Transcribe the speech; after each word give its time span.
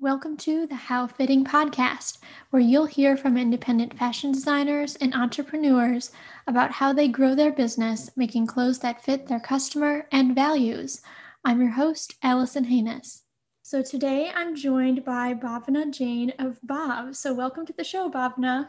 Welcome 0.00 0.36
to 0.38 0.64
the 0.64 0.76
How 0.76 1.08
Fitting 1.08 1.44
podcast, 1.44 2.18
where 2.50 2.62
you'll 2.62 2.86
hear 2.86 3.16
from 3.16 3.36
independent 3.36 3.98
fashion 3.98 4.30
designers 4.30 4.94
and 4.94 5.12
entrepreneurs 5.12 6.12
about 6.46 6.70
how 6.70 6.92
they 6.92 7.08
grow 7.08 7.34
their 7.34 7.50
business, 7.50 8.08
making 8.14 8.46
clothes 8.46 8.78
that 8.78 9.02
fit 9.02 9.26
their 9.26 9.40
customer 9.40 10.06
and 10.12 10.36
values. 10.36 11.02
I'm 11.44 11.60
your 11.60 11.72
host, 11.72 12.14
Allison 12.22 12.62
Haynes. 12.62 13.24
So 13.62 13.82
today 13.82 14.30
I'm 14.32 14.54
joined 14.54 15.04
by 15.04 15.34
Bhavana 15.34 15.92
Jain 15.92 16.32
of 16.38 16.60
Bhav. 16.64 17.16
So 17.16 17.34
welcome 17.34 17.66
to 17.66 17.72
the 17.72 17.82
show, 17.82 18.08
Bhavna. 18.08 18.68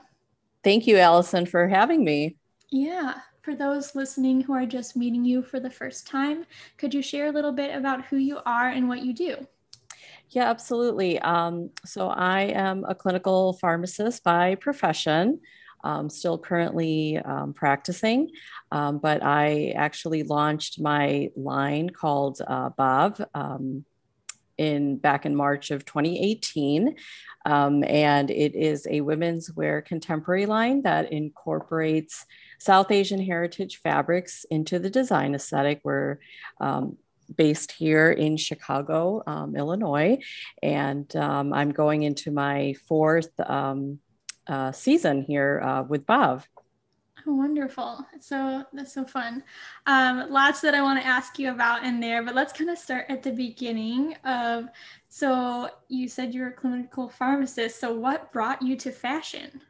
Thank 0.64 0.88
you, 0.88 0.98
Allison, 0.98 1.46
for 1.46 1.68
having 1.68 2.04
me. 2.04 2.38
Yeah. 2.72 3.20
For 3.44 3.54
those 3.54 3.94
listening 3.94 4.42
who 4.42 4.54
are 4.54 4.66
just 4.66 4.98
meeting 4.98 5.24
you 5.26 5.44
for 5.44 5.60
the 5.60 5.70
first 5.70 6.08
time, 6.08 6.48
could 6.78 6.92
you 6.92 7.04
share 7.04 7.28
a 7.28 7.32
little 7.32 7.52
bit 7.52 7.76
about 7.76 8.06
who 8.06 8.18
you 8.18 8.40
are 8.48 8.70
and 8.70 8.90
what 8.90 9.04
you 9.04 9.14
do? 9.14 9.46
Yeah, 10.30 10.50
absolutely. 10.50 11.20
Um, 11.20 11.72
so 11.86 12.08
I 12.10 12.42
am 12.42 12.86
a 12.88 12.94
clinical 12.94 13.54
pharmacist 13.54 14.24
by 14.24 14.56
profession. 14.56 15.40
Um, 15.82 16.10
still 16.10 16.38
currently 16.38 17.18
um, 17.20 17.54
practicing, 17.54 18.32
um, 18.70 18.98
but 19.00 19.24
I 19.24 19.72
actually 19.78 20.24
launched 20.24 20.78
my 20.78 21.30
line 21.38 21.90
called 21.90 22.42
uh, 22.46 22.72
Bhav 22.72 23.26
um, 23.34 23.86
in 24.58 24.98
back 24.98 25.26
in 25.26 25.34
March 25.34 25.72
of 25.72 25.86
2018. 25.86 26.96
Um, 27.46 27.86
and 27.86 28.30
it 28.30 28.56
is 28.56 28.88
a 28.92 29.00
women's 29.00 29.54
wear 29.54 29.82
contemporary 29.82 30.46
line 30.46 30.82
that 30.82 31.14
incorporates 31.14 32.26
South 32.60 32.92
Asian 32.92 33.22
heritage 33.22 33.80
fabrics 33.82 34.46
into 34.52 34.80
the 34.80 34.90
design 34.90 35.34
aesthetic. 35.34 35.80
We're 35.86 36.20
um, 36.60 36.98
based 37.36 37.72
here 37.72 38.12
in 38.12 38.38
Chicago, 38.38 39.24
um, 39.28 39.56
Illinois, 39.56 40.18
and 40.62 41.14
um, 41.16 41.54
I'm 41.54 41.72
going 41.72 42.04
into 42.04 42.32
my 42.32 42.74
fourth 42.88 43.38
um, 43.40 44.00
uh, 44.48 44.72
season 44.72 45.24
here 45.24 45.62
uh, 45.64 45.84
with 45.84 46.06
Bhav. 46.06 46.44
Oh, 47.28 47.36
wonderful. 47.36 48.06
So 48.20 48.64
that's 48.74 48.94
so 48.94 49.06
fun. 49.06 49.44
Um, 49.86 50.32
lots 50.32 50.62
that 50.62 50.74
I 50.74 50.82
want 50.82 51.00
to 51.02 51.06
ask 51.06 51.38
you 51.38 51.52
about 51.52 51.84
in 51.84 52.00
there, 52.00 52.24
but 52.24 52.34
let's 52.34 52.54
kind 52.54 52.70
of 52.70 52.78
start 52.78 53.06
at 53.10 53.24
the 53.24 53.32
beginning 53.32 54.16
of. 54.24 54.70
So 55.10 55.70
you 55.90 56.08
said 56.08 56.34
you're 56.34 56.48
a 56.48 56.54
clinical 56.54 57.10
pharmacist. 57.10 57.80
So 57.80 57.94
what 57.94 58.32
brought 58.32 58.62
you 58.62 58.76
to 58.78 58.92
fashion? 58.92 59.62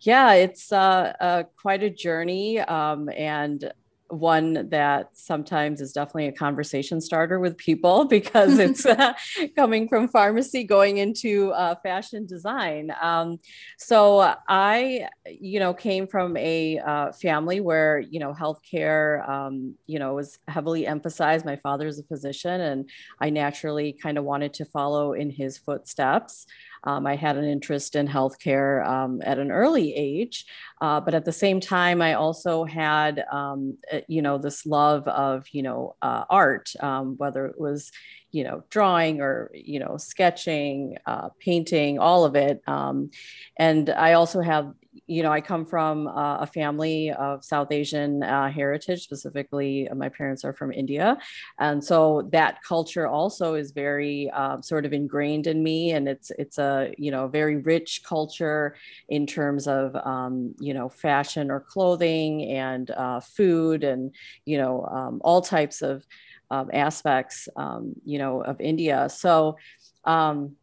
Yeah, 0.00 0.32
it's 0.34 0.72
uh, 0.72 1.12
uh, 1.20 1.42
quite 1.60 1.82
a 1.82 1.90
journey, 1.90 2.60
um, 2.60 3.08
and 3.16 3.72
one 4.08 4.68
that 4.70 5.10
sometimes 5.12 5.80
is 5.80 5.92
definitely 5.92 6.26
a 6.26 6.32
conversation 6.32 7.00
starter 7.00 7.38
with 7.38 7.56
people 7.56 8.04
because 8.08 8.58
it's 8.58 8.86
uh, 8.86 9.12
coming 9.56 9.88
from 9.88 10.08
pharmacy 10.08 10.64
going 10.64 10.98
into 10.98 11.50
uh, 11.52 11.74
fashion 11.82 12.26
design. 12.26 12.92
Um, 13.00 13.38
so 13.76 14.34
I, 14.48 15.08
you 15.26 15.60
know, 15.60 15.74
came 15.74 16.06
from 16.06 16.36
a 16.36 16.78
uh, 16.78 17.12
family 17.12 17.60
where 17.60 17.98
you 17.98 18.20
know 18.20 18.32
healthcare, 18.32 19.28
um, 19.28 19.74
you 19.86 19.98
know, 19.98 20.14
was 20.14 20.38
heavily 20.48 20.86
emphasized. 20.86 21.44
My 21.44 21.56
father 21.56 21.86
is 21.86 21.98
a 21.98 22.04
physician, 22.04 22.60
and 22.60 22.88
I 23.20 23.30
naturally 23.30 23.92
kind 23.92 24.18
of 24.18 24.24
wanted 24.24 24.54
to 24.54 24.64
follow 24.64 25.12
in 25.12 25.30
his 25.30 25.58
footsteps. 25.58 26.46
Um, 26.84 27.06
I 27.06 27.16
had 27.16 27.36
an 27.36 27.44
interest 27.44 27.96
in 27.96 28.08
healthcare 28.08 28.86
um, 28.86 29.20
at 29.24 29.38
an 29.38 29.50
early 29.50 29.94
age, 29.94 30.46
uh, 30.80 31.00
but 31.00 31.14
at 31.14 31.24
the 31.24 31.32
same 31.32 31.60
time, 31.60 32.00
I 32.00 32.14
also 32.14 32.64
had, 32.64 33.24
um, 33.32 33.78
uh, 33.92 34.00
you 34.08 34.22
know, 34.22 34.38
this 34.38 34.64
love 34.64 35.06
of, 35.08 35.46
you 35.52 35.62
know, 35.62 35.96
uh, 36.02 36.24
art, 36.30 36.72
um, 36.80 37.16
whether 37.16 37.46
it 37.46 37.60
was, 37.60 37.90
you 38.30 38.44
know, 38.44 38.62
drawing 38.70 39.20
or, 39.20 39.50
you 39.54 39.80
know, 39.80 39.96
sketching, 39.96 40.96
uh, 41.06 41.30
painting, 41.40 41.98
all 41.98 42.24
of 42.24 42.36
it. 42.36 42.60
Um, 42.66 43.10
and 43.56 43.88
I 43.88 44.12
also 44.12 44.40
have, 44.40 44.72
you 45.08 45.22
know, 45.22 45.32
I 45.32 45.40
come 45.40 45.64
from 45.64 46.06
uh, 46.06 46.38
a 46.38 46.46
family 46.46 47.10
of 47.12 47.42
South 47.42 47.72
Asian 47.72 48.22
uh, 48.22 48.50
heritage. 48.50 49.02
Specifically, 49.02 49.88
uh, 49.88 49.94
my 49.94 50.10
parents 50.10 50.44
are 50.44 50.52
from 50.52 50.70
India, 50.70 51.16
and 51.58 51.82
so 51.82 52.28
that 52.32 52.62
culture 52.62 53.08
also 53.08 53.54
is 53.54 53.72
very 53.72 54.30
uh, 54.30 54.60
sort 54.60 54.84
of 54.84 54.92
ingrained 54.92 55.46
in 55.46 55.62
me. 55.62 55.92
And 55.92 56.08
it's 56.08 56.30
it's 56.38 56.58
a 56.58 56.92
you 56.98 57.10
know 57.10 57.26
very 57.26 57.56
rich 57.56 58.02
culture 58.04 58.76
in 59.08 59.26
terms 59.26 59.66
of 59.66 59.96
um, 59.96 60.54
you 60.60 60.74
know 60.74 60.90
fashion 60.90 61.50
or 61.50 61.60
clothing 61.60 62.44
and 62.44 62.90
uh, 62.90 63.20
food 63.20 63.84
and 63.84 64.14
you 64.44 64.58
know 64.58 64.84
um, 64.84 65.22
all 65.24 65.40
types 65.40 65.80
of 65.80 66.04
um, 66.50 66.70
aspects 66.72 67.48
um, 67.56 67.94
you 68.04 68.18
know 68.18 68.42
of 68.42 68.60
India. 68.60 69.08
So 69.08 69.56
um, 70.04 70.56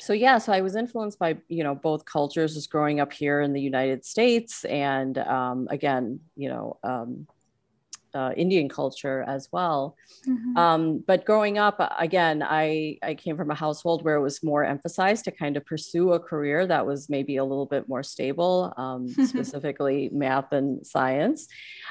so 0.00 0.12
yeah 0.12 0.38
so 0.38 0.52
i 0.52 0.60
was 0.60 0.76
influenced 0.76 1.18
by 1.18 1.36
you 1.48 1.64
know 1.64 1.74
both 1.74 2.04
cultures 2.04 2.54
just 2.54 2.70
growing 2.70 3.00
up 3.00 3.12
here 3.12 3.40
in 3.40 3.52
the 3.52 3.60
united 3.60 4.04
states 4.04 4.64
and 4.66 5.18
um, 5.18 5.66
again 5.70 6.20
you 6.36 6.48
know 6.48 6.78
um, 6.84 7.26
uh, 8.14 8.32
Indian 8.36 8.68
culture 8.68 9.24
as 9.26 9.48
well. 9.52 9.96
Mm-hmm. 10.26 10.56
Um, 10.56 11.04
but 11.06 11.24
growing 11.24 11.58
up, 11.58 11.80
again, 11.98 12.42
I, 12.42 12.98
I 13.02 13.14
came 13.14 13.36
from 13.36 13.50
a 13.50 13.54
household 13.54 14.04
where 14.04 14.16
it 14.16 14.22
was 14.22 14.42
more 14.42 14.64
emphasized 14.64 15.24
to 15.24 15.30
kind 15.30 15.56
of 15.56 15.64
pursue 15.64 16.12
a 16.12 16.20
career 16.20 16.66
that 16.66 16.86
was 16.86 17.08
maybe 17.08 17.36
a 17.36 17.44
little 17.44 17.66
bit 17.66 17.88
more 17.88 18.02
stable, 18.02 18.72
um, 18.76 19.08
specifically 19.26 20.10
math 20.12 20.52
and 20.52 20.86
science. 20.86 21.48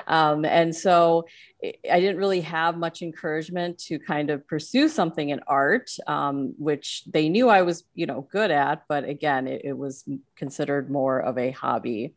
Um, 0.08 0.46
and 0.46 0.76
so 0.76 1.26
I 1.64 2.00
didn't 2.00 2.18
really 2.18 2.42
have 2.42 2.78
much 2.78 3.02
encouragement 3.02 3.80
to 3.86 3.98
kind 3.98 4.30
of 4.30 4.48
pursue 4.48 4.88
something 4.88 5.30
in 5.30 5.40
art, 5.48 5.90
um, 6.06 6.54
which 6.58 7.04
they 7.06 7.30
knew 7.30 7.50
I 7.50 7.64
was, 7.64 7.84
you 7.96 8.06
know, 8.06 8.28
good 8.32 8.52
at. 8.52 8.84
But 8.88 9.06
again, 9.06 9.48
it, 9.48 9.62
it 9.64 9.78
was 9.78 10.08
considered 10.38 10.90
more 10.90 11.20
of 11.20 11.38
a 11.38 11.52
hobby. 11.52 12.16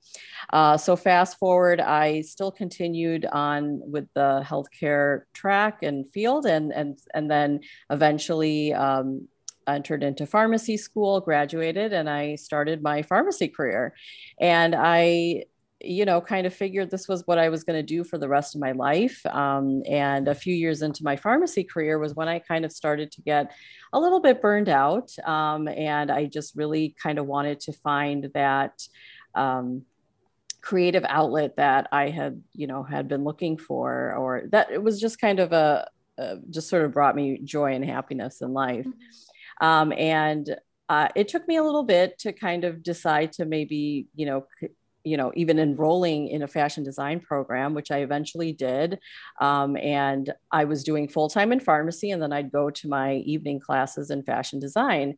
Uh, 0.52 0.76
so 0.76 0.96
fast 0.96 1.38
forward, 1.38 1.80
I 1.80 2.20
still 2.20 2.52
continued 2.52 3.26
on 3.26 3.80
with 3.90 4.08
the 4.14 4.44
healthcare 4.46 5.22
track 5.32 5.82
and 5.82 6.08
field, 6.08 6.46
and 6.46 6.72
and 6.72 6.98
and 7.14 7.30
then 7.30 7.60
eventually. 7.90 8.72
Um, 8.74 9.28
entered 9.66 10.02
into 10.02 10.26
pharmacy 10.26 10.76
school, 10.76 11.20
graduated, 11.20 11.92
and 11.92 12.10
I 12.10 12.34
started 12.34 12.82
my 12.82 13.02
pharmacy 13.02 13.46
career. 13.46 13.94
And 14.40 14.74
I 14.74 15.44
you 15.82 16.04
know, 16.04 16.20
kind 16.20 16.46
of 16.46 16.54
figured 16.54 16.90
this 16.90 17.08
was 17.08 17.26
what 17.26 17.38
I 17.38 17.48
was 17.48 17.64
going 17.64 17.78
to 17.78 17.82
do 17.82 18.04
for 18.04 18.18
the 18.18 18.28
rest 18.28 18.54
of 18.54 18.60
my 18.60 18.72
life. 18.72 19.24
Um, 19.26 19.82
and 19.88 20.28
a 20.28 20.34
few 20.34 20.54
years 20.54 20.82
into 20.82 21.04
my 21.04 21.16
pharmacy 21.16 21.64
career 21.64 21.98
was 21.98 22.14
when 22.14 22.28
I 22.28 22.38
kind 22.38 22.64
of 22.64 22.72
started 22.72 23.10
to 23.12 23.22
get 23.22 23.52
a 23.92 23.98
little 23.98 24.20
bit 24.20 24.42
burned 24.42 24.68
out. 24.68 25.10
Um, 25.24 25.68
and 25.68 26.10
I 26.10 26.26
just 26.26 26.54
really 26.54 26.94
kind 27.02 27.18
of 27.18 27.26
wanted 27.26 27.60
to 27.60 27.72
find 27.72 28.30
that 28.34 28.86
um, 29.34 29.82
creative 30.60 31.04
outlet 31.08 31.56
that 31.56 31.88
I 31.92 32.10
had, 32.10 32.42
you 32.52 32.66
know, 32.66 32.82
had 32.82 33.08
been 33.08 33.24
looking 33.24 33.56
for, 33.56 34.14
or 34.14 34.42
that 34.50 34.70
it 34.70 34.82
was 34.82 35.00
just 35.00 35.18
kind 35.18 35.40
of 35.40 35.52
a, 35.52 35.88
a 36.18 36.36
just 36.50 36.68
sort 36.68 36.84
of 36.84 36.92
brought 36.92 37.16
me 37.16 37.40
joy 37.42 37.74
and 37.74 37.84
happiness 37.84 38.42
in 38.42 38.52
life. 38.52 38.86
Mm-hmm. 38.86 39.66
Um, 39.66 39.92
and 39.96 40.56
uh, 40.90 41.08
it 41.14 41.28
took 41.28 41.46
me 41.46 41.56
a 41.56 41.62
little 41.62 41.84
bit 41.84 42.18
to 42.18 42.32
kind 42.32 42.64
of 42.64 42.82
decide 42.82 43.32
to 43.32 43.44
maybe, 43.46 44.08
you 44.14 44.26
know, 44.26 44.46
c- 44.58 44.68
you 45.04 45.16
know 45.16 45.32
even 45.34 45.58
enrolling 45.58 46.28
in 46.28 46.42
a 46.42 46.48
fashion 46.48 46.84
design 46.84 47.20
program 47.20 47.74
which 47.74 47.90
i 47.90 47.98
eventually 47.98 48.52
did 48.52 48.98
um, 49.40 49.76
and 49.76 50.32
i 50.50 50.64
was 50.64 50.84
doing 50.84 51.08
full-time 51.08 51.52
in 51.52 51.60
pharmacy 51.60 52.10
and 52.10 52.22
then 52.22 52.32
i'd 52.32 52.52
go 52.52 52.70
to 52.70 52.88
my 52.88 53.14
evening 53.16 53.60
classes 53.60 54.10
in 54.10 54.22
fashion 54.22 54.58
design. 54.58 55.16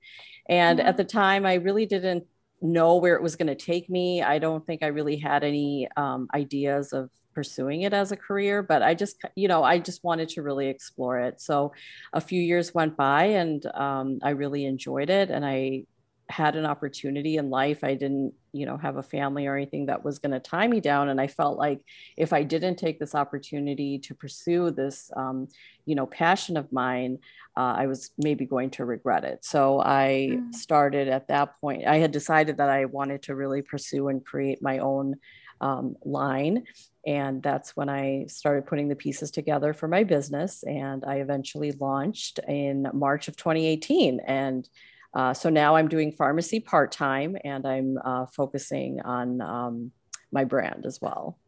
And 0.49 0.79
mm-hmm. 0.79 0.89
at 0.89 0.97
the 0.97 1.05
time 1.05 1.47
i 1.47 1.55
really 1.55 1.87
didn't 1.87 2.25
know 2.61 2.97
where 2.97 3.17
it 3.17 3.23
was 3.23 3.35
going 3.35 3.49
to 3.49 3.57
take 3.57 3.91
me. 3.91 4.23
I 4.23 4.39
don't 4.39 4.65
think 4.65 4.83
i 4.83 4.87
really 4.87 5.17
had 5.17 5.43
any 5.43 5.89
um, 5.97 6.29
ideas 6.35 6.93
of 6.93 7.11
pursuing 7.35 7.83
it 7.83 7.95
as 7.95 8.13
a 8.13 8.17
career 8.17 8.63
but 8.63 8.83
i 8.83 8.93
just 8.93 9.17
you 9.37 9.49
know 9.49 9.65
i 9.65 9.79
just 9.79 10.05
wanted 10.05 10.29
to 10.31 10.43
really 10.43 10.69
explore 10.69 11.19
it. 11.19 11.41
So 11.41 11.73
a 12.13 12.21
few 12.21 12.41
years 12.41 12.75
went 12.75 12.97
by 12.97 13.25
and 13.25 13.65
um, 13.75 14.19
i 14.23 14.31
really 14.31 14.65
enjoyed 14.65 15.11
it 15.11 15.31
and 15.31 15.45
i 15.45 15.85
had 16.33 16.57
an 16.57 16.65
opportunity 16.65 17.37
in 17.37 17.51
life. 17.51 17.85
I 17.85 17.95
didn't, 17.95 18.33
you 18.53 18.65
know, 18.65 18.79
have 18.79 18.97
a 18.97 19.03
family 19.03 19.47
or 19.47 19.55
anything 19.55 19.87
that 19.87 20.03
was 20.03 20.19
going 20.19 20.33
to 20.33 20.41
tie 20.41 20.67
me 20.67 20.81
down. 20.81 21.11
And 21.11 21.21
I 21.21 21.27
felt 21.27 21.59
like 21.59 21.81
if 22.17 22.33
I 22.33 22.43
didn't 22.43 22.77
take 22.77 22.99
this 22.99 23.15
opportunity 23.15 23.99
to 23.99 24.15
pursue 24.15 24.71
this, 24.71 25.11
um, 25.15 25.49
you 25.85 25.95
know, 25.95 26.07
passion 26.07 26.57
of 26.57 26.73
mine, 26.73 27.19
uh, 27.57 27.75
I 27.77 27.87
was 27.87 28.11
maybe 28.17 28.47
going 28.47 28.71
to 28.71 28.87
regret 28.87 29.25
it. 29.25 29.45
So 29.45 29.81
I 29.81 30.31
mm. 30.33 30.55
started 30.55 31.09
at 31.09 31.29
that 31.29 31.61
point. 31.61 31.87
I 31.87 31.99
had 31.99 32.13
decided 32.13 32.57
that 32.57 32.71
I 32.71 32.87
wanted 32.87 33.23
to 33.25 33.35
really 33.35 33.61
pursue 33.61 34.09
and 34.09 34.25
create 34.25 34.63
my 34.63 34.79
own 34.79 35.17
um, 35.61 35.97
line. 36.03 36.65
And 37.07 37.43
that's 37.43 37.77
when 37.77 37.89
I 37.89 38.27
started 38.29 38.67
putting 38.67 38.89
the 38.89 38.97
pieces 38.97 39.31
together 39.31 39.75
for 39.75 39.87
my 39.87 40.03
business. 40.05 40.63
And 40.63 41.05
I 41.05 41.17
eventually 41.17 41.73
launched 41.73 42.41
in 42.49 42.89
March 42.95 43.29
of 43.29 43.37
2018. 43.37 44.21
And 44.27 44.69
uh, 45.15 45.35
so 45.35 45.51
now 45.51 45.77
I'm 45.77 45.89
doing 45.89 46.13
pharmacy 46.13 46.61
part 46.61 46.93
time 46.93 47.37
and 47.45 47.67
I'm 47.67 47.99
uh, 48.03 48.27
focusing 48.27 49.01
on 49.01 49.41
um, 49.41 49.93
my 50.31 50.45
brand 50.45 50.87
as 50.87 51.01
well. 51.01 51.39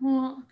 Cool. 0.00 0.42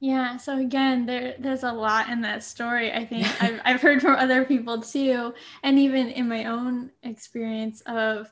Yeah. 0.00 0.36
So 0.36 0.58
again, 0.58 1.06
there 1.06 1.36
there's 1.38 1.62
a 1.62 1.72
lot 1.72 2.08
in 2.08 2.20
that 2.22 2.42
story. 2.42 2.92
I 2.92 3.06
think 3.06 3.26
I've 3.42 3.60
I've 3.64 3.80
heard 3.80 4.02
from 4.02 4.16
other 4.16 4.44
people 4.44 4.80
too, 4.82 5.32
and 5.62 5.78
even 5.78 6.08
in 6.08 6.28
my 6.28 6.46
own 6.46 6.90
experience 7.04 7.82
of 7.82 8.30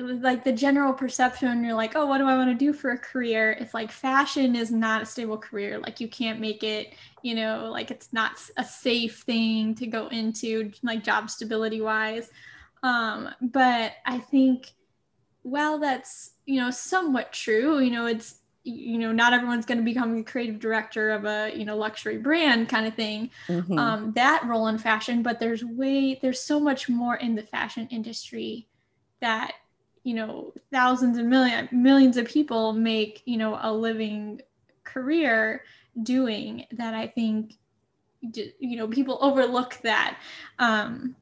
like 0.00 0.42
the 0.42 0.52
general 0.52 0.92
perception 0.92 1.62
you're 1.62 1.72
like 1.72 1.94
oh 1.94 2.04
what 2.04 2.18
do 2.18 2.26
i 2.26 2.36
want 2.36 2.50
to 2.50 2.54
do 2.54 2.72
for 2.72 2.90
a 2.90 2.98
career? 2.98 3.52
It's 3.60 3.74
like 3.74 3.92
fashion 3.92 4.56
is 4.56 4.70
not 4.70 5.02
a 5.02 5.06
stable 5.06 5.38
career. 5.38 5.78
Like 5.78 6.00
you 6.00 6.08
can't 6.08 6.40
make 6.40 6.64
it 6.64 6.94
you 7.22 7.34
know 7.34 7.68
like 7.70 7.90
it's 7.90 8.12
not 8.12 8.32
a 8.56 8.64
safe 8.64 9.20
thing 9.20 9.74
to 9.74 9.86
go 9.86 10.08
into 10.08 10.70
like 10.82 11.04
job 11.04 11.30
stability 11.30 11.80
wise 11.80 12.30
um 12.82 13.28
but 13.40 13.92
i 14.06 14.18
think 14.18 14.72
well 15.42 15.78
that's 15.78 16.32
you 16.46 16.60
know 16.60 16.70
somewhat 16.70 17.32
true 17.32 17.80
you 17.80 17.90
know 17.90 18.06
it's 18.06 18.36
you 18.64 18.98
know 18.98 19.12
not 19.12 19.32
everyone's 19.32 19.64
going 19.64 19.78
to 19.78 19.84
become 19.84 20.18
a 20.18 20.22
creative 20.22 20.58
director 20.60 21.10
of 21.10 21.24
a 21.24 21.52
you 21.56 21.64
know 21.64 21.76
luxury 21.76 22.18
brand 22.18 22.68
kind 22.68 22.86
of 22.86 22.94
thing 22.94 23.30
mm-hmm. 23.48 23.78
um, 23.78 24.12
that 24.12 24.44
role 24.46 24.68
in 24.68 24.78
fashion 24.78 25.22
but 25.22 25.40
there's 25.40 25.64
way 25.64 26.18
there's 26.20 26.40
so 26.40 26.60
much 26.60 26.88
more 26.88 27.16
in 27.16 27.34
the 27.34 27.42
fashion 27.42 27.88
industry 27.90 28.66
that 29.20 29.52
you 30.04 30.14
know 30.14 30.52
thousands 30.72 31.18
and 31.18 31.28
million 31.28 31.68
millions 31.72 32.16
of 32.16 32.26
people 32.26 32.72
make 32.72 33.22
you 33.24 33.36
know 33.36 33.58
a 33.62 33.72
living 33.72 34.40
career 34.84 35.62
doing 36.02 36.64
that 36.72 36.94
i 36.94 37.06
think 37.06 37.54
you 38.20 38.76
know 38.76 38.88
people 38.88 39.18
overlook 39.20 39.78
that. 39.82 40.18
Um 40.58 41.14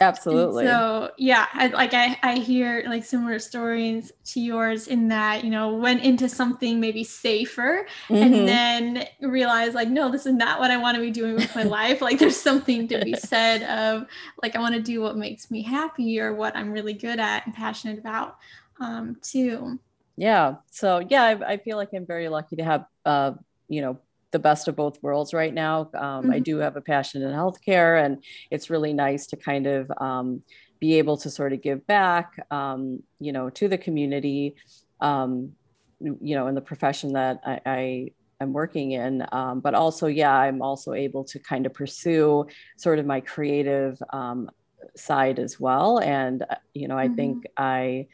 Absolutely. 0.00 0.66
And 0.66 0.70
so 0.70 1.10
yeah, 1.18 1.46
I, 1.52 1.66
like 1.68 1.92
I, 1.92 2.18
I 2.22 2.36
hear 2.36 2.82
like 2.86 3.04
similar 3.04 3.38
stories 3.38 4.10
to 4.26 4.40
yours 4.40 4.88
in 4.88 5.08
that 5.08 5.44
you 5.44 5.50
know 5.50 5.74
went 5.74 6.02
into 6.02 6.28
something 6.28 6.80
maybe 6.80 7.04
safer 7.04 7.86
mm-hmm. 8.08 8.14
and 8.14 8.48
then 8.48 9.06
realized 9.20 9.74
like 9.74 9.88
no, 9.88 10.10
this 10.10 10.24
is 10.24 10.32
not 10.32 10.58
what 10.58 10.70
I 10.70 10.78
want 10.78 10.94
to 10.94 11.02
be 11.02 11.10
doing 11.10 11.34
with 11.34 11.54
my 11.54 11.64
life. 11.64 12.00
Like 12.00 12.18
there's 12.18 12.36
something 12.36 12.88
to 12.88 13.04
be 13.04 13.14
said 13.14 13.62
of 13.64 14.06
like 14.42 14.56
I 14.56 14.60
want 14.60 14.74
to 14.74 14.82
do 14.82 15.02
what 15.02 15.16
makes 15.16 15.50
me 15.50 15.62
happy 15.62 16.18
or 16.18 16.34
what 16.34 16.56
I'm 16.56 16.72
really 16.72 16.94
good 16.94 17.20
at 17.20 17.44
and 17.44 17.54
passionate 17.54 17.98
about 17.98 18.38
um, 18.80 19.18
too. 19.22 19.78
Yeah. 20.16 20.56
So 20.70 21.06
yeah, 21.08 21.24
I, 21.24 21.52
I 21.52 21.56
feel 21.58 21.76
like 21.76 21.90
I'm 21.92 22.06
very 22.06 22.28
lucky 22.28 22.56
to 22.56 22.64
have 22.64 22.86
uh, 23.04 23.32
you 23.68 23.82
know 23.82 23.98
the 24.32 24.38
best 24.38 24.68
of 24.68 24.76
both 24.76 25.02
worlds 25.02 25.34
right 25.34 25.52
now. 25.52 25.90
Um, 25.94 26.22
mm-hmm. 26.24 26.32
I 26.32 26.38
do 26.38 26.58
have 26.58 26.76
a 26.76 26.80
passion 26.80 27.22
in 27.22 27.30
healthcare, 27.30 28.04
and 28.04 28.22
it's 28.50 28.70
really 28.70 28.92
nice 28.92 29.26
to 29.28 29.36
kind 29.36 29.66
of 29.66 29.90
um, 29.98 30.42
be 30.78 30.98
able 30.98 31.16
to 31.18 31.30
sort 31.30 31.52
of 31.52 31.62
give 31.62 31.86
back, 31.86 32.46
um, 32.50 33.02
you 33.18 33.32
know, 33.32 33.50
to 33.50 33.68
the 33.68 33.78
community, 33.78 34.54
um, 35.00 35.52
you 36.00 36.34
know, 36.34 36.46
in 36.46 36.54
the 36.54 36.60
profession 36.60 37.12
that 37.12 37.40
I, 37.44 37.60
I 37.66 38.12
am 38.40 38.52
working 38.52 38.92
in. 38.92 39.26
Um, 39.32 39.60
but 39.60 39.74
also, 39.74 40.06
yeah, 40.06 40.32
I'm 40.32 40.62
also 40.62 40.94
able 40.94 41.24
to 41.24 41.38
kind 41.38 41.66
of 41.66 41.74
pursue 41.74 42.46
sort 42.76 42.98
of 42.98 43.06
my 43.06 43.20
creative 43.20 44.00
um, 44.12 44.50
side 44.96 45.38
as 45.38 45.60
well. 45.60 45.98
And, 45.98 46.42
uh, 46.42 46.54
you 46.72 46.88
know, 46.88 46.96
I 46.96 47.06
mm-hmm. 47.06 47.16
think 47.16 47.46
I, 47.56 48.06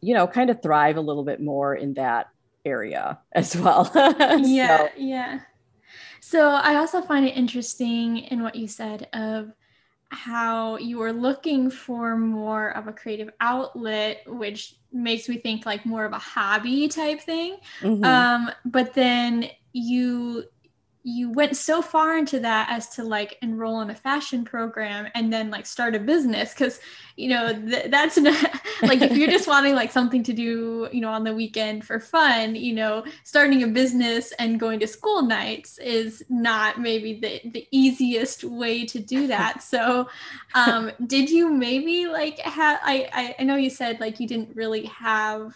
you 0.00 0.12
know, 0.12 0.26
kind 0.26 0.50
of 0.50 0.60
thrive 0.62 0.96
a 0.96 1.00
little 1.00 1.24
bit 1.24 1.40
more 1.40 1.74
in 1.74 1.94
that 1.94 2.26
area 2.64 3.18
as 3.32 3.56
well. 3.56 3.90
yeah, 4.42 4.78
so. 4.78 4.88
yeah. 4.96 5.40
So 6.20 6.48
I 6.48 6.76
also 6.76 7.02
find 7.02 7.26
it 7.26 7.36
interesting 7.36 8.18
in 8.18 8.42
what 8.42 8.54
you 8.54 8.66
said 8.66 9.08
of 9.12 9.52
how 10.08 10.78
you 10.78 10.98
were 10.98 11.12
looking 11.12 11.70
for 11.70 12.16
more 12.16 12.70
of 12.70 12.88
a 12.88 12.92
creative 12.92 13.30
outlet, 13.40 14.22
which 14.26 14.76
makes 14.92 15.28
me 15.28 15.38
think 15.38 15.66
like 15.66 15.84
more 15.84 16.04
of 16.04 16.12
a 16.12 16.18
hobby 16.18 16.88
type 16.88 17.20
thing. 17.20 17.56
Mm-hmm. 17.80 18.04
Um, 18.04 18.50
but 18.64 18.94
then 18.94 19.50
you 19.72 20.44
you 21.06 21.30
went 21.30 21.54
so 21.54 21.82
far 21.82 22.16
into 22.16 22.40
that 22.40 22.66
as 22.70 22.88
to 22.88 23.04
like 23.04 23.36
enroll 23.42 23.82
in 23.82 23.90
a 23.90 23.94
fashion 23.94 24.42
program 24.42 25.06
and 25.14 25.30
then 25.30 25.50
like 25.50 25.66
start 25.66 25.94
a 25.94 25.98
business 25.98 26.54
because 26.54 26.80
you 27.16 27.28
know 27.28 27.52
th- 27.52 27.90
that's 27.90 28.16
not 28.16 28.42
like 28.82 29.02
if 29.02 29.14
you're 29.14 29.30
just 29.30 29.46
wanting 29.54 29.74
like 29.74 29.92
something 29.92 30.22
to 30.22 30.32
do 30.32 30.88
you 30.92 31.02
know 31.02 31.10
on 31.10 31.22
the 31.22 31.34
weekend 31.34 31.84
for 31.84 32.00
fun 32.00 32.54
you 32.54 32.72
know 32.72 33.04
starting 33.22 33.62
a 33.62 33.66
business 33.66 34.32
and 34.38 34.58
going 34.58 34.80
to 34.80 34.86
school 34.86 35.20
nights 35.20 35.76
is 35.78 36.24
not 36.30 36.80
maybe 36.80 37.20
the, 37.20 37.50
the 37.50 37.68
easiest 37.70 38.42
way 38.42 38.86
to 38.86 38.98
do 38.98 39.26
that. 39.34 39.62
So 39.62 40.08
um 40.54 40.90
did 41.06 41.28
you 41.28 41.50
maybe 41.50 42.06
like 42.06 42.38
have 42.38 42.80
I, 42.82 43.34
I 43.38 43.44
know 43.44 43.56
you 43.56 43.68
said 43.68 44.00
like 44.00 44.20
you 44.20 44.26
didn't 44.26 44.56
really 44.56 44.86
have 44.86 45.54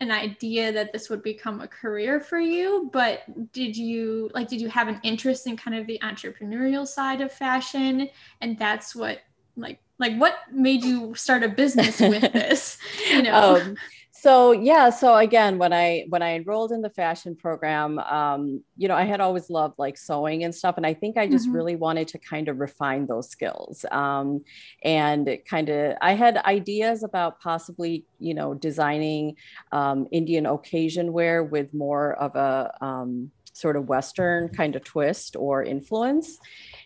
an 0.00 0.10
idea 0.10 0.70
that 0.70 0.92
this 0.92 1.10
would 1.10 1.22
become 1.22 1.60
a 1.60 1.68
career 1.68 2.20
for 2.20 2.38
you 2.38 2.88
but 2.92 3.22
did 3.52 3.76
you 3.76 4.30
like 4.34 4.48
did 4.48 4.60
you 4.60 4.68
have 4.68 4.88
an 4.88 5.00
interest 5.02 5.46
in 5.46 5.56
kind 5.56 5.76
of 5.76 5.86
the 5.86 5.98
entrepreneurial 6.02 6.86
side 6.86 7.20
of 7.20 7.32
fashion? 7.32 8.08
And 8.40 8.58
that's 8.58 8.94
what 8.94 9.18
like 9.56 9.80
like 9.98 10.16
what 10.16 10.36
made 10.52 10.84
you 10.84 11.14
start 11.14 11.42
a 11.42 11.48
business 11.48 12.00
with 12.00 12.32
this 12.32 12.78
you 13.10 13.22
know? 13.22 13.56
Um, 13.56 13.76
so 14.20 14.52
yeah 14.52 14.90
so 14.90 15.16
again 15.16 15.58
when 15.58 15.72
i 15.72 16.04
when 16.08 16.22
i 16.22 16.34
enrolled 16.34 16.72
in 16.72 16.82
the 16.82 16.90
fashion 16.90 17.36
program 17.36 17.98
um, 18.00 18.62
you 18.76 18.88
know 18.88 18.94
i 18.94 19.04
had 19.04 19.20
always 19.20 19.48
loved 19.48 19.74
like 19.78 19.96
sewing 19.96 20.44
and 20.44 20.54
stuff 20.54 20.76
and 20.76 20.86
i 20.86 20.92
think 20.92 21.16
i 21.16 21.26
just 21.26 21.46
mm-hmm. 21.46 21.56
really 21.56 21.76
wanted 21.76 22.08
to 22.08 22.18
kind 22.18 22.48
of 22.48 22.58
refine 22.58 23.06
those 23.06 23.28
skills 23.28 23.84
um, 23.92 24.42
and 24.82 25.38
kind 25.48 25.68
of 25.68 25.96
i 26.00 26.14
had 26.14 26.36
ideas 26.38 27.02
about 27.02 27.40
possibly 27.40 28.04
you 28.18 28.34
know 28.34 28.54
designing 28.54 29.36
um, 29.72 30.08
indian 30.10 30.46
occasion 30.46 31.12
wear 31.12 31.44
with 31.44 31.72
more 31.72 32.14
of 32.14 32.34
a 32.34 32.74
um, 32.84 33.30
sort 33.52 33.76
of 33.76 33.88
western 33.88 34.48
kind 34.48 34.74
of 34.74 34.84
twist 34.84 35.36
or 35.36 35.62
influence 35.62 36.38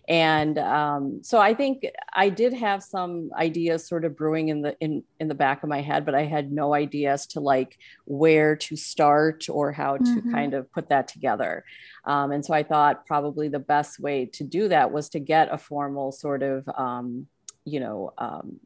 and 0.08 0.58
um, 0.58 1.20
so 1.22 1.38
i 1.38 1.54
think 1.54 1.86
i 2.12 2.28
did 2.28 2.52
have 2.52 2.82
some 2.82 3.30
ideas 3.34 3.86
sort 3.86 4.04
of 4.04 4.16
brewing 4.16 4.48
in 4.48 4.62
the 4.62 4.76
in 4.80 5.02
in 5.20 5.28
the 5.28 5.34
back 5.34 5.62
of 5.62 5.68
my 5.68 5.80
head 5.80 6.04
but 6.04 6.14
i 6.14 6.24
had 6.24 6.50
no 6.50 6.74
idea 6.74 7.12
as 7.12 7.26
to 7.26 7.40
like 7.40 7.78
where 8.04 8.56
to 8.56 8.74
start 8.76 9.48
or 9.48 9.70
how 9.70 9.96
to 9.96 10.02
mm-hmm. 10.02 10.32
kind 10.32 10.54
of 10.54 10.70
put 10.72 10.88
that 10.88 11.06
together 11.06 11.64
um, 12.04 12.32
and 12.32 12.44
so 12.44 12.52
i 12.52 12.62
thought 12.62 13.06
probably 13.06 13.48
the 13.48 13.58
best 13.58 14.00
way 14.00 14.26
to 14.26 14.42
do 14.44 14.68
that 14.68 14.90
was 14.90 15.08
to 15.08 15.20
get 15.20 15.52
a 15.52 15.58
formal 15.58 16.10
sort 16.10 16.42
of 16.42 16.68
um, 16.76 17.26
you 17.64 17.78
know 17.78 18.12
um, 18.18 18.58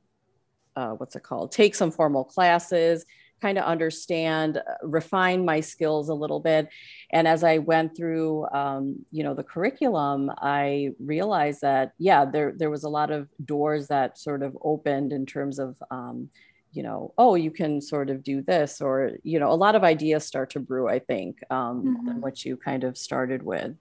uh, 0.75 0.91
what's 0.93 1.17
it 1.17 1.23
called 1.23 1.53
take 1.53 1.75
some 1.75 1.91
formal 1.91 2.25
classes 2.25 3.05
kind 3.43 3.59
of 3.59 3.65
understand, 3.65 4.57
uh, 4.57 4.61
refine 4.83 5.45
my 5.45 5.61
skills 5.61 6.09
a 6.09 6.15
little 6.15 6.41
bit. 6.41 6.69
And 7.11 7.29
as 7.29 7.45
I 7.45 7.59
went 7.59 7.97
through, 7.97 8.47
um, 8.51 9.05
you 9.11 9.23
know, 9.23 9.35
the 9.35 9.43
curriculum, 9.43 10.31
I 10.39 10.91
realized 10.99 11.61
that, 11.61 11.93
yeah, 11.99 12.25
there, 12.25 12.53
there 12.57 12.71
was 12.71 12.85
a 12.85 12.89
lot 12.89 13.11
of 13.11 13.29
doors 13.45 13.89
that 13.89 14.19
sort 14.19 14.43
of 14.43 14.57
opened 14.63 15.13
in 15.13 15.27
terms 15.27 15.59
of, 15.59 15.77
um, 15.91 16.31
you 16.77 16.83
know, 16.83 17.15
oh, 17.17 17.35
you 17.35 17.51
can 17.51 17.81
sort 17.81 18.11
of 18.11 18.23
do 18.23 18.43
this, 18.43 18.81
or, 18.81 19.13
you 19.23 19.41
know, 19.41 19.51
a 19.51 19.61
lot 19.65 19.75
of 19.75 19.83
ideas 19.83 20.25
start 20.25 20.51
to 20.51 20.61
brew, 20.61 20.87
I 20.89 20.99
think, 20.99 21.39
um, 21.51 21.77
mm-hmm. 21.83 22.21
what 22.21 22.45
you 22.45 22.57
kind 22.57 22.85
of 22.85 22.99
started 22.99 23.43
with. 23.43 23.73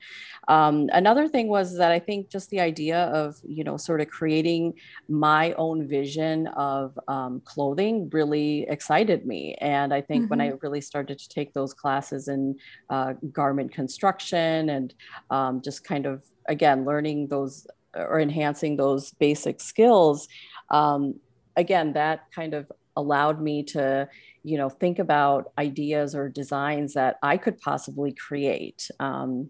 Um, 0.48 0.90
another 0.94 1.28
thing 1.28 1.48
was 1.50 1.78
that 1.78 1.92
I 1.92 2.00
think 2.00 2.30
just 2.30 2.50
the 2.50 2.62
idea 2.62 3.00
of, 3.22 3.36
you 3.46 3.64
know, 3.66 3.76
sort 3.76 4.00
of 4.00 4.08
creating 4.08 4.76
my 5.10 5.54
own 5.54 5.88
vision 5.88 6.48
of 6.48 6.98
um, 7.10 7.42
clothing 7.44 8.10
really 8.12 8.66
excited 8.70 9.26
me. 9.26 9.56
And 9.60 9.94
I 9.94 10.02
think 10.02 10.24
mm-hmm. 10.24 10.30
when 10.30 10.42
I 10.42 10.50
mm-hmm. 10.50 10.58
really 10.62 10.82
started 10.82 11.20
to 11.20 11.28
take 11.28 11.54
those 11.54 11.74
classes 11.74 12.30
in 12.30 12.58
uh, 12.90 13.14
garment 13.32 13.74
construction 13.74 14.70
and 14.70 14.94
um, 15.30 15.62
just 15.62 15.84
kind 15.84 16.06
of, 16.06 16.24
again, 16.48 16.86
learning 16.86 17.28
those 17.28 17.68
or 17.94 18.20
enhancing 18.20 18.78
those 18.78 19.12
basic 19.20 19.60
skills, 19.60 20.28
um, 20.70 21.20
again, 21.56 21.94
that 21.94 22.32
kind 22.34 22.54
of 22.54 22.72
allowed 22.96 23.42
me 23.42 23.64
to 23.64 24.08
you 24.44 24.58
know 24.58 24.70
think 24.70 25.00
about 25.00 25.52
ideas 25.58 26.16
or 26.16 26.30
designs 26.30 26.94
that 26.94 27.18
i 27.24 27.38
could 27.38 27.60
possibly 27.60 28.12
create 28.12 28.90
um, 29.00 29.50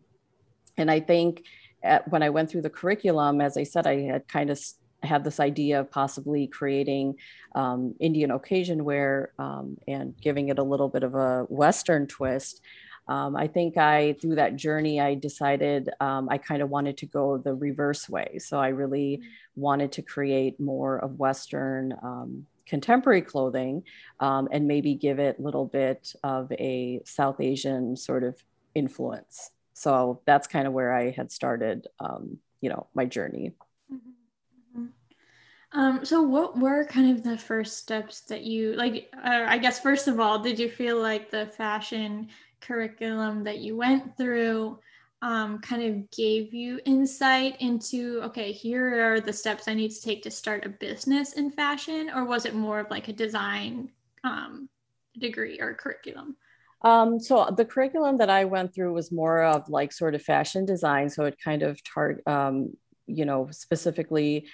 and 0.77 0.89
i 0.89 0.99
think 0.99 1.43
at, 1.83 2.07
when 2.09 2.23
i 2.23 2.29
went 2.29 2.49
through 2.49 2.61
the 2.61 2.69
curriculum 2.69 3.41
as 3.41 3.57
i 3.57 3.63
said 3.63 3.85
i 3.85 4.01
had 4.01 4.27
kind 4.27 4.49
of 4.49 4.59
had 5.03 5.23
this 5.23 5.39
idea 5.39 5.79
of 5.79 5.91
possibly 5.91 6.47
creating 6.47 7.15
um, 7.55 7.93
indian 7.99 8.31
occasion 8.31 8.83
wear 8.83 9.31
um, 9.39 9.77
and 9.87 10.15
giving 10.19 10.49
it 10.49 10.59
a 10.59 10.63
little 10.63 10.89
bit 10.89 11.03
of 11.03 11.13
a 11.13 11.43
western 11.49 12.07
twist 12.07 12.61
um, 13.07 13.35
I 13.35 13.47
think 13.47 13.77
I, 13.77 14.15
through 14.19 14.35
that 14.35 14.55
journey, 14.55 14.99
I 14.99 15.13
decided 15.13 15.89
um, 15.99 16.27
I 16.29 16.39
kind 16.39 16.61
of 16.61 16.69
wanted 16.69 16.97
to 16.97 17.05
go 17.05 17.37
the 17.37 17.53
reverse 17.53 18.09
way. 18.09 18.39
So 18.39 18.57
I 18.59 18.69
really 18.69 19.19
mm. 19.21 19.25
wanted 19.55 19.91
to 19.93 20.01
create 20.01 20.59
more 20.59 20.97
of 20.97 21.19
Western 21.19 21.93
um, 22.01 22.47
contemporary 22.65 23.21
clothing 23.21 23.83
um, 24.19 24.47
and 24.51 24.67
maybe 24.67 24.95
give 24.95 25.19
it 25.19 25.37
a 25.39 25.41
little 25.41 25.65
bit 25.65 26.13
of 26.23 26.51
a 26.53 27.01
South 27.05 27.39
Asian 27.39 27.95
sort 27.95 28.23
of 28.23 28.43
influence. 28.73 29.51
So 29.73 30.21
that's 30.25 30.47
kind 30.47 30.67
of 30.67 30.73
where 30.73 30.93
I 30.93 31.11
had 31.11 31.31
started, 31.31 31.87
um, 31.99 32.37
you 32.61 32.69
know, 32.69 32.87
my 32.93 33.05
journey. 33.05 33.53
Mm-hmm. 33.91 34.81
mm-hmm. 34.81 35.79
Um, 35.79 36.05
so 36.05 36.21
what 36.21 36.57
were 36.57 36.85
kind 36.85 37.11
of 37.11 37.23
the 37.23 37.37
first 37.37 37.77
steps 37.79 38.21
that 38.21 38.43
you 38.43 38.73
like? 38.75 39.09
Uh, 39.13 39.43
I 39.45 39.57
guess 39.57 39.79
first 39.79 40.07
of 40.07 40.21
all, 40.21 40.39
did 40.39 40.57
you 40.57 40.69
feel 40.69 41.01
like 41.01 41.29
the 41.29 41.47
fashion 41.47 42.29
curriculum 42.61 43.43
that 43.43 43.59
you 43.59 43.75
went 43.75 44.15
through 44.15 44.79
um, 45.21 45.59
kind 45.59 45.81
of 45.83 46.11
gave 46.11 46.53
you 46.53 46.79
insight 46.85 47.59
into 47.59 48.21
okay 48.23 48.51
here 48.51 49.13
are 49.13 49.19
the 49.19 49.33
steps 49.33 49.67
i 49.67 49.73
need 49.73 49.89
to 49.91 50.01
take 50.01 50.21
to 50.23 50.31
start 50.31 50.65
a 50.65 50.69
business 50.69 51.33
in 51.33 51.51
fashion 51.51 52.11
or 52.13 52.25
was 52.25 52.45
it 52.45 52.53
more 52.53 52.79
of 52.79 52.91
like 52.91 53.07
a 53.07 53.13
design 53.13 53.89
um, 54.23 54.69
degree 55.17 55.59
or 55.59 55.73
curriculum 55.73 56.35
um, 56.81 57.19
so 57.19 57.51
the 57.55 57.65
curriculum 57.65 58.17
that 58.17 58.29
I 58.29 58.45
went 58.45 58.75
through 58.75 58.93
was 58.93 59.11
more 59.11 59.43
of 59.43 59.67
like 59.69 59.91
sort 59.91 60.13
of 60.13 60.21
fashion 60.21 60.65
design. 60.65 61.09
So 61.09 61.25
it 61.25 61.39
kind 61.43 61.63
of 61.63 61.83
tar- 61.83 62.21
um, 62.27 62.77
you 63.07 63.25
know, 63.25 63.47
specifically 63.49 64.47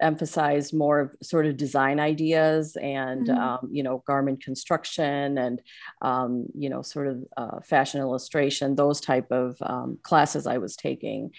emphasized 0.00 0.74
more 0.74 1.14
sort 1.22 1.46
of 1.46 1.56
design 1.56 2.00
ideas 2.00 2.76
and 2.76 3.28
mm-hmm. 3.28 3.38
um, 3.38 3.68
you 3.70 3.82
know 3.82 4.02
garment 4.06 4.42
construction 4.42 5.38
and 5.38 5.62
um, 6.02 6.46
you 6.54 6.68
know 6.68 6.82
sort 6.82 7.06
of 7.06 7.24
uh, 7.36 7.60
fashion 7.60 8.00
illustration 8.00 8.74
those 8.74 9.00
type 9.00 9.30
of 9.30 9.56
um, 9.62 9.98
classes 10.02 10.46
i 10.46 10.58
was 10.58 10.76
taking 10.76 11.30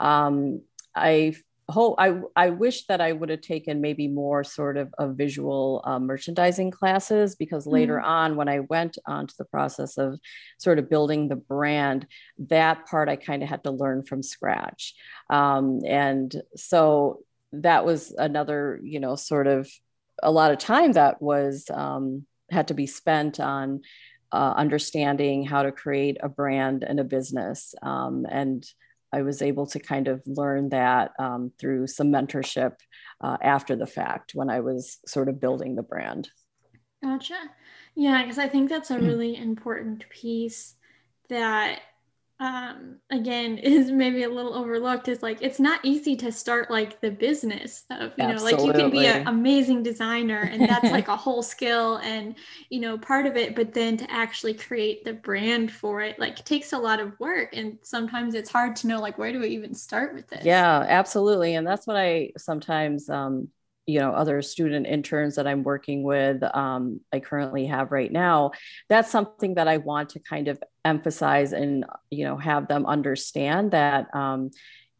um, 0.00 0.60
i 0.94 1.34
hope 1.70 1.94
I, 1.98 2.20
I 2.36 2.50
wish 2.50 2.86
that 2.86 3.00
i 3.00 3.10
would 3.10 3.30
have 3.30 3.40
taken 3.40 3.80
maybe 3.80 4.06
more 4.06 4.44
sort 4.44 4.76
of 4.76 4.92
a 4.98 5.08
visual 5.08 5.82
uh, 5.84 5.98
merchandising 5.98 6.70
classes 6.70 7.34
because 7.34 7.66
later 7.66 7.96
mm-hmm. 7.96 8.10
on 8.10 8.36
when 8.36 8.48
i 8.48 8.60
went 8.60 8.98
on 9.06 9.26
to 9.26 9.34
the 9.38 9.46
process 9.46 9.96
of 9.96 10.20
sort 10.58 10.78
of 10.78 10.90
building 10.90 11.28
the 11.28 11.36
brand 11.36 12.06
that 12.38 12.86
part 12.86 13.08
i 13.08 13.16
kind 13.16 13.42
of 13.42 13.48
had 13.48 13.64
to 13.64 13.70
learn 13.70 14.02
from 14.02 14.22
scratch 14.22 14.94
um, 15.30 15.80
and 15.86 16.42
so 16.54 17.20
that 17.62 17.84
was 17.84 18.14
another, 18.16 18.80
you 18.82 19.00
know, 19.00 19.16
sort 19.16 19.46
of 19.46 19.68
a 20.22 20.30
lot 20.30 20.52
of 20.52 20.58
time 20.58 20.92
that 20.92 21.20
was 21.20 21.66
um, 21.72 22.26
had 22.50 22.68
to 22.68 22.74
be 22.74 22.86
spent 22.86 23.40
on 23.40 23.82
uh, 24.32 24.54
understanding 24.56 25.44
how 25.44 25.62
to 25.62 25.72
create 25.72 26.18
a 26.22 26.28
brand 26.28 26.82
and 26.82 26.98
a 26.98 27.04
business. 27.04 27.74
Um, 27.82 28.26
and 28.28 28.64
I 29.12 29.22
was 29.22 29.42
able 29.42 29.66
to 29.68 29.78
kind 29.78 30.08
of 30.08 30.22
learn 30.26 30.70
that 30.70 31.12
um, 31.20 31.52
through 31.58 31.86
some 31.86 32.08
mentorship 32.08 32.72
uh, 33.20 33.36
after 33.40 33.76
the 33.76 33.86
fact 33.86 34.32
when 34.34 34.50
I 34.50 34.60
was 34.60 34.98
sort 35.06 35.28
of 35.28 35.40
building 35.40 35.76
the 35.76 35.82
brand. 35.82 36.28
Gotcha. 37.02 37.38
Yeah, 37.94 38.22
because 38.22 38.38
I 38.38 38.48
think 38.48 38.68
that's 38.68 38.90
a 38.90 38.98
really 38.98 39.36
important 39.36 40.08
piece 40.10 40.74
that 41.28 41.80
um 42.40 42.96
again 43.10 43.58
is 43.62 43.90
maybe 43.92 44.24
a 44.24 44.28
little 44.28 44.54
overlooked 44.54 45.06
is 45.08 45.22
like 45.22 45.38
it's 45.40 45.60
not 45.60 45.78
easy 45.84 46.16
to 46.16 46.32
start 46.32 46.68
like 46.70 47.00
the 47.00 47.10
business 47.10 47.84
of 47.90 48.12
you 48.16 48.26
Absolutely. 48.26 48.34
know 48.34 48.42
like 48.42 48.64
you 48.64 48.72
can 48.72 48.90
be 48.90 49.06
an 49.06 49.20
amazing 49.26 49.82
designer 49.84 50.42
and 50.44 50.68
that's 50.68 50.90
like 50.90 51.06
a 51.08 51.16
whole 51.16 51.42
skill 51.42 51.96
and 51.98 52.34
you 52.70 52.80
know 52.80 52.98
part 52.98 53.26
of 53.26 53.36
it 53.36 53.54
but 53.54 53.72
then 53.72 53.96
to 53.96 54.10
actually 54.10 54.52
create 54.54 55.04
the 55.04 55.12
brand 55.12 55.70
for 55.70 56.00
it 56.00 56.18
like 56.18 56.44
takes 56.44 56.72
a 56.72 56.78
lot 56.78 56.98
of 57.00 57.18
work 57.20 57.50
and 57.54 57.78
sometimes 57.82 58.34
it's 58.34 58.50
hard 58.50 58.74
to 58.74 58.88
know 58.88 59.00
like 59.00 59.16
where 59.16 59.32
do 59.32 59.38
we 59.40 59.48
even 59.48 59.72
start 59.74 60.12
with 60.12 60.26
this 60.28 60.42
yeah 60.42 60.84
absolutely 60.88 61.54
and 61.54 61.66
that's 61.66 61.86
what 61.86 61.96
i 61.96 62.30
sometimes 62.36 63.08
um 63.08 63.48
you 63.86 63.98
know 64.00 64.12
other 64.12 64.40
student 64.42 64.86
interns 64.86 65.36
that 65.36 65.46
i'm 65.46 65.62
working 65.62 66.02
with 66.02 66.42
um, 66.54 67.00
i 67.12 67.20
currently 67.20 67.66
have 67.66 67.92
right 67.92 68.12
now 68.12 68.50
that's 68.88 69.10
something 69.10 69.54
that 69.54 69.68
i 69.68 69.76
want 69.76 70.08
to 70.10 70.20
kind 70.20 70.48
of 70.48 70.62
emphasize 70.84 71.52
and 71.52 71.84
you 72.10 72.24
know 72.24 72.36
have 72.36 72.68
them 72.68 72.86
understand 72.86 73.70
that 73.70 74.14
um, 74.14 74.50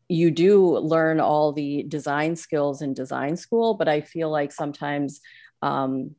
you 0.08 0.30
do 0.30 0.78
learn 0.78 1.20
all 1.20 1.52
the 1.52 1.82
design 1.84 2.36
skills 2.36 2.82
in 2.82 2.94
design 2.94 3.36
school 3.36 3.74
but 3.74 3.88
i 3.88 4.00
feel 4.00 4.30
like 4.30 4.52
sometimes 4.52 5.20
um, 5.62 6.14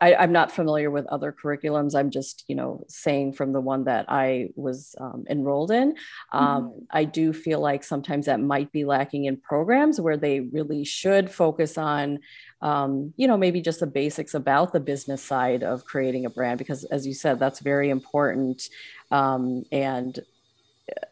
I, 0.00 0.24
am 0.24 0.32
not 0.32 0.52
familiar 0.52 0.90
with 0.90 1.06
other 1.06 1.32
curriculums. 1.32 1.94
I'm 1.94 2.10
just, 2.10 2.44
you 2.48 2.54
know, 2.54 2.84
saying 2.88 3.34
from 3.34 3.52
the 3.52 3.60
one 3.60 3.84
that 3.84 4.06
I 4.08 4.48
was 4.56 4.94
um, 5.00 5.24
enrolled 5.28 5.70
in. 5.70 5.96
Um, 6.32 6.64
mm-hmm. 6.64 6.78
I 6.90 7.04
do 7.04 7.32
feel 7.32 7.60
like 7.60 7.84
sometimes 7.84 8.26
that 8.26 8.40
might 8.40 8.72
be 8.72 8.84
lacking 8.84 9.24
in 9.24 9.36
programs 9.36 10.00
where 10.00 10.16
they 10.16 10.40
really 10.40 10.84
should 10.84 11.30
focus 11.30 11.78
on, 11.78 12.20
um, 12.60 13.14
you 13.16 13.26
know, 13.26 13.36
maybe 13.36 13.60
just 13.60 13.80
the 13.80 13.86
basics 13.86 14.34
about 14.34 14.72
the 14.72 14.80
business 14.80 15.22
side 15.22 15.62
of 15.62 15.84
creating 15.84 16.26
a 16.26 16.30
brand, 16.30 16.58
because 16.58 16.84
as 16.84 17.06
you 17.06 17.14
said, 17.14 17.38
that's 17.38 17.60
very 17.60 17.90
important. 17.90 18.62
Um, 19.10 19.64
and 19.70 20.18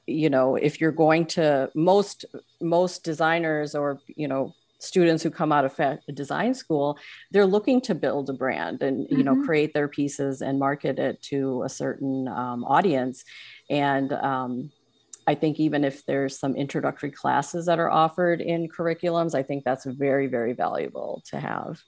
you 0.06 0.28
know 0.28 0.56
if 0.56 0.80
you're 0.80 0.92
going 0.92 1.24
to 1.24 1.70
most 1.74 2.24
most 2.60 3.04
designers 3.04 3.74
or 3.74 4.00
you 4.06 4.28
know 4.28 4.54
students 4.82 5.22
who 5.22 5.30
come 5.30 5.52
out 5.52 5.64
of 5.64 5.98
design 6.14 6.54
school 6.54 6.98
they're 7.30 7.46
looking 7.46 7.80
to 7.80 7.94
build 7.94 8.28
a 8.28 8.32
brand 8.32 8.82
and 8.82 9.06
you 9.10 9.22
know 9.22 9.34
mm-hmm. 9.34 9.44
create 9.44 9.72
their 9.74 9.88
pieces 9.88 10.42
and 10.42 10.58
market 10.58 10.98
it 10.98 11.22
to 11.22 11.62
a 11.62 11.68
certain 11.68 12.28
um, 12.28 12.64
audience. 12.64 13.24
And 13.70 14.12
um, 14.12 14.70
i 15.26 15.34
think 15.34 15.60
even 15.60 15.84
if 15.84 16.04
there's 16.06 16.38
some 16.38 16.56
introductory 16.56 17.10
classes 17.10 17.66
that 17.66 17.78
are 17.78 17.90
offered 17.90 18.40
in 18.40 18.68
curriculums 18.68 19.34
i 19.34 19.42
think 19.42 19.64
that's 19.64 19.84
very 19.84 20.26
very 20.26 20.52
valuable 20.52 21.22
to 21.26 21.38
have. 21.38 21.80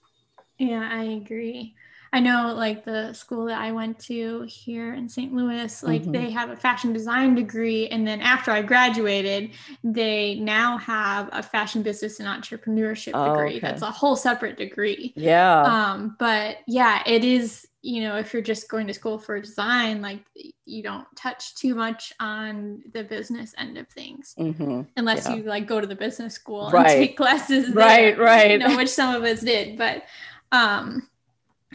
Yeah 0.58 0.88
i 0.90 1.02
agree 1.02 1.74
I 2.14 2.20
know 2.20 2.54
like 2.54 2.84
the 2.84 3.12
school 3.12 3.46
that 3.46 3.60
I 3.60 3.72
went 3.72 3.98
to 4.02 4.42
here 4.42 4.94
in 4.94 5.08
St. 5.08 5.34
Louis, 5.34 5.82
like 5.82 6.02
mm-hmm. 6.02 6.12
they 6.12 6.30
have 6.30 6.48
a 6.48 6.56
fashion 6.56 6.92
design 6.92 7.34
degree. 7.34 7.88
And 7.88 8.06
then 8.06 8.20
after 8.20 8.52
I 8.52 8.62
graduated, 8.62 9.50
they 9.82 10.36
now 10.36 10.78
have 10.78 11.28
a 11.32 11.42
fashion 11.42 11.82
business 11.82 12.20
and 12.20 12.28
entrepreneurship 12.28 13.10
oh, 13.14 13.34
degree. 13.34 13.56
Okay. 13.56 13.66
That's 13.66 13.82
a 13.82 13.90
whole 13.90 14.14
separate 14.14 14.56
degree. 14.56 15.12
Yeah. 15.16 15.62
Um, 15.62 16.14
but 16.20 16.58
yeah, 16.68 17.02
it 17.04 17.24
is, 17.24 17.66
you 17.82 18.02
know, 18.02 18.16
if 18.16 18.32
you're 18.32 18.42
just 18.42 18.68
going 18.68 18.86
to 18.86 18.94
school 18.94 19.18
for 19.18 19.40
design, 19.40 20.00
like 20.00 20.20
you 20.66 20.84
don't 20.84 21.08
touch 21.16 21.56
too 21.56 21.74
much 21.74 22.12
on 22.20 22.80
the 22.92 23.02
business 23.02 23.56
end 23.58 23.76
of 23.76 23.88
things. 23.88 24.36
Mm-hmm. 24.38 24.82
Unless 24.96 25.26
yeah. 25.26 25.34
you 25.34 25.42
like 25.42 25.66
go 25.66 25.80
to 25.80 25.86
the 25.88 25.96
business 25.96 26.34
school 26.34 26.70
right. 26.70 26.90
and 26.90 27.00
take 27.00 27.16
classes. 27.16 27.74
There, 27.74 27.74
right, 27.74 28.16
right. 28.16 28.50
You 28.52 28.58
know, 28.58 28.76
which 28.76 28.90
some 28.90 29.16
of 29.16 29.24
us 29.24 29.40
did. 29.40 29.76
But 29.76 30.04
um 30.52 31.08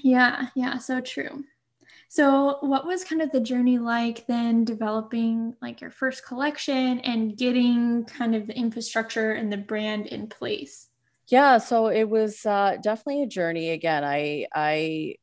yeah, 0.02 0.48
yeah, 0.56 0.78
so 0.78 1.02
true. 1.02 1.44
So, 2.12 2.58
what 2.62 2.88
was 2.88 3.04
kind 3.04 3.22
of 3.22 3.32
the 3.32 3.40
journey 3.40 3.78
like 3.78 4.26
then 4.26 4.66
developing 4.66 5.56
like 5.62 5.80
your 5.80 5.92
first 5.92 6.26
collection 6.26 7.00
and 7.02 7.38
getting 7.38 8.06
kind 8.06 8.34
of 8.34 8.48
the 8.48 8.58
infrastructure 8.58 9.34
and 9.34 9.52
the 9.54 9.58
brand 9.58 10.08
in 10.08 10.28
place? 10.28 10.90
Yeah, 11.28 11.60
so 11.60 11.88
it 11.88 12.10
was 12.10 12.44
uh, 12.48 12.78
definitely 12.82 13.22
a 13.22 13.28
journey. 13.28 13.70
Again, 13.70 14.04
I 14.04 14.48
I 14.54 15.16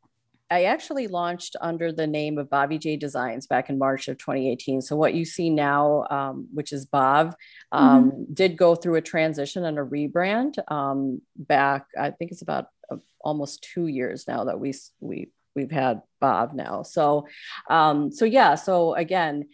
I 0.48 0.64
actually 0.64 1.08
launched 1.08 1.56
under 1.60 1.90
the 1.90 2.06
name 2.06 2.38
of 2.38 2.48
Bobby 2.48 2.78
J 2.78 2.96
Designs 2.96 3.48
back 3.48 3.68
in 3.68 3.78
March 3.78 4.06
of 4.06 4.16
2018. 4.18 4.80
So 4.80 4.94
what 4.94 5.14
you 5.14 5.24
see 5.24 5.50
now, 5.50 6.06
um, 6.08 6.46
which 6.54 6.72
is 6.72 6.86
Bhav, 6.86 7.34
um, 7.72 8.12
mm-hmm. 8.12 8.32
did 8.32 8.56
go 8.56 8.76
through 8.76 8.94
a 8.94 9.00
transition 9.00 9.64
and 9.64 9.78
a 9.78 9.82
rebrand 9.82 10.58
um, 10.70 11.20
back. 11.36 11.86
I 11.98 12.12
think 12.12 12.30
it's 12.30 12.42
about 12.42 12.68
almost 13.26 13.66
two 13.74 13.88
years 13.88 14.26
now 14.28 14.44
that 14.44 14.60
we 14.60 14.72
we 15.00 15.30
we've 15.56 15.70
had 15.70 16.02
Bhav 16.22 16.54
now. 16.54 16.82
So 16.82 17.26
um, 17.68 18.12
so 18.12 18.24
yeah. 18.24 18.54
So 18.54 18.94
again. 18.94 19.48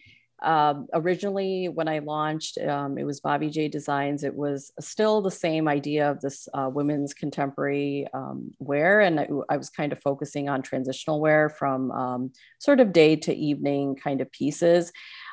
Um, 0.45 0.89
originally, 0.93 1.69
when 1.69 1.87
I 1.87 2.01
launched, 2.01 2.59
um, 2.59 2.99
it 2.99 3.05
was 3.05 3.21
Bobby 3.21 3.49
J 3.49 3.69
Designs. 3.69 4.25
It 4.25 4.35
was 4.35 4.73
still 4.81 5.23
the 5.23 5.31
same 5.31 5.69
idea 5.69 6.11
of 6.11 6.21
this 6.21 6.49
uh, 6.53 6.69
women's 6.69 7.15
contemporary 7.15 8.09
um, 8.13 8.51
wear, 8.59 9.03
and 9.03 9.21
I, 9.21 9.29
I, 9.49 9.57
was 9.57 9.71
kind 9.71 9.93
of 9.93 10.01
focusing 10.01 10.49
on 10.49 10.61
transitional 10.61 11.21
wear 11.21 11.49
from 11.49 11.93
um, 11.93 12.33
sort 12.59 12.81
of 12.81 12.93
day 12.93 13.15
to 13.15 13.33
evening 13.33 13.95
kind 13.95 14.21
of 14.21 14.33
pieces. 14.33 14.91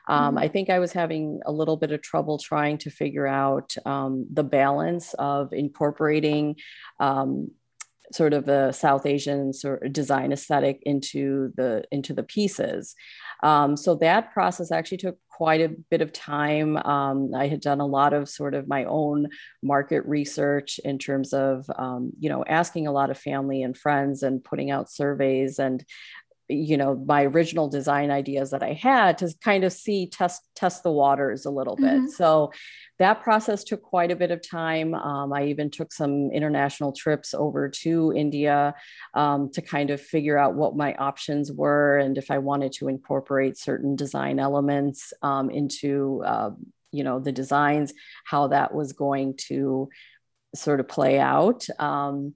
Um, 0.08 0.36
mm-hmm. 0.36 0.38
I 0.40 0.48
think 0.48 0.70
I 0.70 0.80
was 0.80 0.92
having 0.92 1.40
a 1.46 1.52
little 1.52 1.78
bit 1.78 1.92
of 1.92 2.02
trouble 2.02 2.38
trying 2.40 2.80
to 2.80 2.90
figure 2.90 3.28
out 3.28 3.76
um, 3.86 4.28
the 4.32 4.44
balance 4.44 5.14
of 5.16 5.54
incorporating 5.54 6.56
um, 7.00 7.52
sort 8.12 8.34
of 8.34 8.48
a 8.48 8.74
South 8.74 9.06
Asian 9.06 9.54
sort 9.54 9.84
of 9.84 9.94
design 9.94 10.32
aesthetic 10.32 10.82
into 10.84 11.52
the 11.56 11.84
into 11.92 12.14
the 12.14 12.24
pieces. 12.24 12.96
Um, 13.44 13.78
so 13.78 13.96
that 13.96 14.34
process 14.34 14.72
actually 14.72 14.98
took 14.98 15.18
quite 15.30 15.62
a 15.62 15.70
bit 15.90 16.02
of 16.02 16.12
time. 16.12 16.76
Um, 16.76 17.34
I 17.34 17.48
had 17.48 17.62
done 17.62 17.80
a 17.80 17.86
lot 17.86 18.14
of 18.14 18.28
sort 18.28 18.54
of 18.54 18.68
my 18.68 18.84
own 18.84 19.30
market 19.64 20.06
research 20.06 20.80
in 20.84 20.98
terms 20.98 21.34
of 21.34 21.70
um, 21.78 22.12
you 22.20 22.30
know 22.30 22.44
asking 22.46 22.88
a 22.88 22.92
lot 22.92 23.10
of 23.10 23.18
family 23.18 23.64
and 23.64 23.78
friends 23.78 24.24
and 24.24 24.44
putting 24.44 24.72
out 24.72 24.92
surveys 24.92 25.60
and 25.60 25.86
you 26.50 26.76
know 26.76 26.96
my 27.06 27.24
original 27.26 27.68
design 27.68 28.10
ideas 28.10 28.50
that 28.50 28.64
i 28.64 28.74
had 28.74 29.20
to 29.20 29.32
kind 29.44 29.64
of 29.64 29.72
see 29.72 30.08
test 30.08 30.42
test 30.56 30.82
the 30.82 30.92
waters 30.92 31.46
a 31.46 31.50
little 31.52 31.76
bit. 31.76 31.86
Mm-hmm. 31.86 32.08
so 32.08 32.52
that 32.98 33.22
process 33.22 33.64
took 33.64 33.82
quite 33.82 34.12
a 34.12 34.16
bit 34.16 34.32
of 34.32 34.42
time. 34.48 34.94
Um, 34.96 35.32
i 35.32 35.46
even 35.46 35.70
took 35.70 35.94
some 35.94 36.32
international 36.32 36.92
trips 36.92 37.34
over 37.36 37.70
to 37.70 38.14
india 38.16 38.74
um, 39.14 39.52
to 39.52 39.62
kind 39.62 39.92
of 39.92 40.02
figure 40.02 40.38
out 40.38 40.56
what 40.56 40.76
my 40.76 40.96
options 40.96 41.52
were 41.52 42.00
and 42.00 42.18
if 42.18 42.32
i 42.32 42.40
wanted 42.40 42.72
to 42.74 42.88
incorporate 42.88 43.58
certain 43.58 43.96
design 43.96 44.40
elements 44.40 45.14
um, 45.22 45.52
into 45.52 46.24
uh, 46.26 46.50
you 46.92 47.04
know 47.04 47.20
the 47.20 47.32
designs 47.32 47.94
how 48.26 48.48
that 48.48 48.74
was 48.74 48.94
going 48.94 49.36
to 49.38 49.88
sort 50.56 50.80
of 50.80 50.88
play 50.88 51.20
out. 51.20 51.68
Um, 51.78 52.34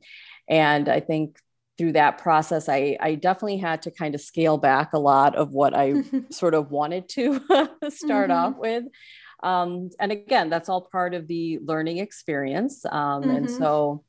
and 0.47 0.87
i 0.87 0.99
think 0.99 1.39
through 1.77 1.93
that 1.93 2.17
process, 2.17 2.69
I, 2.69 2.97
I 2.99 3.15
definitely 3.15 3.57
had 3.57 3.81
to 3.83 3.91
kind 3.91 4.15
of 4.15 4.21
scale 4.21 4.57
back 4.57 4.93
a 4.93 4.99
lot 4.99 5.35
of 5.35 5.51
what 5.51 5.73
I 5.75 6.03
sort 6.29 6.53
of 6.53 6.71
wanted 6.71 7.09
to 7.09 7.39
start 7.89 8.29
mm-hmm. 8.29 8.31
off 8.31 8.57
with. 8.57 8.85
Um, 9.41 9.89
and 9.99 10.11
again, 10.11 10.49
that's 10.49 10.69
all 10.69 10.87
part 10.91 11.13
of 11.13 11.27
the 11.27 11.59
learning 11.63 11.97
experience. 11.97 12.85
Um, 12.85 13.23
mm-hmm. 13.23 13.29
And 13.31 13.51
so 13.51 14.03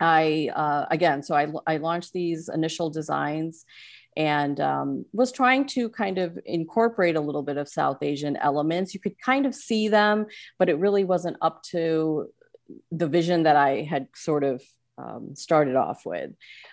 I, 0.00 0.50
uh, 0.54 0.86
again, 0.90 1.22
so 1.22 1.34
I, 1.34 1.52
I 1.66 1.76
launched 1.76 2.12
these 2.12 2.48
initial 2.48 2.90
designs 2.90 3.64
and 4.16 4.58
um, 4.60 5.04
was 5.12 5.30
trying 5.30 5.66
to 5.66 5.88
kind 5.88 6.18
of 6.18 6.38
incorporate 6.44 7.14
a 7.14 7.20
little 7.20 7.42
bit 7.42 7.56
of 7.56 7.68
South 7.68 8.02
Asian 8.02 8.36
elements. 8.36 8.92
You 8.92 9.00
could 9.00 9.20
kind 9.20 9.46
of 9.46 9.54
see 9.54 9.88
them, 9.88 10.26
but 10.58 10.68
it 10.68 10.78
really 10.78 11.04
wasn't 11.04 11.36
up 11.40 11.62
to 11.70 12.28
the 12.90 13.06
vision 13.06 13.44
that 13.44 13.56
I 13.56 13.82
had 13.82 14.08
sort 14.14 14.42
of 14.42 14.62
um, 15.00 15.34
started 15.34 15.76
off 15.76 16.04
with. 16.04 16.30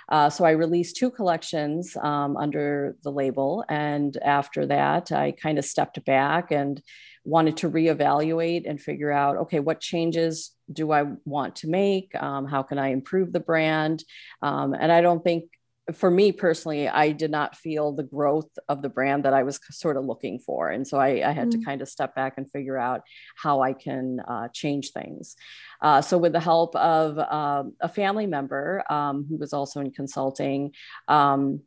Uh, 0.09 0.29
so 0.29 0.45
I 0.45 0.51
released 0.51 0.97
two 0.97 1.11
collections 1.11 1.95
um, 2.01 2.37
under 2.37 2.95
the 3.03 3.11
label. 3.11 3.63
And 3.69 4.15
after 4.17 4.65
that, 4.67 5.11
I 5.11 5.31
kind 5.31 5.57
of 5.57 5.65
stepped 5.65 6.03
back 6.05 6.51
and 6.51 6.81
wanted 7.23 7.57
to 7.57 7.69
reevaluate 7.69 8.63
and 8.69 8.81
figure 8.81 9.11
out 9.11 9.35
okay, 9.37 9.59
what 9.59 9.81
changes 9.81 10.51
do 10.71 10.91
I 10.91 11.03
want 11.25 11.57
to 11.57 11.67
make? 11.67 12.11
Um, 12.15 12.45
how 12.45 12.63
can 12.63 12.79
I 12.79 12.89
improve 12.89 13.33
the 13.33 13.39
brand? 13.39 14.03
Um, 14.41 14.73
and 14.73 14.91
I 14.91 15.01
don't 15.01 15.23
think 15.23 15.45
for 15.93 16.11
me 16.11 16.31
personally, 16.31 16.89
I 16.89 17.11
did 17.11 17.31
not 17.31 17.55
feel 17.55 17.93
the 17.93 18.03
growth 18.03 18.49
of 18.67 18.81
the 18.81 18.89
brand 18.89 19.23
that 19.23 19.33
I 19.33 19.43
was 19.43 19.59
sort 19.71 19.95
of 19.95 20.05
looking 20.05 20.39
for. 20.39 20.69
And 20.69 20.85
so 20.85 20.97
I, 20.97 21.27
I 21.27 21.31
had 21.31 21.49
mm-hmm. 21.49 21.59
to 21.59 21.65
kind 21.65 21.81
of 21.81 21.87
step 21.87 22.13
back 22.13 22.33
and 22.37 22.49
figure 22.51 22.77
out 22.77 23.01
how 23.35 23.61
I 23.61 23.73
can 23.73 24.19
uh, 24.19 24.49
change 24.49 24.91
things. 24.91 25.35
Uh, 25.81 26.01
so, 26.01 26.17
with 26.17 26.33
the 26.33 26.39
help 26.39 26.75
of 26.75 27.17
um, 27.19 27.73
a 27.79 27.87
family 27.87 28.25
member 28.25 28.83
um, 28.91 29.25
who 29.29 29.37
was 29.37 29.53
also 29.53 29.79
in 29.79 29.91
consulting, 29.91 30.73
um, 31.07 31.61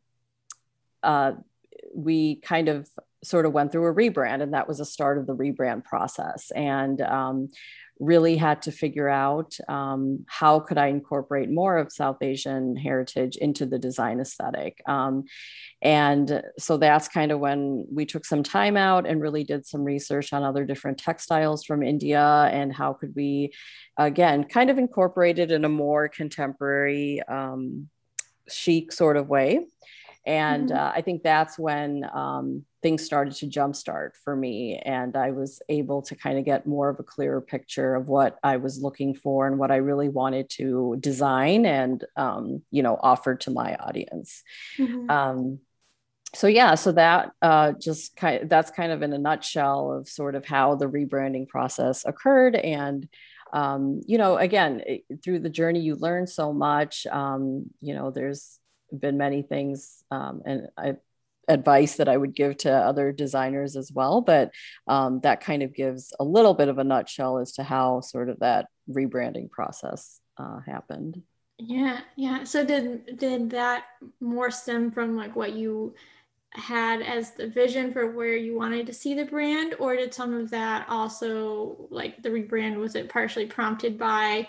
uh, 1.01 1.31
we 1.95 2.35
kind 2.35 2.67
of 2.67 2.89
sort 3.23 3.45
of 3.45 3.53
went 3.53 3.71
through 3.71 3.87
a 3.87 3.93
rebrand, 3.93 4.41
and 4.41 4.53
that 4.53 4.67
was 4.67 4.79
the 4.79 4.85
start 4.85 5.17
of 5.17 5.27
the 5.27 5.35
rebrand 5.35 5.83
process. 5.83 6.51
And 6.51 7.01
um, 7.01 7.49
really 8.01 8.35
had 8.35 8.63
to 8.63 8.71
figure 8.71 9.07
out 9.07 9.55
um, 9.69 10.25
how 10.27 10.59
could 10.59 10.79
I 10.79 10.87
incorporate 10.87 11.51
more 11.51 11.77
of 11.77 11.93
South 11.93 12.17
Asian 12.21 12.75
heritage 12.75 13.37
into 13.37 13.67
the 13.67 13.77
design 13.77 14.19
aesthetic. 14.19 14.81
Um, 14.87 15.25
and 15.83 16.41
so 16.57 16.77
that's 16.77 17.07
kind 17.07 17.31
of 17.31 17.39
when 17.39 17.85
we 17.91 18.07
took 18.07 18.25
some 18.25 18.41
time 18.41 18.75
out 18.75 19.05
and 19.05 19.21
really 19.21 19.43
did 19.43 19.67
some 19.67 19.83
research 19.83 20.33
on 20.33 20.43
other 20.43 20.65
different 20.65 20.97
textiles 20.97 21.63
from 21.63 21.83
India 21.83 22.49
and 22.51 22.73
how 22.73 22.93
could 22.93 23.15
we, 23.15 23.53
again, 23.97 24.45
kind 24.45 24.71
of 24.71 24.79
incorporate 24.79 25.37
it 25.37 25.51
in 25.51 25.63
a 25.63 25.69
more 25.69 26.09
contemporary, 26.09 27.21
um, 27.27 27.87
chic 28.49 28.91
sort 28.91 29.15
of 29.15 29.29
way. 29.29 29.67
And 30.25 30.69
mm-hmm. 30.69 30.77
uh, 30.77 30.91
I 30.93 31.01
think 31.01 31.23
that's 31.23 31.57
when 31.57 32.05
um, 32.13 32.65
things 32.83 33.03
started 33.03 33.33
to 33.35 33.47
jumpstart 33.47 34.11
for 34.23 34.35
me. 34.35 34.77
And 34.77 35.15
I 35.15 35.31
was 35.31 35.61
able 35.67 36.03
to 36.03 36.15
kind 36.15 36.37
of 36.37 36.45
get 36.45 36.67
more 36.67 36.89
of 36.89 36.99
a 36.99 37.03
clearer 37.03 37.41
picture 37.41 37.95
of 37.95 38.07
what 38.07 38.37
I 38.43 38.57
was 38.57 38.81
looking 38.81 39.15
for 39.15 39.47
and 39.47 39.57
what 39.57 39.71
I 39.71 39.77
really 39.77 40.09
wanted 40.09 40.49
to 40.51 40.97
design 40.99 41.65
and, 41.65 42.03
um, 42.15 42.61
you 42.69 42.83
know, 42.83 42.99
offer 43.01 43.35
to 43.35 43.51
my 43.51 43.75
audience. 43.75 44.43
Mm-hmm. 44.77 45.09
Um, 45.09 45.59
so 46.33 46.47
yeah, 46.47 46.75
so 46.75 46.91
that 46.93 47.31
uh, 47.41 47.73
just 47.73 48.15
kind 48.15 48.43
of, 48.43 48.49
that's 48.49 48.71
kind 48.71 48.91
of 48.91 49.01
in 49.01 49.13
a 49.13 49.17
nutshell 49.17 49.91
of 49.91 50.07
sort 50.07 50.35
of 50.35 50.45
how 50.45 50.75
the 50.75 50.87
rebranding 50.87 51.47
process 51.47 52.05
occurred. 52.05 52.55
And 52.55 53.09
um, 53.53 54.01
you 54.07 54.17
know, 54.17 54.37
again, 54.37 54.81
it, 54.85 55.03
through 55.21 55.39
the 55.39 55.49
journey, 55.49 55.81
you 55.81 55.95
learn 55.95 56.25
so 56.25 56.53
much. 56.53 57.05
Um, 57.07 57.65
you 57.81 57.93
know, 57.93 58.09
there's 58.09 58.59
been 58.97 59.17
many 59.17 59.41
things, 59.41 60.03
um, 60.11 60.41
and 60.45 60.67
I 60.77 60.95
advice 61.47 61.95
that 61.95 62.07
I 62.07 62.15
would 62.17 62.33
give 62.35 62.57
to 62.57 62.71
other 62.71 63.11
designers 63.11 63.75
as 63.75 63.91
well. 63.91 64.21
But 64.21 64.51
um, 64.87 65.19
that 65.21 65.41
kind 65.41 65.63
of 65.63 65.73
gives 65.73 66.13
a 66.19 66.23
little 66.23 66.53
bit 66.53 66.69
of 66.69 66.77
a 66.77 66.83
nutshell 66.83 67.37
as 67.39 67.53
to 67.53 67.63
how 67.63 68.01
sort 68.01 68.29
of 68.29 68.39
that 68.39 68.67
rebranding 68.89 69.49
process 69.49 70.19
uh, 70.37 70.59
happened. 70.65 71.21
Yeah, 71.57 71.99
yeah. 72.15 72.43
So 72.43 72.65
did 72.65 73.17
did 73.17 73.49
that 73.51 73.85
more 74.19 74.49
stem 74.49 74.91
from 74.91 75.15
like 75.15 75.35
what 75.35 75.53
you 75.53 75.93
had 76.53 77.01
as 77.01 77.31
the 77.31 77.47
vision 77.47 77.93
for 77.93 78.11
where 78.11 78.35
you 78.35 78.57
wanted 78.57 78.85
to 78.87 78.93
see 78.93 79.13
the 79.13 79.25
brand, 79.25 79.75
or 79.79 79.95
did 79.95 80.13
some 80.13 80.33
of 80.33 80.49
that 80.49 80.85
also 80.89 81.87
like 81.89 82.21
the 82.23 82.29
rebrand 82.29 82.77
was 82.77 82.95
it 82.95 83.09
partially 83.09 83.45
prompted 83.45 83.97
by 83.97 84.47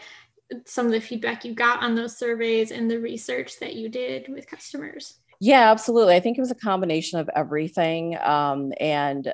some 0.64 0.86
of 0.86 0.92
the 0.92 1.00
feedback 1.00 1.44
you 1.44 1.54
got 1.54 1.82
on 1.82 1.94
those 1.94 2.16
surveys 2.16 2.70
and 2.70 2.90
the 2.90 2.98
research 2.98 3.58
that 3.60 3.74
you 3.74 3.88
did 3.88 4.28
with 4.28 4.46
customers? 4.46 5.18
Yeah, 5.40 5.70
absolutely. 5.70 6.14
I 6.14 6.20
think 6.20 6.38
it 6.38 6.40
was 6.40 6.50
a 6.50 6.56
combination 6.56 7.18
of 7.18 7.28
everything. 7.34 8.16
Um, 8.22 8.72
and, 8.78 9.32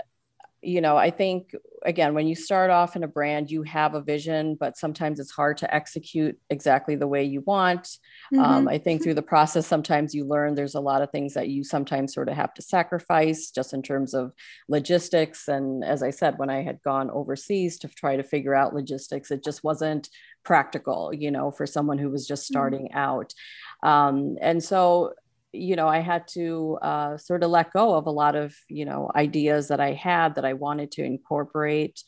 you 0.68 0.80
know, 0.80 0.96
I 0.96 1.10
think, 1.10 1.54
again, 1.84 2.12
when 2.14 2.26
you 2.28 2.34
start 2.34 2.70
off 2.70 2.96
in 2.96 3.02
a 3.02 3.08
brand, 3.08 3.50
you 3.50 3.62
have 3.62 3.94
a 3.94 4.02
vision, 4.02 4.56
but 4.58 4.76
sometimes 4.76 5.18
it's 5.18 5.30
hard 5.30 5.56
to 5.58 5.74
execute 5.74 6.38
exactly 6.50 6.96
the 6.96 7.06
way 7.06 7.24
you 7.24 7.40
want. 7.40 7.98
Um, 8.32 8.38
mm-hmm. 8.38 8.52
Um, 8.52 8.68
I 8.68 8.78
think 8.78 9.02
through 9.02 9.14
the 9.14 9.22
process, 9.22 9.66
sometimes 9.66 10.14
you 10.14 10.24
learn 10.24 10.54
there's 10.54 10.74
a 10.74 10.80
lot 10.80 11.02
of 11.02 11.10
things 11.10 11.34
that 11.34 11.48
you 11.48 11.64
sometimes 11.64 12.12
sort 12.12 12.28
of 12.28 12.36
have 12.36 12.52
to 12.54 12.62
sacrifice 12.62 13.50
just 13.50 13.72
in 13.72 13.82
terms 13.82 14.12
of 14.12 14.32
logistics. 14.68 15.48
And 15.48 15.84
as 15.84 16.02
I 16.02 16.10
said, 16.10 16.38
when 16.38 16.50
I 16.50 16.62
had 16.62 16.82
gone 16.82 17.10
overseas 17.10 17.78
to 17.78 17.88
try 17.88 18.16
to 18.16 18.22
figure 18.22 18.54
out 18.54 18.74
logistics, 18.74 19.30
it 19.30 19.42
just 19.42 19.64
wasn't 19.64 20.10
practical, 20.44 21.12
you 21.14 21.30
know, 21.30 21.50
for 21.50 21.66
someone 21.66 21.98
who 21.98 22.10
was 22.10 22.26
just 22.26 22.44
mm-hmm. 22.44 22.52
starting 22.52 22.88
mm-hmm. 22.88 22.98
out. 22.98 23.34
Um, 23.82 24.36
and 24.40 24.62
so 24.62 25.14
you 25.52 25.76
know 25.76 25.88
i 25.88 25.98
had 25.98 26.26
to 26.28 26.78
uh, 26.82 27.16
sort 27.16 27.42
of 27.42 27.50
let 27.50 27.72
go 27.72 27.94
of 27.94 28.06
a 28.06 28.10
lot 28.10 28.36
of 28.36 28.54
you 28.68 28.84
know 28.84 29.10
ideas 29.14 29.68
that 29.68 29.80
i 29.80 29.92
had 29.92 30.34
that 30.34 30.44
i 30.44 30.52
wanted 30.52 30.90
to 30.92 31.02
incorporate. 31.02 32.02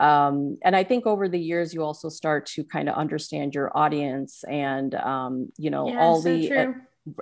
Um, 0.00 0.58
and 0.62 0.76
i 0.76 0.84
think 0.84 1.06
over 1.06 1.28
the 1.28 1.40
years 1.40 1.74
you 1.74 1.82
also 1.82 2.08
start 2.08 2.46
to 2.54 2.64
kind 2.64 2.88
of 2.88 2.94
understand 2.94 3.54
your 3.54 3.76
audience 3.76 4.44
and 4.48 4.94
um, 4.94 5.50
you 5.58 5.70
know 5.70 5.88
yeah, 5.88 5.98
all 5.98 6.20
so 6.20 6.28
the 6.28 6.52
uh, 6.52 6.72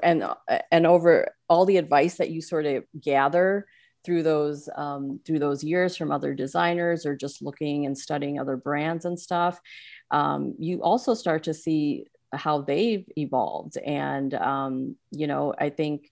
and 0.02 0.24
and 0.70 0.86
over 0.86 1.34
all 1.48 1.64
the 1.64 1.78
advice 1.78 2.16
that 2.16 2.30
you 2.30 2.42
sort 2.42 2.66
of 2.66 2.84
gather 3.00 3.66
through 4.04 4.22
those 4.22 4.68
um, 4.76 5.20
through 5.26 5.38
those 5.38 5.64
years 5.64 5.96
from 5.96 6.12
other 6.12 6.34
designers 6.34 7.06
or 7.06 7.16
just 7.16 7.42
looking 7.42 7.86
and 7.86 7.96
studying 7.96 8.38
other 8.38 8.56
brands 8.56 9.04
and 9.04 9.18
stuff 9.18 9.58
um, 10.10 10.54
you 10.58 10.82
also 10.82 11.14
start 11.14 11.42
to 11.44 11.54
see 11.54 12.04
how 12.32 12.62
they've 12.62 13.06
evolved. 13.16 13.76
And, 13.78 14.34
um, 14.34 14.96
you 15.10 15.26
know, 15.26 15.54
I 15.58 15.70
think 15.70 16.10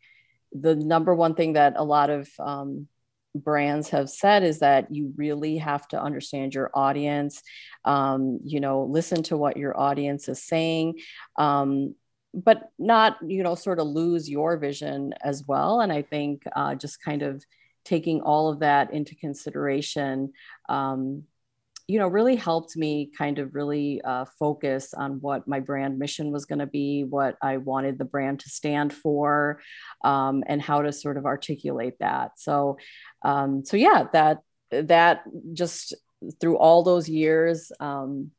the 0.52 0.74
number 0.74 1.14
one 1.14 1.34
thing 1.34 1.54
that 1.54 1.74
a 1.76 1.84
lot 1.84 2.10
of 2.10 2.28
um, 2.38 2.88
brands 3.34 3.90
have 3.90 4.08
said 4.08 4.44
is 4.44 4.60
that 4.60 4.94
you 4.94 5.12
really 5.16 5.58
have 5.58 5.86
to 5.88 6.00
understand 6.00 6.54
your 6.54 6.70
audience, 6.74 7.42
um, 7.84 8.38
you 8.44 8.60
know, 8.60 8.84
listen 8.84 9.22
to 9.24 9.36
what 9.36 9.56
your 9.56 9.78
audience 9.78 10.28
is 10.28 10.42
saying. 10.42 11.00
Um, 11.36 11.94
but 12.32 12.70
not, 12.78 13.18
you 13.24 13.42
know, 13.42 13.54
sort 13.54 13.78
of 13.78 13.86
lose 13.86 14.28
your 14.28 14.56
vision 14.56 15.14
as 15.22 15.44
well. 15.46 15.80
And 15.80 15.92
I 15.92 16.02
think 16.02 16.42
uh, 16.54 16.74
just 16.74 17.00
kind 17.02 17.22
of 17.22 17.44
taking 17.84 18.20
all 18.22 18.50
of 18.50 18.60
that 18.60 18.92
into 18.92 19.14
consideration 19.14 20.32
um, 20.68 21.24
you 21.86 21.98
know, 21.98 22.08
really 22.08 22.36
helped 22.36 22.76
me 22.76 23.10
kind 23.16 23.38
of 23.38 23.54
really 23.54 24.00
uh, 24.02 24.24
focus 24.38 24.94
on 24.94 25.20
what 25.20 25.46
my 25.46 25.60
brand 25.60 25.98
mission 25.98 26.30
was 26.30 26.46
going 26.46 26.60
to 26.60 26.66
be, 26.66 27.04
what 27.04 27.36
I 27.42 27.58
wanted 27.58 27.98
the 27.98 28.06
brand 28.06 28.40
to 28.40 28.48
stand 28.48 28.92
for, 28.92 29.60
um, 30.02 30.44
and 30.46 30.62
how 30.62 30.80
to 30.82 30.92
sort 30.92 31.18
of 31.18 31.26
articulate 31.26 31.98
that. 32.00 32.32
So, 32.38 32.78
um, 33.22 33.64
so 33.64 33.76
yeah, 33.76 34.06
that 34.12 34.38
that 34.70 35.24
just 35.52 35.94
through 36.40 36.56
all 36.56 36.82
those 36.82 37.08
years 37.08 37.70
um, 37.80 38.30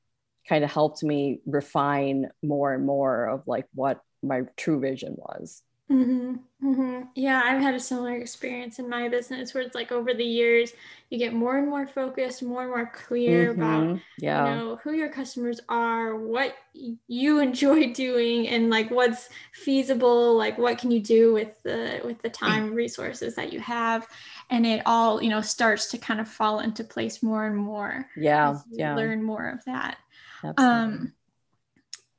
kind 0.50 0.64
of 0.64 0.72
helped 0.72 1.04
me 1.04 1.40
refine 1.46 2.30
more 2.42 2.74
and 2.74 2.86
more 2.86 3.28
of 3.28 3.44
like 3.46 3.66
what 3.76 4.02
my 4.24 4.42
true 4.58 4.80
vision 4.80 5.16
was. 5.18 5.62
Mm-hmm, 5.92 6.68
mm-hmm. 6.68 7.02
Yeah, 7.14 7.44
I've 7.46 7.62
had 7.62 7.76
a 7.76 7.80
similar 7.80 8.16
experience 8.16 8.80
in 8.80 8.90
my 8.90 9.08
business 9.08 9.54
where 9.54 9.64
it's 9.64 9.76
like 9.76 9.92
over 9.92 10.16
the 10.16 10.26
years, 10.26 10.74
you 11.12 11.20
get 11.20 11.32
more 11.32 11.60
and 11.60 11.70
more 11.70 11.86
focused, 11.86 12.42
more 12.42 12.64
and 12.64 12.72
more 12.72 12.92
clear 12.92 13.54
mm-hmm. 13.54 13.62
about 13.62 14.00
yeah. 14.18 14.50
you 14.50 14.56
know 14.56 14.76
who 14.78 14.94
your 14.94 15.10
customers 15.10 15.62
are, 15.70 16.16
what 16.16 16.56
you 16.74 17.40
enjoy 17.40 17.94
doing, 17.94 18.48
and 18.48 18.72
like 18.72 18.90
what's 18.90 19.30
feasible, 19.54 20.36
like 20.36 20.58
what 20.58 20.80
can 20.80 20.90
you 20.90 21.02
do 21.02 21.34
with 21.34 21.62
the 21.62 22.02
with 22.04 22.20
the 22.24 22.30
time 22.30 22.74
resources 22.74 23.36
that 23.36 23.54
you 23.54 23.60
have, 23.60 24.08
and 24.50 24.66
it 24.66 24.82
all 24.88 25.22
you 25.22 25.30
know 25.30 25.42
starts 25.42 25.92
to 25.92 26.00
kind 26.00 26.20
of 26.20 26.28
fall 26.28 26.62
into 26.62 26.84
place 26.84 27.22
more 27.22 27.46
and 27.46 27.58
more. 27.58 28.08
Yeah, 28.18 28.58
yeah. 28.72 28.96
Learn 28.96 29.22
more 29.22 29.50
of 29.50 29.64
that. 29.66 29.98
Absolutely. 30.44 30.66
Um. 30.66 31.14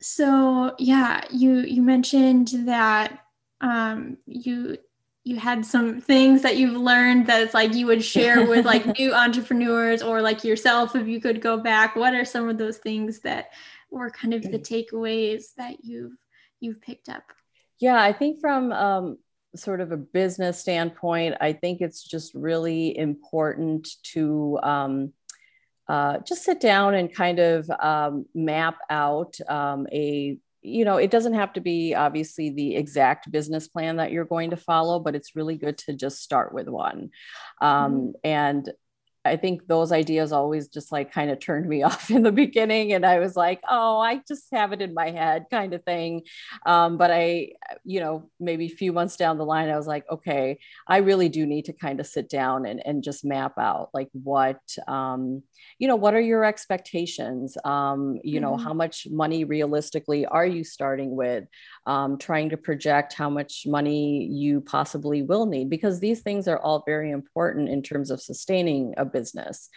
So 0.00 0.76
yeah, 0.78 1.24
you 1.32 1.62
you 1.62 1.82
mentioned 1.82 2.52
that 2.66 3.25
um, 3.60 4.18
you 4.26 4.78
you 5.24 5.36
had 5.36 5.66
some 5.66 6.00
things 6.00 6.42
that 6.42 6.56
you've 6.56 6.76
learned 6.76 7.26
that 7.26 7.42
it's 7.42 7.52
like 7.52 7.74
you 7.74 7.86
would 7.86 8.04
share 8.04 8.46
with 8.46 8.64
like 8.64 8.86
new 8.98 9.12
entrepreneurs 9.12 10.00
or 10.00 10.22
like 10.22 10.44
yourself 10.44 10.94
if 10.94 11.08
you 11.08 11.20
could 11.20 11.40
go 11.40 11.56
back. 11.56 11.96
What 11.96 12.14
are 12.14 12.24
some 12.24 12.48
of 12.48 12.58
those 12.58 12.78
things 12.78 13.18
that 13.20 13.50
were 13.90 14.08
kind 14.08 14.34
of 14.34 14.42
the 14.42 14.58
takeaways 14.58 15.54
that 15.56 15.84
you've 15.84 16.16
you've 16.60 16.80
picked 16.80 17.08
up? 17.08 17.24
Yeah, 17.80 18.00
I 18.00 18.12
think 18.12 18.40
from 18.40 18.70
um, 18.72 19.18
sort 19.56 19.80
of 19.80 19.90
a 19.90 19.96
business 19.96 20.60
standpoint, 20.60 21.34
I 21.40 21.52
think 21.52 21.80
it's 21.80 22.04
just 22.04 22.34
really 22.34 22.96
important 22.96 23.88
to 24.12 24.60
um, 24.62 25.12
uh, 25.88 26.18
just 26.18 26.44
sit 26.44 26.60
down 26.60 26.94
and 26.94 27.12
kind 27.12 27.38
of 27.38 27.68
um, 27.70 28.26
map 28.34 28.78
out 28.90 29.36
um, 29.48 29.86
a 29.92 30.38
you 30.66 30.84
know 30.84 30.96
it 30.96 31.10
doesn't 31.10 31.34
have 31.34 31.52
to 31.52 31.60
be 31.60 31.94
obviously 31.94 32.50
the 32.50 32.76
exact 32.76 33.30
business 33.30 33.68
plan 33.68 33.96
that 33.96 34.10
you're 34.10 34.24
going 34.24 34.50
to 34.50 34.56
follow 34.56 34.98
but 34.98 35.14
it's 35.14 35.36
really 35.36 35.56
good 35.56 35.78
to 35.78 35.92
just 35.92 36.22
start 36.22 36.52
with 36.52 36.68
one 36.68 37.10
um, 37.60 37.92
mm-hmm. 37.92 38.10
and 38.24 38.72
I 39.26 39.36
think 39.36 39.66
those 39.66 39.92
ideas 39.92 40.32
always 40.32 40.68
just 40.68 40.92
like 40.92 41.12
kind 41.12 41.30
of 41.30 41.38
turned 41.38 41.68
me 41.68 41.82
off 41.88 42.10
in 42.10 42.22
the 42.22 42.32
beginning. 42.32 42.92
And 42.92 43.04
I 43.04 43.18
was 43.18 43.36
like, 43.36 43.60
oh, 43.68 43.98
I 43.98 44.22
just 44.26 44.46
have 44.52 44.72
it 44.72 44.82
in 44.82 44.94
my 44.94 45.10
head 45.10 45.46
kind 45.50 45.74
of 45.74 45.84
thing. 45.84 46.22
Um, 46.64 46.96
but 46.96 47.10
I, 47.10 47.52
you 47.84 48.00
know, 48.00 48.30
maybe 48.40 48.66
a 48.66 48.70
few 48.70 48.92
months 48.92 49.16
down 49.16 49.38
the 49.38 49.44
line, 49.44 49.68
I 49.68 49.76
was 49.76 49.86
like, 49.86 50.04
okay, 50.10 50.58
I 50.86 50.98
really 50.98 51.28
do 51.28 51.46
need 51.46 51.66
to 51.66 51.72
kind 51.72 52.00
of 52.00 52.06
sit 52.06 52.28
down 52.28 52.66
and, 52.66 52.84
and 52.84 53.02
just 53.02 53.24
map 53.24 53.58
out 53.58 53.90
like 53.92 54.08
what, 54.12 54.60
um, 54.88 55.42
you 55.78 55.88
know, 55.88 55.96
what 55.96 56.14
are 56.14 56.20
your 56.20 56.44
expectations? 56.44 57.56
Um, 57.64 58.18
you 58.22 58.40
know, 58.40 58.52
mm-hmm. 58.52 58.64
how 58.64 58.74
much 58.74 59.06
money 59.10 59.44
realistically 59.44 60.26
are 60.26 60.46
you 60.46 60.64
starting 60.64 61.16
with? 61.16 61.44
Um, 61.86 62.18
trying 62.18 62.50
to 62.50 62.56
project 62.56 63.12
how 63.12 63.30
much 63.30 63.64
money 63.66 64.24
you 64.24 64.60
possibly 64.60 65.22
will 65.22 65.46
need, 65.46 65.70
because 65.70 66.00
these 66.00 66.20
things 66.20 66.48
are 66.48 66.58
all 66.58 66.82
very 66.86 67.10
important 67.10 67.68
in 67.68 67.82
terms 67.82 68.10
of 68.10 68.20
sustaining 68.20 68.94
a 68.96 69.04
business. 69.16 69.68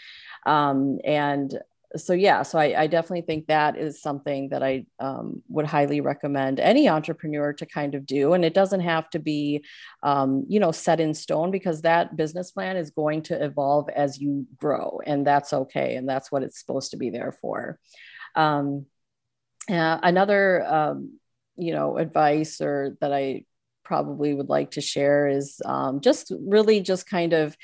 Um, 0.45 0.99
and 1.03 1.57
so 1.95 2.13
yeah 2.13 2.43
so 2.43 2.59
I, 2.59 2.83
I, 2.83 2.87
definitely 2.87 3.21
think 3.21 3.47
that 3.47 3.75
is 3.75 4.01
something 4.01 4.49
that 4.49 4.61
i 4.61 4.85
um, 4.99 5.41
would 5.49 5.65
highly 5.65 6.01
recommend 6.01 6.59
any 6.59 6.87
entrepreneur 6.87 7.51
to 7.53 7.65
kind 7.65 7.95
of 7.95 8.05
do 8.05 8.33
and 8.33 8.45
it 8.45 8.53
doesn't 8.53 8.81
have 8.81 9.09
to 9.11 9.19
be 9.19 9.63
um, 10.03 10.45
you 10.47 10.59
know 10.59 10.71
set 10.71 10.99
in 10.99 11.13
stone 11.13 11.51
because 11.51 11.81
that 11.81 12.15
business 12.15 12.51
plan 12.51 12.77
is 12.77 12.91
going 12.91 13.23
to 13.23 13.43
evolve 13.43 13.89
as 13.89 14.19
you 14.19 14.45
grow 14.57 14.99
and 15.05 15.25
that's 15.25 15.51
okay 15.51 15.95
and 15.95 16.07
that's 16.07 16.31
what 16.31 16.43
it's 16.43 16.59
supposed 16.59 16.91
to 16.91 16.97
be 16.97 17.09
there 17.09 17.31
for 17.31 17.79
um, 18.35 18.85
uh, 19.69 19.99
another 20.03 20.65
um, 20.67 21.19
you 21.57 21.73
know 21.73 21.97
advice 21.97 22.61
or 22.61 22.97
that 23.01 23.13
i 23.13 23.43
probably 23.83 24.35
would 24.35 24.49
like 24.49 24.69
to 24.69 24.81
share 24.81 25.27
is 25.27 25.59
um, 25.65 25.99
just 25.99 26.31
really 26.45 26.79
just 26.79 27.09
kind 27.09 27.33
of 27.33 27.57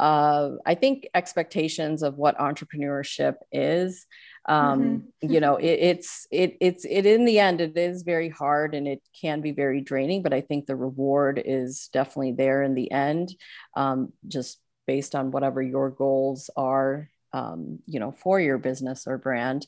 uh, 0.00 0.56
I 0.64 0.74
think 0.76 1.08
expectations 1.14 2.02
of 2.02 2.16
what 2.16 2.38
entrepreneurship 2.38 3.34
is. 3.52 4.06
Um, 4.48 5.04
mm-hmm. 5.22 5.32
you 5.32 5.40
know, 5.40 5.56
it, 5.56 5.78
it's 5.78 6.26
it 6.30 6.56
it's 6.62 6.86
it 6.86 7.04
in 7.04 7.26
the 7.26 7.38
end 7.38 7.60
it 7.60 7.76
is 7.76 8.02
very 8.02 8.30
hard 8.30 8.74
and 8.74 8.88
it 8.88 9.02
can 9.20 9.42
be 9.42 9.52
very 9.52 9.82
draining, 9.82 10.22
but 10.22 10.32
I 10.32 10.40
think 10.40 10.64
the 10.64 10.74
reward 10.74 11.40
is 11.44 11.90
definitely 11.92 12.32
there 12.32 12.62
in 12.62 12.74
the 12.74 12.90
end, 12.90 13.34
um, 13.76 14.14
just 14.26 14.58
based 14.86 15.14
on 15.14 15.32
whatever 15.32 15.60
your 15.60 15.90
goals 15.90 16.48
are. 16.56 17.10
Um, 17.32 17.78
you 17.86 18.00
know, 18.00 18.10
for 18.10 18.40
your 18.40 18.58
business 18.58 19.06
or 19.06 19.16
brand. 19.16 19.64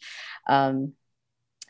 Um, 0.48 0.94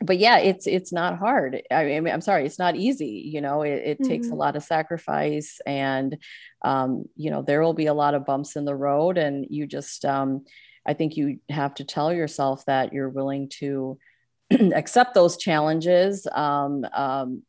but 0.01 0.17
yeah 0.17 0.37
it's 0.37 0.67
it's 0.67 0.91
not 0.91 1.17
hard 1.17 1.61
i 1.71 1.85
mean 1.85 2.07
i'm 2.07 2.21
sorry 2.21 2.45
it's 2.45 2.59
not 2.59 2.75
easy 2.75 3.29
you 3.31 3.41
know 3.41 3.61
it, 3.61 3.81
it 3.85 3.99
mm-hmm. 3.99 4.09
takes 4.09 4.27
a 4.27 4.29
mm-hmm. 4.29 4.39
lot 4.39 4.55
of 4.55 4.63
sacrifice 4.63 5.59
and 5.65 6.17
um, 6.63 7.05
you 7.15 7.29
know 7.29 7.41
there 7.41 7.61
will 7.61 7.73
be 7.73 7.87
a 7.87 7.93
lot 7.93 8.13
of 8.13 8.25
bumps 8.25 8.55
in 8.55 8.65
the 8.65 8.75
road 8.75 9.17
and 9.17 9.45
you 9.49 9.67
just 9.67 10.05
um, 10.05 10.45
i 10.85 10.93
think 10.93 11.17
you 11.17 11.39
have 11.49 11.73
to 11.73 11.83
tell 11.83 12.13
yourself 12.13 12.65
that 12.65 12.93
you're 12.93 13.09
willing 13.09 13.49
to 13.49 13.97
accept 14.75 15.13
those 15.13 15.37
challenges 15.37 16.27
um, 16.31 16.85
um, 16.93 17.43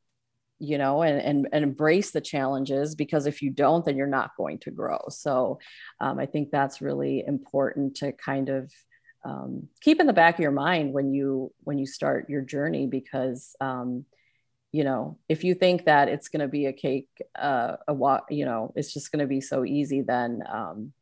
you 0.58 0.78
know 0.78 1.02
and, 1.02 1.20
and, 1.20 1.48
and 1.52 1.64
embrace 1.64 2.10
the 2.10 2.20
challenges 2.20 2.94
because 2.94 3.26
if 3.26 3.42
you 3.42 3.50
don't 3.50 3.84
then 3.84 3.96
you're 3.96 4.06
not 4.06 4.36
going 4.36 4.58
to 4.58 4.70
grow 4.70 5.00
so 5.08 5.58
um, 6.00 6.18
i 6.18 6.26
think 6.26 6.50
that's 6.50 6.80
really 6.80 7.24
important 7.26 7.96
to 7.96 8.12
kind 8.12 8.48
of 8.48 8.70
um, 9.24 9.68
keep 9.80 10.00
in 10.00 10.06
the 10.06 10.12
back 10.12 10.34
of 10.34 10.40
your 10.40 10.50
mind 10.50 10.92
when 10.92 11.12
you 11.12 11.52
when 11.60 11.78
you 11.78 11.86
start 11.86 12.28
your 12.28 12.42
journey 12.42 12.86
because 12.86 13.56
um, 13.60 14.04
you 14.72 14.84
know 14.84 15.18
if 15.28 15.44
you 15.44 15.54
think 15.54 15.86
that 15.86 16.08
it's 16.08 16.28
going 16.28 16.40
to 16.40 16.48
be 16.48 16.66
a 16.66 16.72
cake 16.72 17.08
uh, 17.38 17.76
a 17.88 17.94
walk 17.94 18.26
you 18.30 18.44
know 18.44 18.72
it's 18.76 18.92
just 18.92 19.10
going 19.10 19.20
to 19.20 19.26
be 19.26 19.40
so 19.40 19.64
easy 19.64 20.02
then 20.02 20.42
um, 20.50 20.92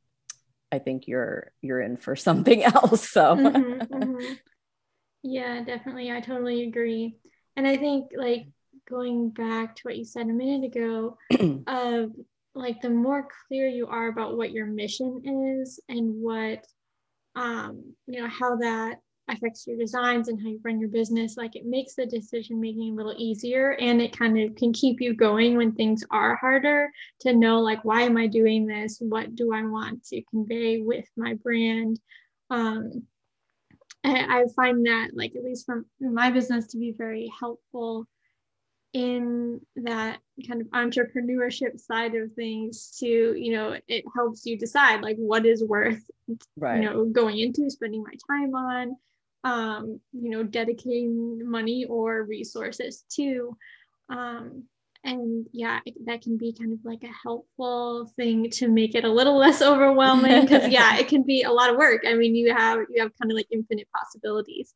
i 0.70 0.78
think 0.78 1.08
you're 1.08 1.52
you're 1.60 1.80
in 1.80 1.96
for 1.96 2.14
something 2.28 2.62
else 2.62 3.08
so 3.08 3.34
mm-hmm, 3.34 3.94
mm-hmm. 3.94 4.34
yeah 5.22 5.62
definitely 5.64 6.12
i 6.12 6.20
totally 6.20 6.64
agree 6.64 7.16
and 7.56 7.66
i 7.66 7.76
think 7.76 8.10
like 8.16 8.46
going 8.88 9.30
back 9.30 9.74
to 9.74 9.82
what 9.84 9.96
you 9.96 10.04
said 10.04 10.26
a 10.26 10.32
minute 10.32 10.64
ago 10.64 11.16
of 11.66 12.10
like 12.54 12.82
the 12.82 12.90
more 12.90 13.26
clear 13.48 13.66
you 13.66 13.86
are 13.86 14.08
about 14.08 14.36
what 14.36 14.52
your 14.52 14.66
mission 14.66 15.58
is 15.62 15.80
and 15.88 16.22
what 16.22 16.66
um, 17.34 17.94
you 18.06 18.20
know, 18.20 18.28
how 18.28 18.56
that 18.56 18.96
affects 19.28 19.66
your 19.66 19.78
designs 19.78 20.28
and 20.28 20.40
how 20.40 20.48
you 20.48 20.60
run 20.64 20.80
your 20.80 20.88
business, 20.88 21.36
like 21.36 21.56
it 21.56 21.64
makes 21.64 21.94
the 21.94 22.06
decision 22.06 22.60
making 22.60 22.92
a 22.92 22.94
little 22.94 23.14
easier 23.16 23.72
and 23.72 24.00
it 24.00 24.16
kind 24.16 24.38
of 24.38 24.54
can 24.56 24.72
keep 24.72 25.00
you 25.00 25.14
going 25.14 25.56
when 25.56 25.72
things 25.72 26.04
are 26.10 26.36
harder 26.36 26.90
to 27.20 27.32
know 27.32 27.60
like 27.60 27.84
why 27.84 28.02
am 28.02 28.16
I 28.16 28.26
doing 28.26 28.66
this? 28.66 28.98
What 29.00 29.34
do 29.34 29.52
I 29.52 29.62
want 29.62 30.04
to 30.06 30.22
convey 30.30 30.80
with 30.80 31.06
my 31.16 31.34
brand? 31.34 32.00
Um, 32.50 33.04
I 34.04 34.44
find 34.56 34.84
that 34.86 35.10
like 35.14 35.36
at 35.36 35.44
least 35.44 35.66
from 35.66 35.86
my 36.00 36.30
business 36.30 36.66
to 36.68 36.78
be 36.78 36.92
very 36.96 37.32
helpful 37.38 38.06
in 38.92 39.60
that 39.76 40.18
kind 40.46 40.60
of 40.60 40.66
entrepreneurship 40.68 41.80
side 41.80 42.14
of 42.14 42.32
things 42.34 42.94
to 42.98 43.06
you 43.06 43.52
know 43.52 43.74
it 43.88 44.04
helps 44.14 44.44
you 44.44 44.58
decide 44.58 45.00
like 45.00 45.16
what 45.16 45.46
is 45.46 45.64
worth 45.64 46.02
right. 46.56 46.82
you 46.82 46.84
know 46.84 47.04
going 47.06 47.38
into 47.38 47.70
spending 47.70 48.02
my 48.02 48.14
time 48.28 48.54
on 48.54 48.96
um 49.44 50.00
you 50.12 50.30
know 50.30 50.42
dedicating 50.42 51.48
money 51.48 51.84
or 51.86 52.22
resources 52.24 53.04
to. 53.10 53.56
Um 54.08 54.64
and 55.04 55.46
yeah 55.52 55.80
that 56.04 56.22
can 56.22 56.36
be 56.36 56.52
kind 56.52 56.72
of 56.72 56.78
like 56.84 57.02
a 57.02 57.10
helpful 57.24 58.06
thing 58.14 58.48
to 58.50 58.68
make 58.68 58.94
it 58.94 59.04
a 59.04 59.12
little 59.12 59.36
less 59.44 59.60
overwhelming 59.60 60.42
because 60.42 60.68
yeah 60.68 60.96
it 60.98 61.08
can 61.08 61.22
be 61.22 61.42
a 61.42 61.50
lot 61.50 61.70
of 61.70 61.76
work. 61.76 62.02
I 62.06 62.14
mean 62.14 62.36
you 62.36 62.54
have 62.54 62.80
you 62.90 63.02
have 63.02 63.12
kind 63.20 63.32
of 63.32 63.36
like 63.36 63.48
infinite 63.50 63.88
possibilities 63.96 64.74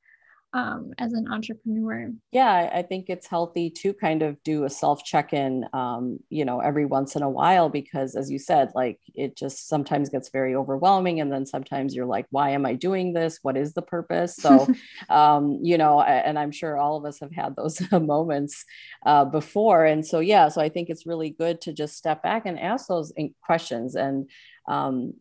um, 0.53 0.93
as 0.99 1.13
an 1.13 1.31
entrepreneur. 1.31 2.11
Yeah, 2.33 2.71
I 2.73 2.83
think 2.83 3.07
it's 3.09 3.27
healthy 3.27 3.69
to 3.71 3.93
kind 3.93 4.23
of 4.23 4.43
do 4.43 4.65
a 4.65 4.71
self 4.71 5.05
check 5.05 5.33
in, 5.33 5.67
um, 5.73 6.21
you 6.31 6.45
know, 6.45 6.61
every 6.61 6.87
once 6.87 7.15
in 7.15 7.23
a 7.23 7.29
while, 7.29 7.69
because 7.69 8.17
as 8.17 8.31
you 8.31 8.39
said, 8.39 8.71
like 8.75 8.99
it 9.15 9.37
just 9.37 9.69
sometimes 9.69 10.09
gets 10.09 10.31
very 10.31 10.55
overwhelming. 10.55 11.21
And 11.21 11.31
then 11.31 11.45
sometimes 11.45 11.95
you're 11.95 12.07
like, 12.07 12.27
why 12.31 12.51
am 12.51 12.65
I 12.65 12.75
doing 12.75 13.13
this? 13.13 13.39
What 13.43 13.57
is 13.57 13.75
the 13.75 13.83
purpose? 13.83 14.37
So, 14.37 14.67
um, 15.11 15.59
you 15.63 15.77
know, 15.77 16.01
and 16.01 16.39
I'm 16.39 16.53
sure 16.53 16.79
all 16.79 16.97
of 16.97 17.05
us 17.05 17.21
have 17.21 17.33
had 17.33 17.55
those 17.55 17.81
moments 17.93 18.65
uh, 19.05 19.27
before. 19.27 19.85
And 19.85 20.07
so, 20.07 20.21
yeah, 20.21 20.49
so 20.49 20.63
I 20.63 20.71
think 20.71 20.89
it's 20.89 21.07
really 21.07 21.31
good 21.31 21.61
to 21.63 21.73
just 21.73 21.97
step 21.97 22.23
back 22.23 22.47
and 22.47 22.59
ask 22.59 22.87
those 22.87 23.13
questions. 23.43 23.95
And 23.95 24.31
um, 24.67 25.15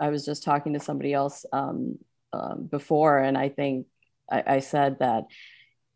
I 0.00 0.08
was 0.08 0.24
just 0.24 0.42
talking 0.42 0.72
to 0.72 0.80
somebody 0.80 1.12
else 1.12 1.44
um, 1.52 1.98
um, 2.32 2.66
before, 2.70 3.18
and 3.18 3.36
I 3.36 3.50
think 3.50 3.86
I, 4.30 4.42
I 4.46 4.58
said 4.60 4.98
that 5.00 5.24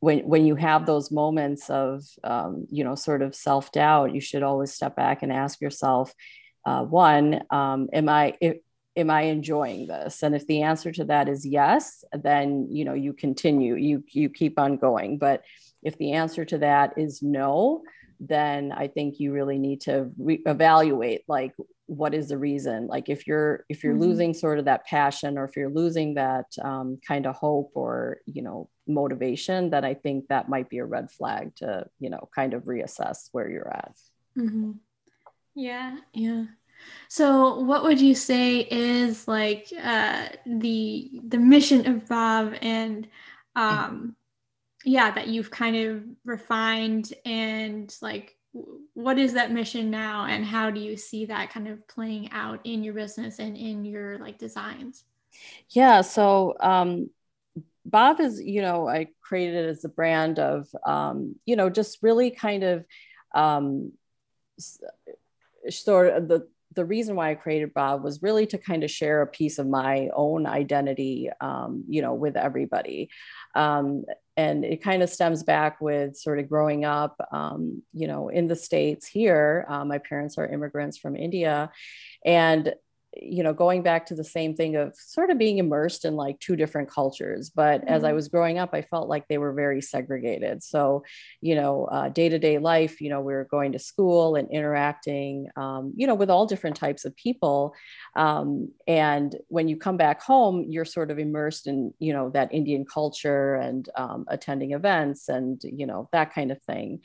when 0.01 0.21
when 0.21 0.45
you 0.45 0.55
have 0.57 0.87
those 0.87 1.11
moments 1.11 1.71
of 1.71 2.05
um, 2.23 2.67
you 2.71 2.85
know 2.85 2.95
sort 2.95 3.23
of 3.23 3.35
self 3.35 3.73
doubt, 3.73 4.15
you 4.15 4.21
should 4.21 4.43
always 4.43 4.73
step 4.73 4.97
back 4.97 5.23
and 5.23 5.33
ask 5.33 5.61
yourself, 5.61 6.15
uh, 6.67 6.83
one, 6.83 7.43
um, 7.51 7.89
am 7.93 8.09
I 8.09 8.35
if, 8.41 8.57
am 8.97 9.11
I 9.11 9.23
enjoying 9.23 9.87
this? 9.87 10.23
And 10.23 10.35
if 10.35 10.47
the 10.47 10.63
answer 10.63 10.93
to 10.93 11.05
that 11.05 11.29
is 11.29 11.47
yes, 11.47 12.05
then 12.13 12.69
you 12.71 12.85
know 12.85 12.95
you 12.95 13.13
continue, 13.13 13.77
you 13.77 14.05
you 14.11 14.29
keep 14.29 14.59
on 14.59 14.77
going. 14.77 15.19
But 15.19 15.43
if 15.83 15.97
the 15.99 16.13
answer 16.13 16.45
to 16.45 16.59
that 16.59 16.95
is 16.97 17.23
no, 17.23 17.83
then 18.21 18.73
I 18.73 18.89
think 18.89 19.21
you 19.21 19.33
really 19.33 19.59
need 19.59 19.83
to 19.83 20.11
re- 20.19 20.43
evaluate 20.47 21.23
like 21.29 21.55
what 21.87 22.15
is 22.15 22.29
the 22.29 22.39
reason 22.39 22.87
like 22.87 23.09
if 23.09 23.27
you're 23.27 23.65
if 23.69 23.85
you're 23.85 23.93
mm-hmm. 23.93 24.03
losing 24.03 24.35
sort 24.35 24.59
of 24.59 24.65
that 24.65 24.87
passion 24.87 25.37
or 25.37 25.45
if 25.45 25.57
you're 25.57 25.71
losing 25.71 26.15
that 26.15 26.47
um, 26.63 26.99
kind 27.07 27.27
of 27.27 27.35
hope 27.35 27.73
or 27.75 28.19
you 28.27 28.43
know 28.43 28.69
motivation 28.87 29.71
then 29.71 29.85
i 29.85 29.93
think 29.93 30.27
that 30.29 30.49
might 30.49 30.69
be 30.69 30.79
a 30.79 30.85
red 30.85 31.11
flag 31.11 31.55
to 31.57 31.85
you 31.99 32.09
know 32.09 32.29
kind 32.35 32.55
of 32.55 32.63
reassess 32.63 33.29
where 33.33 33.51
you're 33.51 33.73
at 33.73 33.95
mm-hmm. 34.37 34.73
yeah 35.55 35.97
yeah 36.13 36.45
so 37.09 37.61
what 37.61 37.83
would 37.83 38.01
you 38.01 38.15
say 38.15 38.61
is 38.61 39.29
like 39.29 39.69
uh, 39.83 40.29
the 40.45 41.21
the 41.29 41.39
mission 41.39 41.87
of 41.87 42.05
Bhav 42.05 42.59
and 42.61 43.09
um 43.57 44.17
yeah 44.85 45.11
that 45.11 45.29
you've 45.29 45.51
kind 45.51 45.77
of 45.77 46.05
refined 46.25 47.13
and 47.25 47.95
like 48.03 48.37
what 48.95 49.19
is 49.19 49.33
that 49.35 49.51
mission 49.51 49.91
now 49.91 50.27
and 50.27 50.45
how 50.45 50.71
do 50.71 50.81
you 50.81 50.97
see 50.97 51.27
that 51.27 51.51
kind 51.51 51.67
of 51.67 51.87
playing 51.89 52.31
out 52.31 52.61
in 52.65 52.85
your 52.85 52.95
business 52.95 53.39
and 53.39 53.57
in 53.57 53.85
your 53.85 54.19
like 54.19 54.39
designs 54.39 55.05
yeah 55.71 56.01
so 56.01 56.55
um 56.61 57.11
Bhav 57.89 58.21
is 58.21 58.41
you 58.41 58.63
know 58.63 58.89
i 58.89 59.09
created 59.21 59.65
it 59.65 59.69
as 59.69 59.85
a 59.85 59.89
brand 59.89 60.39
of 60.39 60.69
um 60.87 61.35
you 61.45 61.57
know 61.57 61.69
just 61.69 61.99
really 62.03 62.31
kind 62.31 62.63
of 62.63 62.85
um, 63.35 63.93
sort 65.69 66.15
of 66.15 66.29
the 66.29 66.49
the 66.75 66.85
reason 66.85 67.15
why 67.15 67.31
I 67.31 67.35
created 67.35 67.73
Bhav 67.73 68.03
was 68.03 68.21
really 68.21 68.47
to 68.47 68.59
kind 68.59 68.83
of 68.83 68.91
share 68.91 69.23
a 69.23 69.29
piece 69.29 69.61
of 69.61 69.67
my 69.69 70.09
own 70.13 70.45
identity, 70.45 71.31
um, 71.41 71.85
you 71.89 72.03
know, 72.03 72.15
with 72.15 72.37
everybody. 72.37 73.11
Um, 73.55 74.05
and 74.37 74.65
it 74.65 74.83
kind 74.83 75.03
of 75.03 75.11
stems 75.11 75.43
back 75.43 75.81
with 75.81 76.17
sort 76.17 76.39
of 76.39 76.49
growing 76.49 76.85
up, 76.85 77.17
um, 77.33 77.83
you 77.93 78.07
know, 78.07 78.29
in 78.29 78.49
the 78.49 78.57
States 78.57 79.07
here. 79.07 79.65
Uh, 79.69 79.85
my 79.85 79.99
parents 79.99 80.39
are 80.39 80.47
immigrants 80.47 80.99
from 80.99 81.17
India. 81.17 81.71
And 82.25 82.75
you 83.21 83.43
know 83.43 83.53
going 83.53 83.83
back 83.83 84.07
to 84.07 84.15
the 84.15 84.25
same 84.25 84.55
thing 84.55 84.77
of 84.77 84.95
sort 84.97 85.31
of 85.31 85.39
being 85.39 85.59
immersed 85.59 86.05
in 86.05 86.17
like 86.17 86.39
two 86.41 86.57
different 86.57 86.91
cultures 86.91 87.51
but 87.51 87.81
mm-hmm. 87.81 87.89
as 87.89 88.05
i 88.05 88.09
mm-hmm. 88.09 88.17
was 88.17 88.29
growing 88.29 88.59
up 88.59 88.71
i 88.73 88.83
felt 88.83 89.09
like 89.09 89.27
they 89.29 89.39
were 89.39 89.53
very 89.53 89.81
segregated 89.81 90.63
so 90.63 91.03
you 91.41 91.55
know 91.55 91.85
uh, 91.87 92.09
day-to-day 92.09 92.59
life 92.59 93.01
you 93.01 93.11
know 93.11 93.21
we 93.21 93.35
are 93.35 93.45
going 93.45 93.73
to 93.73 93.79
school 93.79 94.37
and 94.37 94.51
interacting 94.51 95.49
um, 95.57 95.93
you 95.97 96.07
know 96.07 96.15
with 96.15 96.31
all 96.31 96.47
different 96.47 96.77
types 96.77 97.05
of 97.05 97.17
people 97.17 97.75
um, 98.17 98.69
and 98.87 99.37
when 99.49 99.69
you 99.69 99.77
come 99.77 99.97
back 99.97 100.23
home 100.23 100.65
you're 100.69 100.85
sort 100.85 101.11
of 101.11 101.19
immersed 101.19 101.67
in 101.67 101.93
you 101.99 102.13
know 102.13 102.31
that 102.31 102.53
indian 102.53 102.85
culture 102.85 103.55
and 103.55 103.89
um, 103.97 104.25
attending 104.29 104.73
events 104.73 105.29
and 105.29 105.61
you 105.65 105.87
know 105.87 106.09
that 106.13 106.33
kind 106.35 106.51
of 106.51 106.63
thing 106.63 107.01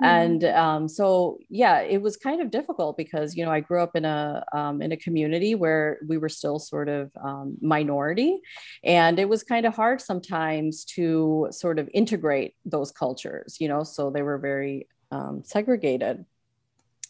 and 0.00 0.42
mm-hmm. 0.42 0.58
um, 0.58 0.88
so 0.88 1.38
yeah 1.48 1.80
it 1.80 2.00
was 2.00 2.16
kind 2.16 2.40
of 2.40 2.50
difficult 2.50 2.96
because 2.96 3.36
you 3.36 3.44
know 3.44 3.50
i 3.50 3.60
grew 3.60 3.82
up 3.82 3.94
in 3.94 4.04
a 4.04 4.44
um, 4.52 4.80
in 4.82 4.92
a 4.92 4.96
community 4.96 5.54
where 5.54 5.98
we 6.06 6.18
were 6.18 6.28
still 6.28 6.58
sort 6.58 6.88
of 6.88 7.10
um, 7.22 7.56
minority 7.60 8.40
and 8.82 9.18
it 9.18 9.28
was 9.28 9.42
kind 9.42 9.66
of 9.66 9.74
hard 9.74 10.00
sometimes 10.00 10.84
to 10.84 11.48
sort 11.50 11.78
of 11.78 11.88
integrate 11.92 12.54
those 12.64 12.90
cultures 12.90 13.56
you 13.60 13.68
know 13.68 13.82
so 13.82 14.10
they 14.10 14.22
were 14.22 14.38
very 14.38 14.88
um, 15.10 15.42
segregated 15.44 16.24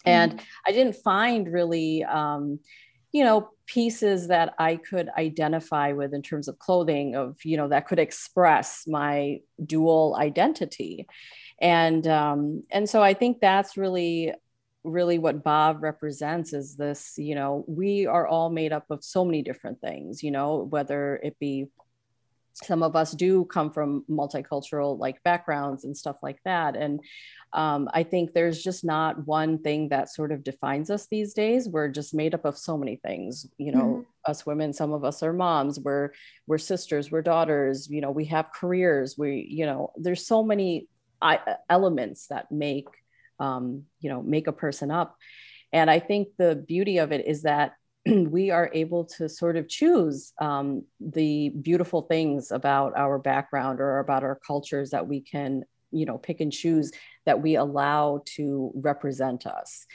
and 0.04 0.32
mm-hmm. 0.32 0.44
i 0.66 0.72
didn't 0.72 0.96
find 0.96 1.52
really 1.52 2.04
um, 2.04 2.58
you 3.12 3.24
know 3.24 3.50
pieces 3.66 4.28
that 4.28 4.54
i 4.58 4.74
could 4.74 5.08
identify 5.16 5.92
with 5.92 6.12
in 6.12 6.22
terms 6.22 6.48
of 6.48 6.58
clothing 6.58 7.14
of 7.14 7.36
you 7.44 7.56
know 7.56 7.68
that 7.68 7.86
could 7.86 8.00
express 8.00 8.84
my 8.86 9.40
dual 9.64 10.16
identity 10.18 11.06
and 11.60 12.06
um, 12.06 12.62
and 12.70 12.88
so 12.88 13.02
I 13.02 13.14
think 13.14 13.40
that's 13.40 13.76
really 13.76 14.32
really 14.82 15.18
what 15.18 15.44
Bhav 15.44 15.82
represents 15.82 16.52
is 16.52 16.76
this, 16.76 17.14
you 17.18 17.34
know, 17.34 17.64
we 17.68 18.06
are 18.06 18.26
all 18.26 18.48
made 18.48 18.72
up 18.72 18.86
of 18.90 19.04
so 19.04 19.24
many 19.24 19.42
different 19.42 19.80
things, 19.80 20.22
you 20.22 20.30
know, 20.30 20.66
whether 20.70 21.20
it 21.22 21.38
be 21.38 21.66
some 22.52 22.82
of 22.82 22.96
us 22.96 23.12
do 23.12 23.44
come 23.44 23.70
from 23.70 24.04
multicultural 24.10 24.98
like 24.98 25.22
backgrounds 25.22 25.84
and 25.84 25.96
stuff 25.96 26.16
like 26.22 26.40
that. 26.44 26.76
And 26.76 27.00
um, 27.52 27.88
I 27.92 28.02
think 28.02 28.32
there's 28.32 28.62
just 28.62 28.84
not 28.84 29.26
one 29.26 29.58
thing 29.58 29.88
that 29.88 30.08
sort 30.08 30.32
of 30.32 30.44
defines 30.44 30.90
us 30.90 31.06
these 31.06 31.32
days. 31.32 31.68
We're 31.68 31.88
just 31.88 32.14
made 32.14 32.34
up 32.34 32.44
of 32.44 32.58
so 32.58 32.76
many 32.76 32.96
things, 32.96 33.46
you 33.58 33.72
know, 33.72 33.84
mm-hmm. 33.84 34.30
us 34.30 34.46
women, 34.46 34.72
some 34.72 34.92
of 34.92 35.04
us 35.04 35.22
are 35.22 35.32
moms, 35.32 35.78
we're, 35.80 36.10
we're 36.46 36.58
sisters, 36.58 37.10
we're 37.10 37.22
daughters, 37.22 37.88
you 37.88 38.00
know, 38.00 38.10
we 38.10 38.26
have 38.26 38.52
careers, 38.52 39.16
we, 39.16 39.46
you 39.48 39.66
know, 39.66 39.92
there's 39.96 40.26
so 40.26 40.42
many 40.42 40.86
elements 41.68 42.26
that 42.28 42.50
make 42.50 42.88
um, 43.38 43.84
you 44.00 44.10
know 44.10 44.22
make 44.22 44.46
a 44.46 44.52
person 44.52 44.90
up. 44.90 45.16
And 45.72 45.88
i 45.88 46.00
think 46.00 46.28
the 46.36 46.56
beauty 46.56 46.98
of 46.98 47.12
it 47.12 47.26
is 47.26 47.42
that 47.42 47.74
we 48.06 48.50
are 48.50 48.70
able 48.72 49.04
to 49.04 49.28
sort 49.28 49.56
of 49.56 49.68
choose 49.68 50.32
um, 50.40 50.84
the 51.00 51.50
beautiful 51.50 52.02
things 52.02 52.50
about 52.50 52.96
our 52.96 53.18
background 53.18 53.80
or 53.80 53.98
about 53.98 54.22
our 54.22 54.38
cultures 54.46 54.90
that 54.90 55.06
we 55.06 55.20
can 55.20 55.64
you 55.92 56.06
know 56.06 56.18
pick 56.18 56.40
and 56.40 56.52
choose 56.52 56.92
that 57.26 57.42
we 57.42 57.56
allow 57.56 58.22
to 58.24 58.72
represent 58.74 59.46
us. 59.46 59.86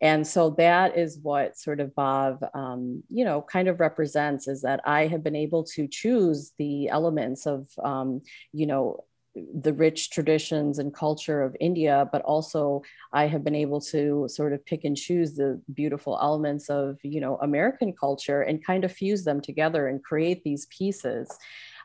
And 0.00 0.26
so 0.26 0.50
that 0.58 0.98
is 0.98 1.20
what 1.22 1.56
sort 1.56 1.78
of 1.78 1.90
Bhav 1.90 2.42
um, 2.56 3.04
you 3.08 3.24
know 3.24 3.42
kind 3.42 3.68
of 3.68 3.80
represents 3.80 4.48
is 4.48 4.62
that 4.62 4.80
i 4.84 5.06
have 5.06 5.22
been 5.22 5.36
able 5.36 5.64
to 5.64 5.86
choose 5.86 6.52
the 6.58 6.88
elements 6.88 7.46
of 7.46 7.68
um, 7.82 8.22
you 8.52 8.66
know 8.66 9.04
the 9.34 9.72
rich 9.72 10.10
traditions 10.10 10.78
and 10.78 10.94
culture 10.94 11.42
of 11.42 11.56
India, 11.58 12.08
but 12.12 12.22
also 12.22 12.82
I 13.12 13.26
have 13.26 13.42
been 13.42 13.54
able 13.54 13.80
to 13.82 14.26
sort 14.28 14.52
of 14.52 14.64
pick 14.66 14.84
and 14.84 14.96
choose 14.96 15.34
the 15.34 15.60
beautiful 15.72 16.18
elements 16.20 16.68
of 16.68 16.98
you 17.02 17.20
know 17.20 17.38
American 17.40 17.92
culture 17.92 18.42
and 18.42 18.64
kind 18.64 18.84
of 18.84 18.92
fuse 18.92 19.24
them 19.24 19.40
together 19.40 19.88
and 19.88 20.02
create 20.04 20.44
these 20.44 20.66
pieces. 20.66 21.30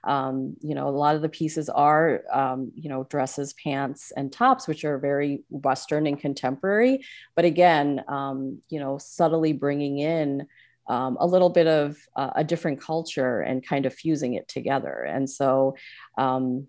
Um, 0.03 0.55
you 0.62 0.75
know, 0.75 0.88
a 0.88 0.91
lot 0.91 1.15
of 1.15 1.21
the 1.21 1.29
pieces 1.29 1.69
are 1.69 2.23
um, 2.31 2.71
you 2.75 2.89
know 2.89 3.05
dresses, 3.05 3.53
pants, 3.53 4.12
and 4.15 4.31
tops, 4.31 4.67
which 4.67 4.83
are 4.83 4.97
very 4.97 5.43
Western 5.49 6.05
and 6.05 6.19
contemporary. 6.19 7.05
But 7.36 7.45
again, 7.45 8.03
um, 8.07 8.62
you 8.69 8.79
know, 8.79 8.97
subtly 8.97 9.53
bringing 9.53 9.99
in. 9.99 10.47
Um, 10.89 11.17
a 11.19 11.27
little 11.27 11.49
bit 11.49 11.67
of 11.67 11.97
uh, 12.15 12.29
a 12.36 12.45
different 12.45 12.79
culture 12.79 13.41
and 13.41 13.62
kind 13.62 13.86
of 13.86 13.93
fusing 13.93 14.36
it 14.36 14.47
together. 14.47 15.03
And 15.03 15.29
so, 15.29 15.75
um, 16.17 16.67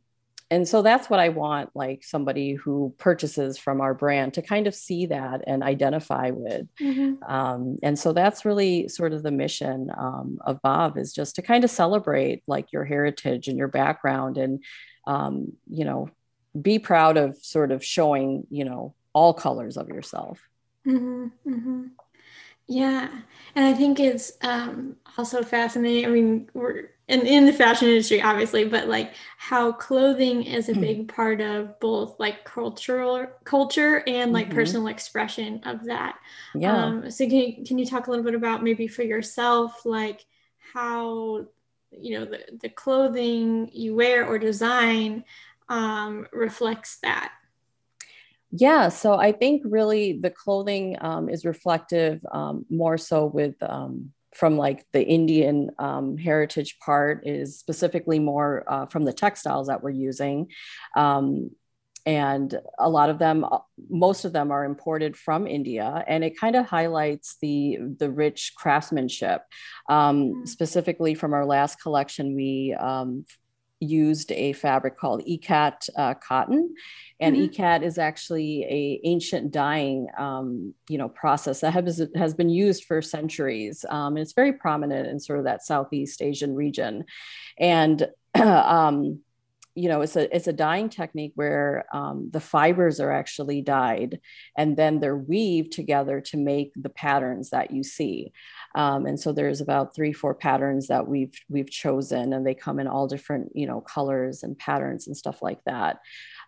and 0.51 0.67
so 0.67 0.83
that's 0.83 1.11
what 1.11 1.21
i 1.21 1.29
want 1.29 1.71
like 1.75 2.03
somebody 2.03 2.55
who 2.55 2.95
purchases 2.99 3.59
from 3.59 3.81
our 3.81 3.95
brand 3.95 4.35
to 4.35 4.43
kind 4.43 4.67
of 4.67 4.75
see 4.75 5.07
that 5.07 5.43
and 5.47 5.63
identify 5.63 6.31
with 6.31 6.67
mm-hmm. 6.81 7.23
um, 7.31 7.77
and 7.83 7.99
so 7.99 8.13
that's 8.13 8.45
really 8.45 8.89
sort 8.89 9.13
of 9.13 9.23
the 9.23 9.31
mission 9.31 9.91
um, 9.97 10.39
of 10.45 10.61
Bhav 10.63 10.97
is 10.97 11.13
just 11.13 11.37
to 11.37 11.43
kind 11.43 11.65
of 11.65 11.71
celebrate 11.71 12.43
like 12.47 12.73
your 12.73 12.85
heritage 12.85 13.49
and 13.49 13.59
your 13.59 13.69
background 13.69 14.39
and 14.39 14.63
um, 15.07 15.53
you 15.69 15.85
know 15.85 16.11
be 16.61 16.79
proud 16.79 17.17
of 17.17 17.37
sort 17.37 17.71
of 17.71 17.85
showing 17.85 18.47
you 18.51 18.65
know 18.65 18.95
all 19.13 19.35
colors 19.35 19.77
of 19.77 19.89
yourself 19.89 20.41
mm-hmm. 20.87 21.27
Mm-hmm. 21.47 21.85
yeah 22.67 23.09
and 23.55 23.65
i 23.65 23.75
think 23.75 24.01
it's 24.01 24.33
um, 24.43 24.97
also 25.17 25.43
fascinating 25.43 26.07
i 26.07 26.09
mean 26.09 26.51
we're 26.55 26.91
in, 27.09 27.27
in 27.27 27.47
the 27.47 27.53
fashion 27.53 27.89
industry 27.89 28.23
obviously 28.23 28.65
but 28.65 28.89
like 28.89 29.15
how 29.39 29.73
clothing 29.73 30.43
is 30.45 30.69
a 30.69 30.75
hmm. 30.75 30.81
big 30.81 31.09
part 31.09 31.41
of 31.41 31.79
both 31.81 32.19
like 32.21 32.45
cultural 32.45 33.27
culture 33.45 34.03
and 34.07 34.33
like 34.33 34.47
mm-hmm. 34.47 34.57
personal 34.57 34.87
expression 34.89 35.61
of 35.65 35.85
that 35.85 36.19
yeah 36.55 36.85
um, 36.85 37.11
so 37.11 37.27
can 37.27 37.37
you, 37.37 37.65
can 37.65 37.79
you 37.79 37.87
talk 37.87 38.07
a 38.07 38.11
little 38.11 38.25
bit 38.25 38.35
about 38.35 38.63
maybe 38.63 38.87
for 38.87 39.03
yourself 39.03 39.85
like 39.85 40.25
how 40.73 41.47
you 41.91 42.19
know 42.19 42.25
the, 42.25 42.41
the 42.61 42.69
clothing 42.69 43.71
you 43.73 43.95
wear 43.95 44.27
or 44.27 44.39
design 44.39 45.25
um, 45.71 46.27
reflects 46.33 46.99
that 47.03 47.33
yeah, 48.51 48.89
so 48.89 49.15
I 49.15 49.33
think 49.33 49.63
really 49.65 50.15
the 50.15 50.31
clothing 50.31 50.97
um, 51.03 51.29
is 51.29 51.45
reflective 51.45 52.25
um, 52.33 52.65
more 52.71 52.97
so 52.97 53.27
with 53.27 53.55
um, 53.63 54.13
from 54.39 54.57
like 54.57 54.87
the 54.93 55.05
Indian 55.05 55.71
um, 55.81 56.17
heritage 56.17 56.79
part 56.79 57.27
is 57.27 57.59
specifically 57.59 58.21
more 58.21 58.63
uh, 58.69 58.87
from 58.87 59.05
the 59.05 59.13
textiles 59.13 59.67
that 59.67 59.83
we're 59.83 59.91
using. 59.91 60.47
Um, 60.95 61.51
and 62.07 62.59
a 62.79 62.89
lot 62.89 63.11
of 63.11 63.19
them, 63.19 63.45
uh, 63.45 63.59
most 63.91 64.25
of 64.25 64.33
them 64.33 64.53
are 64.53 64.65
imported 64.65 65.17
from 65.17 65.49
India, 65.49 66.05
and 66.07 66.23
it 66.23 66.39
kind 66.39 66.55
of 66.55 66.67
highlights 66.67 67.37
the 67.43 67.79
the 67.99 68.11
rich 68.11 68.53
craftsmanship. 68.57 69.43
Um, 69.89 70.23
mm-hmm. 70.23 70.45
Specifically, 70.45 71.15
from 71.15 71.35
our 71.35 71.45
last 71.45 71.83
collection, 71.83 72.37
we 72.37 72.75
um, 72.79 73.27
used 73.81 74.33
a 74.33 74.53
fabric 74.55 74.99
called 74.99 75.25
ikat 75.25 75.89
uh, 75.97 76.15
cotton. 76.15 76.75
And 77.21 77.37
mm-hmm. 77.37 77.63
ikat 77.63 77.83
is 77.83 77.99
actually 77.99 78.65
a 78.65 79.01
ancient 79.05 79.51
dyeing 79.51 80.09
um, 80.19 80.75
you 80.89 80.99
know 80.99 81.09
process 81.09 81.61
that 81.61 81.73
has, 81.73 82.03
has 82.15 82.35
been 82.35 82.49
used 82.49 82.85
for 82.85 83.03
centuries. 83.03 83.85
Um, 83.89 84.17
and 84.17 84.19
it's 84.19 84.33
very 84.33 84.53
prominent 84.53 85.09
in 85.09 85.21
sort 85.21 85.39
of 85.39 85.45
that 85.45 85.65
southeast 85.65 86.23
asian 86.23 86.55
region. 86.55 87.05
And 87.59 88.09
um, 88.35 89.21
you 89.79 89.89
know 89.89 90.01
it's 90.01 90.17
a 90.17 90.35
it's 90.35 90.49
a 90.49 90.53
dyeing 90.53 90.89
technique 90.89 91.33
where 91.37 91.85
um, 91.93 92.31
the 92.33 92.41
fibers 92.41 92.99
are 92.99 93.13
actually 93.13 93.63
dyed 93.63 94.19
and 94.57 94.77
then 94.77 94.99
they're 94.99 95.17
weaved 95.17 95.71
together 95.71 96.21
to 96.21 96.37
make 96.37 96.73
the 96.75 96.89
patterns 96.89 97.51
that 97.51 97.71
you 97.71 97.85
see 97.85 98.33
um, 98.75 99.07
and 99.07 99.19
so 99.19 99.33
there's 99.33 99.61
about 99.61 99.95
three 99.95 100.13
four 100.13 100.35
patterns 100.35 100.89
that 100.89 101.07
we've 101.07 101.35
we've 101.49 101.71
chosen 101.71 102.33
and 102.33 102.47
they 102.47 102.55
come 102.55 102.79
in 102.79 102.87
all 102.87 103.07
different 103.07 103.51
you 103.55 103.67
know 103.67 103.81
colors 103.81 104.43
and 104.43 104.59
patterns 104.59 105.07
and 105.07 105.17
stuff 105.17 105.43
like 105.43 105.63
that 105.65 106.01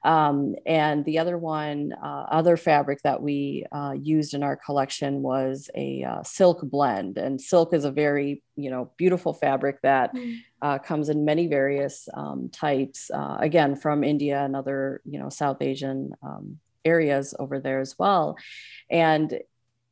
um, 0.03 0.55
and 0.65 1.05
the 1.05 1.19
other 1.19 1.37
one, 1.37 1.93
uh, 1.93 2.27
other 2.31 2.57
fabric 2.57 3.03
that 3.03 3.23
we 3.23 3.67
uh, 3.71 3.95
used 4.01 4.33
in 4.33 4.43
our 4.43 4.57
collection 4.57 5.21
was 5.21 5.69
a 5.75 6.05
uh, 6.05 6.23
silk 6.23 6.61
blend. 6.63 7.19
And 7.19 7.41
silk 7.41 7.75
is 7.75 7.85
a 7.85 7.91
very, 7.91 8.43
you 8.57 8.71
know, 8.71 8.93
beautiful 8.97 9.35
fabric 9.35 9.83
that 9.83 10.15
mm. 10.15 10.85
comes 10.85 11.11
in 11.11 11.25
many 11.25 11.49
various 11.49 12.09
um, 12.15 12.49
types, 12.51 13.11
uh, 13.11 13.37
again, 13.41 13.77
from 13.77 14.03
India 14.03 14.43
and 14.43 14.57
other, 14.57 15.03
you 15.05 15.19
know, 15.19 15.29
South 15.29 15.61
Asian 15.61 16.13
um, 16.23 16.59
areas 16.85 17.35
over 17.39 17.61
there 17.61 17.81
as 17.81 17.99
well. 17.99 18.39
And 18.91 19.39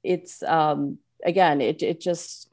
it's, 0.03 0.43
um, 0.43 0.99
again, 1.25 1.61
it, 1.61 1.83
it 1.83 2.01
just, 2.01 2.47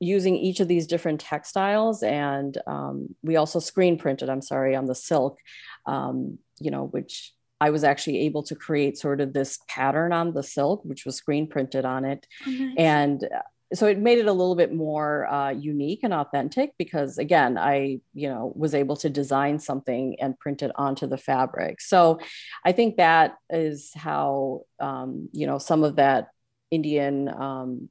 using 0.00 0.36
each 0.36 0.60
of 0.60 0.68
these 0.68 0.86
different 0.86 1.20
textiles 1.20 2.04
and 2.04 2.56
um, 2.68 3.16
we 3.24 3.34
also 3.34 3.58
screen 3.58 3.98
printed 3.98 4.28
i'm 4.28 4.40
sorry 4.40 4.76
on 4.76 4.86
the 4.86 4.94
silk 4.94 5.40
um, 5.86 6.38
you 6.60 6.70
know, 6.70 6.84
which 6.84 7.32
I 7.60 7.70
was 7.70 7.82
actually 7.82 8.20
able 8.20 8.42
to 8.44 8.54
create 8.54 8.98
sort 8.98 9.20
of 9.20 9.32
this 9.32 9.58
pattern 9.68 10.12
on 10.12 10.32
the 10.32 10.42
silk, 10.42 10.84
which 10.84 11.04
was 11.04 11.16
screen 11.16 11.48
printed 11.48 11.84
on 11.84 12.04
it. 12.04 12.26
Nice. 12.46 12.74
And 12.76 13.24
uh, 13.24 13.42
so 13.74 13.86
it 13.86 13.98
made 13.98 14.18
it 14.18 14.26
a 14.26 14.32
little 14.32 14.54
bit 14.54 14.72
more 14.72 15.26
uh, 15.26 15.50
unique 15.50 16.00
and 16.02 16.14
authentic 16.14 16.72
because 16.78 17.18
again 17.18 17.58
i 17.58 18.00
you 18.14 18.26
know 18.26 18.50
was 18.56 18.74
able 18.74 18.96
to 18.96 19.10
design 19.10 19.58
something 19.58 20.16
and 20.20 20.38
print 20.38 20.62
it 20.62 20.72
onto 20.76 21.06
the 21.06 21.18
fabric 21.18 21.78
so 21.78 22.18
i 22.64 22.72
think 22.72 22.96
that 22.96 23.34
is 23.50 23.92
how 23.94 24.62
um, 24.80 25.28
you 25.32 25.46
know 25.46 25.58
some 25.58 25.84
of 25.84 25.96
that 25.96 26.28
indian 26.70 27.28
um, 27.28 27.90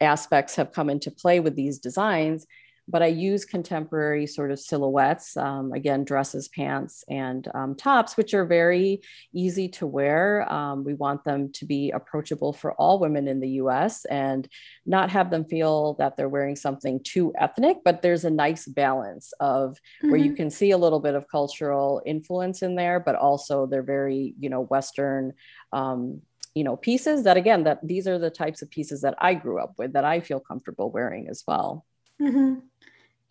aspects 0.00 0.56
have 0.56 0.72
come 0.72 0.90
into 0.90 1.10
play 1.10 1.40
with 1.40 1.56
these 1.56 1.78
designs 1.78 2.46
but 2.90 3.02
I 3.02 3.06
use 3.06 3.44
contemporary 3.44 4.26
sort 4.26 4.50
of 4.50 4.58
silhouettes, 4.58 5.36
um, 5.36 5.72
again, 5.72 6.04
dresses, 6.04 6.48
pants, 6.48 7.04
and 7.08 7.46
um, 7.54 7.74
tops, 7.76 8.16
which 8.16 8.34
are 8.34 8.44
very 8.44 9.00
easy 9.32 9.68
to 9.68 9.86
wear. 9.86 10.50
Um, 10.52 10.84
we 10.84 10.94
want 10.94 11.24
them 11.24 11.52
to 11.52 11.64
be 11.64 11.90
approachable 11.90 12.52
for 12.52 12.72
all 12.74 12.98
women 12.98 13.28
in 13.28 13.40
the 13.40 13.50
US 13.50 14.04
and 14.06 14.48
not 14.84 15.10
have 15.10 15.30
them 15.30 15.44
feel 15.44 15.94
that 15.94 16.16
they're 16.16 16.28
wearing 16.28 16.56
something 16.56 17.00
too 17.02 17.32
ethnic, 17.38 17.78
but 17.84 18.02
there's 18.02 18.24
a 18.24 18.30
nice 18.30 18.66
balance 18.66 19.32
of 19.40 19.72
mm-hmm. 19.72 20.10
where 20.10 20.18
you 20.18 20.30
mm-hmm. 20.30 20.36
can 20.36 20.50
see 20.50 20.72
a 20.72 20.78
little 20.78 21.00
bit 21.00 21.14
of 21.14 21.28
cultural 21.28 22.02
influence 22.04 22.62
in 22.62 22.74
there, 22.74 22.98
but 22.98 23.14
also 23.14 23.66
they're 23.66 23.82
very, 23.82 24.34
you 24.38 24.50
know, 24.50 24.62
Western 24.62 25.32
um, 25.72 26.20
you 26.54 26.64
know 26.64 26.76
pieces 26.76 27.24
that 27.24 27.36
again 27.36 27.64
that 27.64 27.78
these 27.86 28.08
are 28.08 28.18
the 28.18 28.30
types 28.30 28.62
of 28.62 28.70
pieces 28.70 29.00
that 29.02 29.14
i 29.18 29.34
grew 29.34 29.60
up 29.60 29.74
with 29.78 29.92
that 29.92 30.04
i 30.04 30.20
feel 30.20 30.40
comfortable 30.40 30.90
wearing 30.90 31.28
as 31.28 31.44
well 31.46 31.84
mm-hmm. 32.20 32.54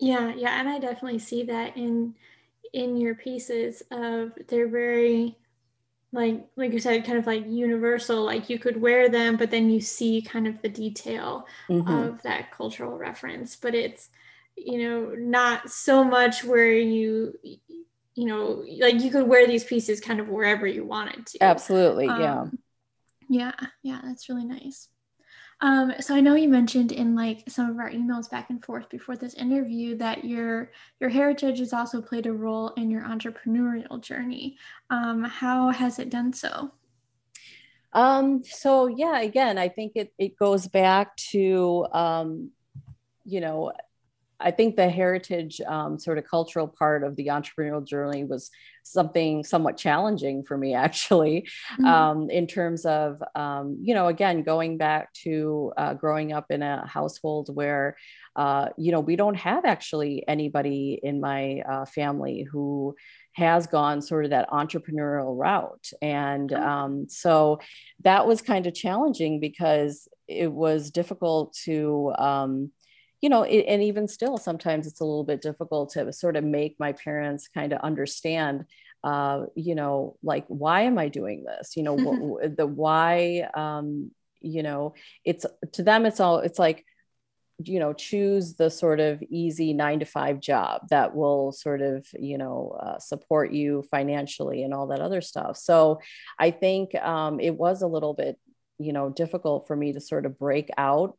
Yeah, 0.00 0.32
yeah, 0.34 0.58
and 0.58 0.68
I 0.68 0.78
definitely 0.78 1.18
see 1.18 1.44
that 1.44 1.76
in 1.76 2.14
in 2.72 2.96
your 2.96 3.14
pieces 3.14 3.82
of 3.90 4.32
they're 4.48 4.68
very 4.68 5.36
like 6.12 6.46
like 6.54 6.72
you 6.72 6.78
said 6.78 7.04
kind 7.04 7.18
of 7.18 7.26
like 7.26 7.44
universal 7.48 8.24
like 8.24 8.48
you 8.48 8.60
could 8.60 8.80
wear 8.80 9.08
them 9.08 9.36
but 9.36 9.50
then 9.50 9.68
you 9.68 9.80
see 9.80 10.22
kind 10.22 10.46
of 10.46 10.62
the 10.62 10.68
detail 10.68 11.46
mm-hmm. 11.68 11.92
of 11.92 12.22
that 12.22 12.52
cultural 12.52 12.96
reference 12.96 13.56
but 13.56 13.74
it's 13.74 14.10
you 14.56 14.88
know 14.88 15.12
not 15.16 15.68
so 15.68 16.04
much 16.04 16.44
where 16.44 16.72
you 16.72 17.36
you 18.14 18.24
know 18.24 18.64
like 18.78 19.00
you 19.00 19.10
could 19.10 19.26
wear 19.26 19.48
these 19.48 19.64
pieces 19.64 20.00
kind 20.00 20.20
of 20.20 20.28
wherever 20.28 20.66
you 20.66 20.84
wanted 20.84 21.26
to 21.26 21.42
absolutely 21.42 22.06
um, 22.06 22.20
yeah 22.20 22.46
yeah 23.30 23.52
yeah, 23.82 24.00
that's 24.04 24.28
really 24.28 24.44
nice 24.44 24.88
um, 25.62 25.92
so 26.00 26.14
I 26.14 26.20
know 26.20 26.34
you 26.36 26.48
mentioned 26.48 26.90
in 26.90 27.14
like 27.14 27.42
some 27.48 27.70
of 27.70 27.78
our 27.78 27.90
emails 27.90 28.30
back 28.30 28.48
and 28.48 28.64
forth 28.64 28.88
before 28.88 29.16
this 29.16 29.34
interview 29.34 29.96
that 29.98 30.24
your 30.24 30.70
your 31.00 31.10
heritage 31.10 31.58
has 31.58 31.74
also 31.74 32.00
played 32.00 32.26
a 32.26 32.32
role 32.32 32.68
in 32.78 32.90
your 32.90 33.02
entrepreneurial 33.02 34.00
journey. 34.00 34.56
Um, 34.88 35.22
how 35.22 35.68
has 35.68 35.98
it 35.98 36.08
done 36.08 36.32
so? 36.32 36.72
Um, 37.92 38.42
so 38.42 38.86
yeah, 38.86 39.20
again, 39.20 39.58
I 39.58 39.68
think 39.68 39.92
it 39.96 40.14
it 40.18 40.38
goes 40.38 40.66
back 40.66 41.14
to 41.32 41.86
um, 41.92 42.52
you 43.24 43.40
know 43.40 43.72
I 44.40 44.50
think 44.50 44.76
the 44.76 44.88
heritage 44.88 45.60
um, 45.66 45.98
sort 45.98 46.18
of 46.18 46.24
cultural 46.24 46.66
part 46.66 47.04
of 47.04 47.16
the 47.16 47.26
entrepreneurial 47.26 47.84
journey 47.86 48.24
was 48.24 48.50
something 48.82 49.44
somewhat 49.44 49.76
challenging 49.76 50.42
for 50.42 50.56
me, 50.56 50.74
actually, 50.86 51.48
mm-hmm. 51.72 51.84
um, 51.84 52.30
in 52.30 52.46
terms 52.46 52.84
of, 52.86 53.22
um, 53.34 53.78
you 53.82 53.94
know, 53.94 54.08
again, 54.08 54.42
going 54.42 54.78
back 54.78 55.12
to 55.12 55.72
uh, 55.76 55.94
growing 55.94 56.32
up 56.32 56.46
in 56.50 56.62
a 56.62 56.86
household 56.86 57.54
where, 57.54 57.96
uh, 58.36 58.68
you 58.76 58.92
know, 58.92 59.00
we 59.00 59.16
don't 59.16 59.36
have 59.36 59.64
actually 59.64 60.24
anybody 60.26 60.98
in 61.02 61.20
my 61.20 61.60
uh, 61.60 61.84
family 61.84 62.46
who 62.50 62.94
has 63.34 63.66
gone 63.66 64.02
sort 64.02 64.24
of 64.24 64.30
that 64.30 64.50
entrepreneurial 64.50 65.38
route. 65.38 65.90
And 66.02 66.52
oh. 66.52 66.60
um, 66.60 67.06
so 67.08 67.60
that 68.02 68.26
was 68.26 68.42
kind 68.42 68.66
of 68.66 68.74
challenging 68.74 69.40
because 69.40 70.08
it 70.26 70.50
was 70.50 70.90
difficult 70.90 71.56
to, 71.64 72.12
um, 72.18 72.70
you 73.20 73.28
know, 73.28 73.42
it, 73.42 73.64
and 73.68 73.82
even 73.82 74.08
still, 74.08 74.38
sometimes 74.38 74.86
it's 74.86 75.00
a 75.00 75.04
little 75.04 75.24
bit 75.24 75.42
difficult 75.42 75.90
to 75.92 76.12
sort 76.12 76.36
of 76.36 76.44
make 76.44 76.76
my 76.78 76.92
parents 76.92 77.48
kind 77.48 77.72
of 77.72 77.80
understand, 77.80 78.64
uh, 79.04 79.44
you 79.54 79.74
know, 79.74 80.16
like, 80.22 80.46
why 80.48 80.82
am 80.82 80.98
I 80.98 81.08
doing 81.08 81.44
this? 81.44 81.76
You 81.76 81.82
know, 81.82 81.94
what, 81.94 82.56
the 82.56 82.66
why, 82.66 83.48
um, 83.54 84.10
you 84.40 84.62
know, 84.62 84.94
it's 85.24 85.44
to 85.72 85.82
them, 85.82 86.06
it's 86.06 86.20
all, 86.20 86.38
it's 86.38 86.58
like, 86.58 86.84
you 87.64 87.78
know 87.78 87.92
choose 87.92 88.54
the 88.54 88.70
sort 88.70 89.00
of 89.00 89.22
easy 89.28 89.72
nine 89.72 89.98
to 90.00 90.06
five 90.06 90.40
job 90.40 90.88
that 90.88 91.14
will 91.14 91.52
sort 91.52 91.82
of 91.82 92.06
you 92.18 92.38
know 92.38 92.76
uh, 92.80 92.98
support 92.98 93.52
you 93.52 93.84
financially 93.90 94.62
and 94.62 94.72
all 94.72 94.86
that 94.86 95.00
other 95.00 95.20
stuff 95.20 95.56
so 95.56 96.00
i 96.38 96.50
think 96.50 96.94
um, 96.94 97.38
it 97.40 97.54
was 97.54 97.82
a 97.82 97.86
little 97.86 98.14
bit 98.14 98.38
you 98.78 98.92
know 98.92 99.10
difficult 99.10 99.66
for 99.66 99.76
me 99.76 99.92
to 99.92 100.00
sort 100.00 100.26
of 100.26 100.38
break 100.38 100.70
out 100.78 101.18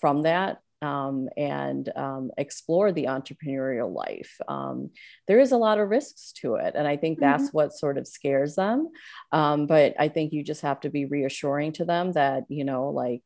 from 0.00 0.22
that 0.22 0.60
um, 0.82 1.28
and 1.36 1.90
um, 1.96 2.30
explore 2.38 2.92
the 2.92 3.04
entrepreneurial 3.04 3.92
life. 3.92 4.36
Um, 4.48 4.90
there 5.28 5.40
is 5.40 5.52
a 5.52 5.58
lot 5.58 5.78
of 5.78 5.88
risks 5.88 6.32
to 6.40 6.54
it. 6.54 6.74
And 6.74 6.86
I 6.86 6.96
think 6.96 7.20
that's 7.20 7.44
mm-hmm. 7.44 7.56
what 7.56 7.72
sort 7.72 7.98
of 7.98 8.06
scares 8.06 8.54
them. 8.56 8.88
Um, 9.32 9.66
but 9.66 9.94
I 9.98 10.08
think 10.08 10.32
you 10.32 10.42
just 10.42 10.62
have 10.62 10.80
to 10.80 10.90
be 10.90 11.04
reassuring 11.04 11.72
to 11.72 11.84
them 11.84 12.12
that, 12.12 12.44
you 12.48 12.64
know, 12.64 12.88
like 12.88 13.22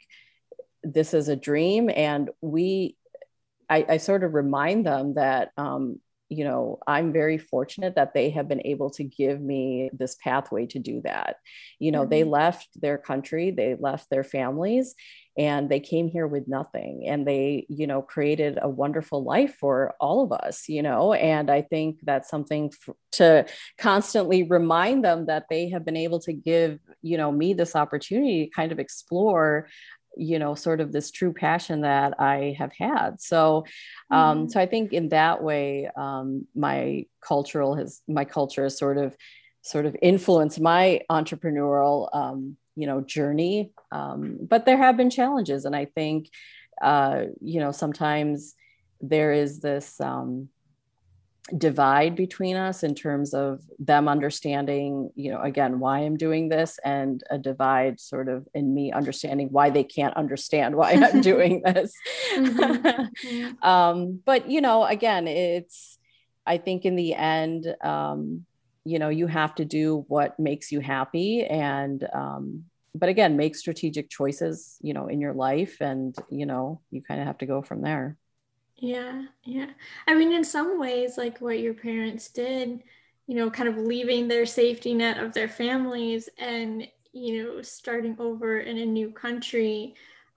this 0.82 1.14
is 1.14 1.28
a 1.28 1.36
dream. 1.36 1.90
And 1.94 2.30
we, 2.40 2.96
I, 3.70 3.86
I 3.88 3.96
sort 3.96 4.24
of 4.24 4.34
remind 4.34 4.84
them 4.84 5.14
that, 5.14 5.50
um, 5.56 6.00
you 6.28 6.44
know, 6.44 6.78
I'm 6.86 7.12
very 7.12 7.38
fortunate 7.38 7.94
that 7.96 8.14
they 8.14 8.30
have 8.30 8.48
been 8.48 8.66
able 8.66 8.90
to 8.90 9.04
give 9.04 9.40
me 9.40 9.90
this 9.92 10.16
pathway 10.16 10.66
to 10.66 10.78
do 10.78 11.00
that. 11.04 11.36
You 11.78 11.92
know, 11.92 12.00
mm-hmm. 12.00 12.10
they 12.10 12.24
left 12.24 12.68
their 12.80 12.98
country, 12.98 13.50
they 13.50 13.76
left 13.78 14.10
their 14.10 14.24
families, 14.24 14.94
and 15.36 15.68
they 15.68 15.80
came 15.80 16.08
here 16.08 16.26
with 16.26 16.46
nothing 16.46 17.04
and 17.06 17.26
they 17.26 17.66
you 17.68 17.86
know 17.86 18.00
created 18.02 18.58
a 18.62 18.68
wonderful 18.68 19.24
life 19.24 19.56
for 19.58 19.94
all 20.00 20.22
of 20.22 20.32
us 20.32 20.68
you 20.68 20.82
know 20.82 21.12
and 21.12 21.50
i 21.50 21.60
think 21.60 21.98
that's 22.02 22.28
something 22.28 22.70
f- 22.72 22.94
to 23.12 23.44
constantly 23.78 24.42
remind 24.44 25.04
them 25.04 25.26
that 25.26 25.46
they 25.50 25.68
have 25.68 25.84
been 25.84 25.96
able 25.96 26.20
to 26.20 26.32
give 26.32 26.78
you 27.02 27.16
know 27.16 27.32
me 27.32 27.52
this 27.52 27.74
opportunity 27.74 28.44
to 28.46 28.50
kind 28.50 28.72
of 28.72 28.78
explore 28.78 29.68
you 30.16 30.38
know 30.38 30.54
sort 30.54 30.80
of 30.80 30.92
this 30.92 31.10
true 31.10 31.32
passion 31.32 31.80
that 31.80 32.14
i 32.20 32.54
have 32.58 32.72
had 32.72 33.20
so 33.20 33.64
um 34.10 34.38
mm-hmm. 34.38 34.48
so 34.48 34.60
i 34.60 34.66
think 34.66 34.92
in 34.92 35.08
that 35.08 35.42
way 35.42 35.88
um 35.96 36.46
my 36.54 37.04
cultural 37.20 37.74
has 37.74 38.00
my 38.06 38.24
culture 38.24 38.64
has 38.64 38.78
sort 38.78 38.98
of 38.98 39.16
sort 39.62 39.86
of 39.86 39.96
influenced 40.02 40.60
my 40.60 41.00
entrepreneurial 41.10 42.08
um 42.14 42.56
you 42.76 42.86
know 42.86 43.00
journey 43.00 43.72
um, 43.94 44.38
but 44.40 44.66
there 44.66 44.76
have 44.76 44.96
been 44.96 45.10
challenges 45.10 45.64
and 45.64 45.74
i 45.74 45.84
think 45.84 46.28
uh, 46.82 47.22
you 47.40 47.60
know 47.60 47.70
sometimes 47.70 48.54
there 49.00 49.32
is 49.32 49.60
this 49.60 50.00
um, 50.00 50.48
divide 51.56 52.16
between 52.16 52.56
us 52.56 52.82
in 52.82 52.94
terms 52.94 53.34
of 53.34 53.60
them 53.78 54.08
understanding 54.08 55.10
you 55.14 55.30
know 55.30 55.40
again 55.42 55.78
why 55.78 55.98
i'm 55.98 56.16
doing 56.16 56.48
this 56.48 56.78
and 56.84 57.22
a 57.30 57.36
divide 57.36 58.00
sort 58.00 58.28
of 58.30 58.48
in 58.54 58.74
me 58.74 58.90
understanding 58.90 59.48
why 59.50 59.68
they 59.68 59.84
can't 59.84 60.16
understand 60.16 60.74
why 60.74 60.92
i'm 60.92 61.20
doing 61.32 61.60
this 61.62 61.92
mm-hmm. 62.34 63.62
um, 63.66 64.20
but 64.24 64.50
you 64.50 64.62
know 64.62 64.84
again 64.84 65.28
it's 65.28 65.98
i 66.46 66.56
think 66.56 66.86
in 66.86 66.96
the 66.96 67.14
end 67.14 67.66
um, 67.82 68.46
you 68.86 68.98
know 68.98 69.10
you 69.10 69.26
have 69.26 69.54
to 69.54 69.66
do 69.66 70.04
what 70.08 70.40
makes 70.40 70.72
you 70.72 70.80
happy 70.80 71.44
and 71.44 72.08
um, 72.14 72.64
but 72.94 73.08
again 73.08 73.36
make 73.36 73.56
strategic 73.56 74.08
choices 74.08 74.76
you 74.80 74.94
know 74.94 75.08
in 75.08 75.20
your 75.20 75.32
life 75.32 75.80
and 75.80 76.14
you 76.30 76.46
know 76.46 76.80
you 76.90 77.02
kind 77.02 77.20
of 77.20 77.26
have 77.26 77.38
to 77.38 77.46
go 77.46 77.62
from 77.62 77.82
there. 77.82 78.16
Yeah 78.76 79.24
yeah. 79.44 79.70
I 80.06 80.14
mean 80.14 80.32
in 80.32 80.44
some 80.44 80.78
ways 80.78 81.16
like 81.16 81.38
what 81.40 81.58
your 81.60 81.74
parents 81.74 82.28
did 82.28 82.82
you 83.26 83.36
know 83.36 83.50
kind 83.50 83.68
of 83.68 83.78
leaving 83.78 84.28
their 84.28 84.46
safety 84.46 84.94
net 84.94 85.18
of 85.18 85.32
their 85.32 85.48
families 85.48 86.28
and 86.38 86.86
you 87.12 87.42
know 87.42 87.62
starting 87.62 88.16
over 88.18 88.60
in 88.60 88.78
a 88.78 88.86
new 88.86 89.10
country 89.10 89.94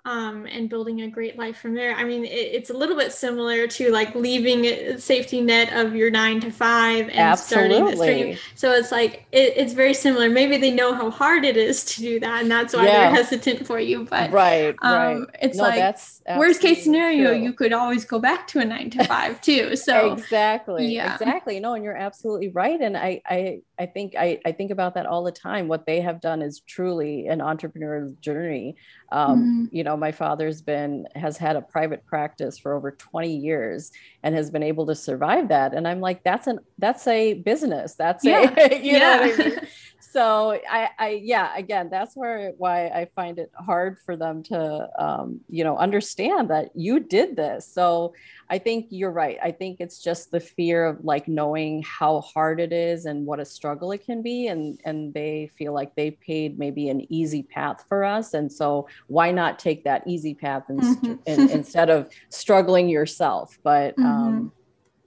um, 0.08 0.46
and 0.46 0.70
building 0.70 1.02
a 1.02 1.10
great 1.10 1.38
life 1.38 1.58
from 1.58 1.74
there. 1.74 1.93
I 1.93 2.06
mean, 2.06 2.24
it, 2.24 2.30
it's 2.30 2.70
a 2.70 2.74
little 2.74 2.96
bit 2.96 3.12
similar 3.12 3.67
to 3.67 3.91
like 3.91 4.16
leaving 4.16 4.64
a 4.64 4.97
safety 4.97 5.41
net 5.41 5.74
of 5.74 5.95
your 5.95 6.10
nine 6.10 6.39
to 6.39 6.49
five 6.49 7.10
and 7.10 7.20
Absolutely. 7.20 7.76
starting 7.76 7.86
this 7.86 7.99
dream. 7.99 8.38
So 8.55 8.72
it's 8.72 8.89
like 8.89 9.26
it, 9.34 9.53
it's 9.58 9.74
very 9.74 9.93
similar. 9.93 10.30
Maybe 10.30 10.55
they 10.55 10.72
know 10.72 10.93
how 10.93 11.12
hard 11.12 11.43
it 11.43 11.58
is 11.58 11.84
to 11.86 11.99
do 11.99 12.22
that, 12.22 12.41
and 12.41 12.49
that's 12.49 12.74
why 12.74 12.86
yeah. 12.86 13.12
they're 13.12 13.16
hesitant 13.16 13.68
for 13.68 13.82
you. 13.82 14.05
But 14.05 14.32
right, 14.32 14.76
um, 14.82 14.93
right. 14.93 15.28
It's 15.41 15.58
no, 15.58 15.64
like 15.64 15.76
that's 15.76 16.22
worst 16.38 16.62
case 16.62 16.86
scenario, 16.86 17.34
true. 17.34 17.43
you 17.43 17.51
could 17.51 17.74
always 17.74 18.05
go 18.05 18.18
back 18.18 18.47
to 18.47 18.60
a 18.60 18.66
nine 18.66 18.89
to 18.91 19.03
five 19.03 19.41
too. 19.41 19.76
So 19.88 20.14
exactly, 20.14 20.88
yeah, 20.88 21.14
exactly. 21.14 21.60
No, 21.60 21.74
and 21.74 21.84
you're 21.84 21.95
absolutely 21.95 22.49
right. 22.49 22.80
And 22.80 22.97
I, 22.97 23.22
I, 23.26 23.62
I 23.80 23.86
think 23.86 24.16
I, 24.18 24.39
I 24.45 24.51
think 24.51 24.72
about 24.72 24.95
that 24.95 25.05
all 25.05 25.24
the 25.24 25.32
time. 25.32 25.68
What 25.68 25.86
they 25.86 26.01
have 26.01 26.20
done 26.20 26.41
is 26.41 26.60
truly 26.62 27.28
an 27.28 27.39
entrepreneurial 27.39 28.20
journey. 28.20 28.76
Um, 29.12 29.39
mm-hmm. 29.39 29.76
You 29.76 29.84
know 29.84 29.97
my 29.97 30.12
father's 30.12 30.62
been 30.62 31.08
has 31.16 31.38
had 31.38 31.55
a 31.55 31.62
private 31.62 32.05
practice 32.05 32.58
for 32.58 32.74
over 32.74 32.91
20 32.91 33.36
years 33.36 33.91
and 34.24 34.36
has 34.36 34.51
been 34.51 34.64
able 34.64 34.86
to 34.88 34.95
survive 34.95 35.47
that 35.47 35.74
and 35.74 35.88
i'm 35.88 36.01
like 36.01 36.24
that's 36.24 36.47
an 36.47 36.60
that's 36.78 37.08
a 37.08 37.36
business 37.36 37.95
that's 37.95 38.26
yeah. 38.26 38.53
a 38.58 38.76
you 38.84 38.93
yeah. 38.93 38.99
know 38.99 39.22
what 39.22 39.39
I 39.39 39.43
mean? 39.43 39.60
so 39.99 40.60
I, 40.70 40.89
I 40.97 41.10
yeah 41.24 41.55
again 41.55 41.89
that's 41.89 42.16
where 42.16 42.51
why 42.58 42.88
i 42.88 43.08
find 43.16 43.39
it 43.39 43.51
hard 43.55 43.99
for 44.05 44.16
them 44.16 44.43
to 44.43 44.89
um, 44.97 45.41
you 45.49 45.64
know 45.64 45.78
understand 45.78 46.49
that 46.49 46.72
you 46.76 46.99
did 46.99 47.36
this 47.36 47.68
so 47.72 48.14
i 48.50 48.58
think 48.58 48.88
you're 48.89 49.12
right 49.12 49.38
i 49.43 49.52
think 49.52 49.78
it's 49.80 50.00
just 50.00 50.32
the 50.32 50.39
fear 50.39 50.86
of 50.86 51.04
like 51.04 51.28
knowing 51.28 51.84
how 51.84 52.22
hard 52.22 52.60
it 52.60 52.72
is 52.72 53.06
and 53.06 53.26
what 53.26 53.39
a 53.39 53.45
struggle 53.45 53.91
it 53.91 54.04
can 54.06 54.22
be 54.22 54.48
and 54.48 54.80
and 54.86 55.14
they 55.14 55.50
feel 55.58 55.74
like 55.74 55.95
they 55.95 56.12
paid 56.12 56.58
maybe 56.58 56.89
an 56.89 57.06
easy 57.12 57.43
path 57.43 57.84
for 57.88 58.04
us 58.04 58.34
and 58.34 58.52
so 58.52 58.88
why 59.08 59.32
not 59.32 59.60
take 59.60 59.84
that 59.84 60.04
easy 60.08 60.34
path 60.34 60.64
and, 60.70 60.82
mm-hmm. 60.82 61.14
and 61.26 61.50
instead 61.52 61.89
of 61.89 62.10
struggling 62.30 62.89
yourself 62.89 63.58
but 63.64 63.95
mm-hmm. 63.98 64.06
um 64.06 64.52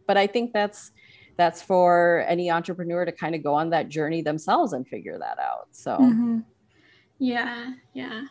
but 0.07 0.17
i 0.17 0.27
think 0.27 0.53
that's 0.53 0.93
that's 1.41 1.63
for 1.63 2.23
any 2.29 2.51
entrepreneur 2.51 3.07
to 3.07 3.13
kind 3.13 3.35
of 3.35 3.43
go 3.43 3.55
on 3.55 3.71
that 3.71 3.89
journey 3.89 4.21
themselves 4.21 4.75
and 4.75 4.87
figure 4.87 5.19
that 5.19 5.39
out. 5.39 5.69
So, 5.73 5.97
mm-hmm. 5.97 6.41
yeah, 7.19 7.73
yeah. 7.95 8.27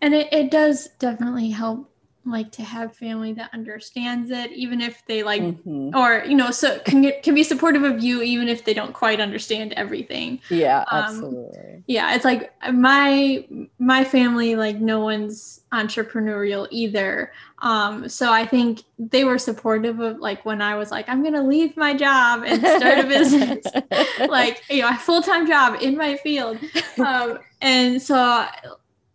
And 0.00 0.14
it, 0.14 0.32
it 0.32 0.52
does 0.52 0.90
definitely 1.00 1.50
help 1.50 1.91
like 2.24 2.52
to 2.52 2.62
have 2.62 2.94
family 2.94 3.32
that 3.32 3.50
understands 3.52 4.30
it 4.30 4.52
even 4.52 4.80
if 4.80 5.04
they 5.06 5.22
like 5.22 5.42
mm-hmm. 5.42 5.96
or 5.96 6.24
you 6.24 6.36
know 6.36 6.50
so 6.50 6.78
can 6.80 7.12
can 7.22 7.34
be 7.34 7.42
supportive 7.42 7.82
of 7.82 8.02
you 8.02 8.22
even 8.22 8.48
if 8.48 8.64
they 8.64 8.72
don't 8.72 8.92
quite 8.92 9.20
understand 9.20 9.72
everything. 9.72 10.40
Yeah 10.48 10.84
um, 10.90 11.04
absolutely. 11.04 11.82
yeah 11.86 12.14
it's 12.14 12.24
like 12.24 12.52
my 12.72 13.46
my 13.78 14.04
family 14.04 14.54
like 14.54 14.76
no 14.78 15.00
one's 15.00 15.60
entrepreneurial 15.72 16.68
either. 16.70 17.32
Um 17.58 18.08
so 18.08 18.32
i 18.32 18.46
think 18.46 18.82
they 18.98 19.24
were 19.24 19.38
supportive 19.38 20.00
of 20.00 20.18
like 20.18 20.44
when 20.44 20.60
i 20.62 20.76
was 20.76 20.90
like 20.90 21.08
i'm 21.08 21.22
gonna 21.24 21.42
leave 21.42 21.76
my 21.76 21.94
job 21.94 22.44
and 22.46 22.60
start 22.60 22.98
a 22.98 23.06
business. 23.06 23.64
Like 24.28 24.62
you 24.70 24.82
know 24.82 24.90
a 24.90 24.94
full-time 24.96 25.46
job 25.46 25.82
in 25.82 25.96
my 25.96 26.16
field. 26.16 26.58
Um 26.98 27.38
and 27.60 28.00
so 28.00 28.46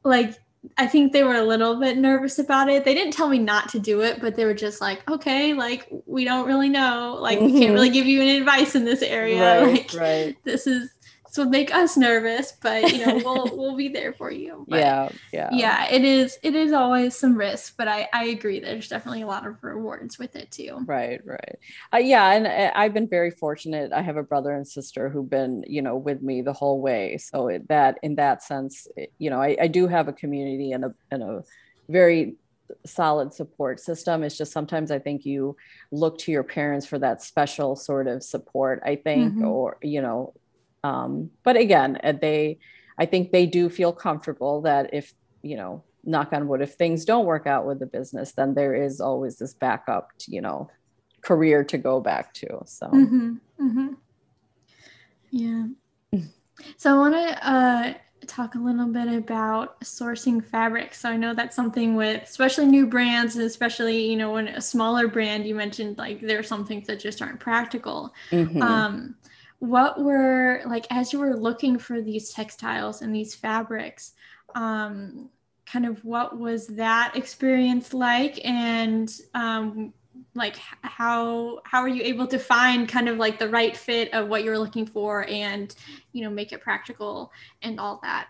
like 0.04 0.38
I 0.78 0.88
think 0.88 1.14
they 1.14 1.24
were 1.24 1.36
a 1.36 1.44
little 1.44 1.80
bit 1.80 1.98
nervous 1.98 2.40
about 2.40 2.70
it. 2.70 2.86
They 2.86 2.94
didn't 2.94 3.14
tell 3.14 3.30
me 3.30 3.40
not 3.40 3.70
to 3.70 3.80
do 3.80 4.02
it, 4.02 4.20
but 4.22 4.36
they 4.36 4.46
were 4.46 4.54
just 4.54 4.82
like, 4.82 5.10
okay, 5.10 5.54
like 5.54 5.88
we 6.06 6.26
don't 6.26 6.48
really 6.48 6.70
know. 6.70 7.18
Like 7.20 7.40
we 7.40 7.52
can't 7.52 7.74
really 7.74 7.88
mm-hmm. 7.88 7.94
give 7.94 8.06
you 8.06 8.22
any 8.22 8.38
advice 8.38 8.76
in 8.76 8.86
this 8.86 9.02
area. 9.02 9.64
Right, 9.64 9.72
like 9.92 9.94
right. 9.94 10.38
this 10.44 10.68
is 10.68 10.90
would 11.38 11.50
make 11.50 11.74
us 11.74 11.98
nervous, 11.98 12.54
but 12.62 12.92
you 12.92 13.06
know, 13.06 13.16
we'll 13.18 13.50
we'll 13.58 13.76
be 13.76 13.88
there 13.88 14.14
for 14.14 14.32
you. 14.32 14.66
But, 14.68 14.80
yeah, 14.80 15.10
yeah. 15.32 15.50
Yeah, 15.52 15.90
it 15.90 16.04
is 16.04 16.38
it 16.44 16.56
is 16.56 16.72
always 16.72 17.16
some 17.16 17.38
risk, 17.38 17.76
but 17.78 17.88
I 17.88 18.08
I 18.14 18.26
agree 18.26 18.60
there's 18.60 18.88
definitely 18.88 19.22
a 19.22 19.28
lot 19.28 19.46
of 19.46 19.64
rewards 19.64 20.20
with 20.20 20.36
it 20.36 20.52
too. 20.52 20.84
Right, 20.86 21.22
right. 21.26 21.60
Uh, 21.94 21.98
yeah, 21.98 22.32
and 22.32 22.48
uh, 22.48 22.72
I've 22.76 22.94
been 22.94 23.08
very 23.08 23.32
fortunate. 23.32 23.92
I 23.94 24.02
have 24.02 24.18
a 24.18 24.24
brother 24.24 24.52
and 24.52 24.68
sister 24.68 25.10
who've 25.10 25.30
been, 25.30 25.64
you 25.68 25.82
know, 25.82 25.98
with 25.98 26.22
me 26.22 26.42
the 26.42 26.54
whole 26.54 26.82
way. 26.82 27.18
So 27.18 27.48
it, 27.48 27.68
that 27.68 28.00
in 28.04 28.16
that 28.16 28.44
sense, 28.44 28.88
you 29.18 29.30
know, 29.30 29.42
I, 29.42 29.58
I 29.62 29.68
do 29.68 29.88
have 29.88 30.08
a 30.08 30.14
community 30.14 30.72
and 30.72 30.86
a 30.86 30.94
and 31.12 31.24
a 31.24 31.44
very 31.90 32.36
solid 32.86 33.34
support 33.34 33.80
system. 33.80 34.24
It's 34.24 34.38
just 34.38 34.52
sometimes 34.52 34.92
I 34.92 35.00
think 35.00 35.26
you 35.26 35.56
look 35.92 36.18
to 36.20 36.32
your 36.32 36.44
parents 36.44 36.86
for 36.86 37.00
that 37.00 37.22
special 37.22 37.76
sort 37.76 38.08
of 38.08 38.24
support, 38.24 38.82
I 38.86 38.96
think, 38.96 39.34
mm-hmm. 39.34 39.48
or, 39.48 39.78
you 39.82 40.02
know, 40.02 40.34
um, 40.84 41.32
but 41.44 41.58
again, 41.58 42.00
uh, 42.04 42.14
they, 42.14 42.60
I 42.98 43.06
think 43.06 43.32
they 43.32 43.46
do 43.46 43.70
feel 43.70 43.94
comfortable 43.94 44.62
that 44.62 44.94
if, 44.94 45.14
you 45.42 45.58
know, 45.58 45.84
knock 46.04 46.34
on 46.34 46.48
wood, 46.48 46.62
if 46.62 46.74
things 46.74 47.06
don't 47.06 47.26
work 47.26 47.48
out 47.48 47.66
with 47.66 47.80
the 47.80 47.86
business, 47.86 48.32
then 48.32 48.54
there 48.54 48.74
is 48.74 49.02
always 49.02 49.38
this 49.38 49.54
backup, 49.54 50.10
to, 50.20 50.32
you 50.32 50.42
know, 50.42 50.70
career 51.22 51.64
to 51.66 51.78
go 51.78 52.00
back 52.00 52.34
to. 52.36 52.62
So, 52.66 52.88
mm-hmm, 52.88 53.34
mm-hmm. 53.60 53.94
yeah. 55.32 55.66
So 56.78 56.96
I 56.96 56.98
want 56.98 57.14
to 57.14 57.48
uh, 57.48 57.94
talk 58.26 58.56
a 58.56 58.60
little 58.60 58.88
bit 58.88 59.08
about 59.08 59.80
sourcing 59.82 60.44
fabric. 60.44 60.94
So 60.94 61.10
I 61.10 61.18
know 61.18 61.34
that's 61.34 61.56
something 61.56 61.96
with 61.96 62.24
especially 62.24 62.66
new 62.66 62.88
brands, 62.88 63.36
and 63.36 63.46
especially 63.46 64.10
you 64.10 64.18
know 64.18 64.32
when 64.32 64.48
a 64.48 64.62
smaller 64.62 65.08
brand, 65.08 65.46
you 65.46 65.56
mentioned 65.56 65.98
like 65.98 66.22
there 66.22 66.40
are 66.40 66.44
some 66.44 66.66
things 66.66 66.88
that 66.88 67.00
just 67.00 67.22
aren't 67.22 67.40
practical. 67.40 68.14
Mm-hmm. 68.32 68.62
Um, 68.62 69.16
what 69.60 70.00
were 70.02 70.62
like 70.66 70.86
as 70.92 71.12
you 71.12 71.20
were 71.20 71.36
looking 71.36 71.80
for 71.80 72.02
these 72.02 72.32
textiles 72.32 73.02
and 73.02 73.14
these 73.14 73.34
fabrics 73.34 74.14
um, 74.56 75.30
kind 75.66 75.86
of 75.86 76.04
what 76.04 76.38
was 76.38 76.68
that 76.68 77.14
experience 77.16 77.94
like? 77.94 78.40
And 78.44 79.14
um, 79.34 79.94
like 80.34 80.58
how 80.82 81.60
how 81.64 81.82
are 81.82 81.88
you 81.88 82.02
able 82.04 82.28
to 82.28 82.40
find 82.40 82.88
kind 82.88 83.10
of 83.10 83.18
like 83.18 83.38
the 83.38 83.50
right 83.50 83.76
fit 83.76 84.14
of 84.14 84.28
what 84.28 84.44
you're 84.44 84.58
looking 84.58 84.86
for 84.86 85.28
and 85.30 85.76
you 86.12 86.24
know 86.24 86.30
make 86.30 86.52
it 86.52 86.62
practical 86.62 87.32
and 87.62 87.80
all 87.80 88.00
that? 88.04 88.28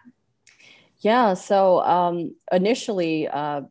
Yeah 0.99 1.33
so 1.33 1.81
um, 1.81 2.35
initially 2.51 3.27
uh, 3.27 3.61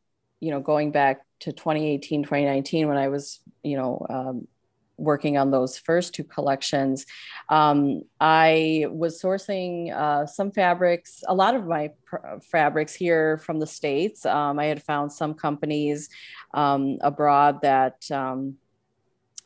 you 0.40 0.50
know 0.50 0.60
going 0.60 0.92
back 0.92 1.22
to 1.40 1.52
2018 1.52 2.22
2019 2.22 2.88
when 2.88 2.96
i 2.96 3.08
was 3.08 3.40
you 3.62 3.76
know 3.76 4.06
um, 4.08 4.48
working 4.96 5.36
on 5.36 5.50
those 5.50 5.78
first 5.78 6.14
two 6.14 6.24
collections, 6.24 7.06
um, 7.48 8.02
I 8.20 8.86
was 8.90 9.20
sourcing 9.20 9.92
uh, 9.94 10.26
some 10.26 10.50
fabrics, 10.50 11.22
a 11.26 11.34
lot 11.34 11.54
of 11.54 11.66
my 11.66 11.90
pr- 12.04 12.38
fabrics 12.42 12.94
here 12.94 13.38
from 13.38 13.60
the 13.60 13.66
States. 13.66 14.24
Um, 14.26 14.58
I 14.58 14.66
had 14.66 14.82
found 14.82 15.12
some 15.12 15.34
companies 15.34 16.08
um, 16.54 16.98
abroad 17.00 17.60
that 17.62 18.10
um, 18.10 18.56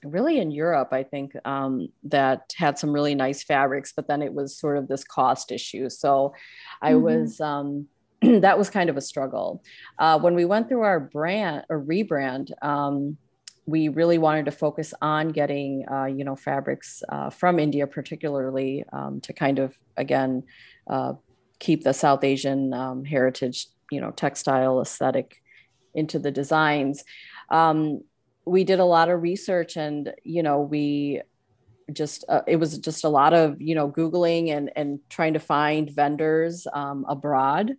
really 0.04 0.38
in 0.38 0.50
Europe, 0.50 0.88
I 0.92 1.02
think, 1.02 1.34
um, 1.44 1.88
that 2.04 2.54
had 2.56 2.78
some 2.78 2.92
really 2.92 3.14
nice 3.14 3.42
fabrics, 3.42 3.92
but 3.94 4.08
then 4.08 4.22
it 4.22 4.32
was 4.32 4.56
sort 4.56 4.78
of 4.78 4.88
this 4.88 5.04
cost 5.04 5.52
issue. 5.52 5.88
So 5.90 6.34
I 6.80 6.92
mm-hmm. 6.92 7.02
was 7.02 7.40
um, 7.40 7.86
that 8.22 8.58
was 8.58 8.70
kind 8.70 8.90
of 8.90 8.96
a 8.96 9.02
struggle. 9.02 9.62
Uh, 9.98 10.18
when 10.18 10.34
we 10.34 10.44
went 10.44 10.68
through 10.68 10.82
our 10.82 11.00
brand 11.00 11.64
or 11.68 11.82
rebrand, 11.82 12.50
um, 12.62 13.16
we 13.70 13.88
really 13.88 14.18
wanted 14.18 14.44
to 14.46 14.50
focus 14.50 14.92
on 15.00 15.28
getting, 15.28 15.84
uh, 15.90 16.04
you 16.04 16.24
know, 16.24 16.36
fabrics 16.36 17.02
uh, 17.08 17.30
from 17.30 17.58
India, 17.58 17.86
particularly 17.86 18.84
um, 18.92 19.20
to 19.22 19.32
kind 19.32 19.58
of 19.58 19.76
again 19.96 20.42
uh, 20.88 21.14
keep 21.58 21.84
the 21.84 21.92
South 21.92 22.24
Asian 22.24 22.74
um, 22.74 23.04
heritage, 23.04 23.68
you 23.90 24.00
know, 24.00 24.10
textile 24.10 24.80
aesthetic 24.80 25.42
into 25.94 26.18
the 26.18 26.30
designs. 26.30 27.04
Um, 27.50 28.02
we 28.44 28.64
did 28.64 28.80
a 28.80 28.84
lot 28.84 29.08
of 29.08 29.22
research, 29.22 29.76
and 29.76 30.12
you 30.24 30.42
know, 30.42 30.60
we 30.60 31.22
just 31.92 32.24
uh, 32.28 32.42
it 32.46 32.56
was 32.56 32.78
just 32.78 33.04
a 33.04 33.08
lot 33.08 33.32
of 33.32 33.60
you 33.60 33.74
know 33.74 33.90
googling 33.90 34.50
and 34.50 34.70
and 34.76 35.00
trying 35.08 35.34
to 35.34 35.40
find 35.40 35.90
vendors 35.90 36.66
um, 36.72 37.04
abroad 37.08 37.76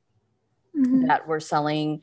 mm-hmm. 0.78 1.08
that 1.08 1.28
were 1.28 1.40
selling 1.40 2.02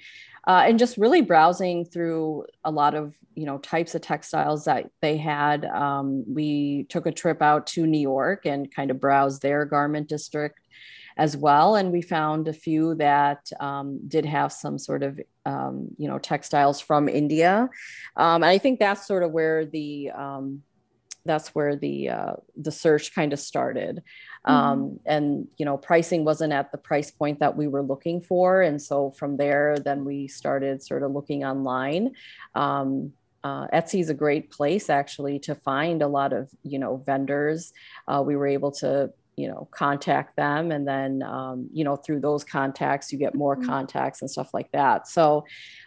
uh, 0.48 0.64
and 0.66 0.78
just 0.78 0.96
really 0.96 1.20
browsing 1.20 1.84
through 1.84 2.46
a 2.64 2.70
lot 2.70 2.94
of 2.94 3.14
you 3.34 3.44
know 3.44 3.58
types 3.58 3.94
of 3.94 4.00
textiles 4.00 4.64
that 4.64 4.90
they 5.02 5.16
had. 5.18 5.66
Um, 5.66 6.24
we 6.26 6.86
took 6.88 7.06
a 7.06 7.12
trip 7.12 7.42
out 7.42 7.66
to 7.68 7.86
new 7.86 8.00
york 8.00 8.46
and 8.46 8.74
kind 8.74 8.90
of 8.90 8.98
browsed 8.98 9.42
their 9.42 9.64
garment 9.66 10.08
district 10.08 10.58
as 11.18 11.36
well. 11.36 11.74
And 11.74 11.92
we 11.92 12.00
found 12.00 12.46
a 12.46 12.52
few 12.52 12.94
that 12.94 13.50
um, 13.58 13.98
did 14.06 14.24
have 14.24 14.52
some 14.52 14.78
sort 14.78 15.02
of 15.02 15.20
um, 15.44 15.88
you 15.98 16.08
know 16.08 16.18
textiles 16.18 16.80
from 16.80 17.08
india. 17.08 17.68
Um, 18.16 18.42
and 18.42 18.46
i 18.46 18.58
think 18.58 18.80
that's 18.80 19.06
sort 19.06 19.22
of 19.22 19.32
where 19.32 19.66
the 19.66 20.10
um, 20.10 20.62
that's 21.28 21.54
where 21.54 21.76
the 21.76 22.08
uh, 22.08 22.32
the 22.56 22.72
search 22.72 23.14
kind 23.14 23.32
of 23.32 23.38
started 23.38 24.02
mm-hmm. 24.46 24.52
um, 24.52 25.00
and 25.06 25.46
you 25.58 25.64
know 25.64 25.76
pricing 25.76 26.24
wasn't 26.24 26.52
at 26.52 26.72
the 26.72 26.78
price 26.78 27.10
point 27.10 27.38
that 27.38 27.56
we 27.56 27.68
were 27.68 27.82
looking 27.82 28.20
for 28.20 28.62
and 28.62 28.82
so 28.82 29.12
from 29.12 29.36
there 29.36 29.76
then 29.78 30.04
we 30.04 30.26
started 30.26 30.82
sort 30.82 31.04
of 31.04 31.12
looking 31.12 31.44
online 31.44 32.12
um, 32.56 33.12
uh, 33.44 33.68
Etsy 33.68 34.00
is 34.00 34.10
a 34.10 34.14
great 34.14 34.50
place 34.50 34.90
actually 34.90 35.38
to 35.40 35.54
find 35.54 36.02
a 36.02 36.08
lot 36.08 36.32
of 36.32 36.50
you 36.62 36.78
know 36.78 36.96
vendors. 37.06 37.72
Uh, 38.06 38.22
we 38.24 38.36
were 38.36 38.46
able 38.46 38.72
to 38.72 39.12
you 39.36 39.48
know 39.48 39.68
contact 39.70 40.36
them, 40.36 40.72
and 40.72 40.86
then 40.86 41.22
um, 41.22 41.68
you 41.72 41.84
know 41.84 41.96
through 41.96 42.20
those 42.20 42.42
contacts 42.42 43.12
you 43.12 43.18
get 43.18 43.34
more 43.34 43.56
mm-hmm. 43.56 43.66
contacts 43.66 44.20
and 44.20 44.30
stuff 44.30 44.52
like 44.52 44.70
that. 44.72 45.06
So 45.06 45.44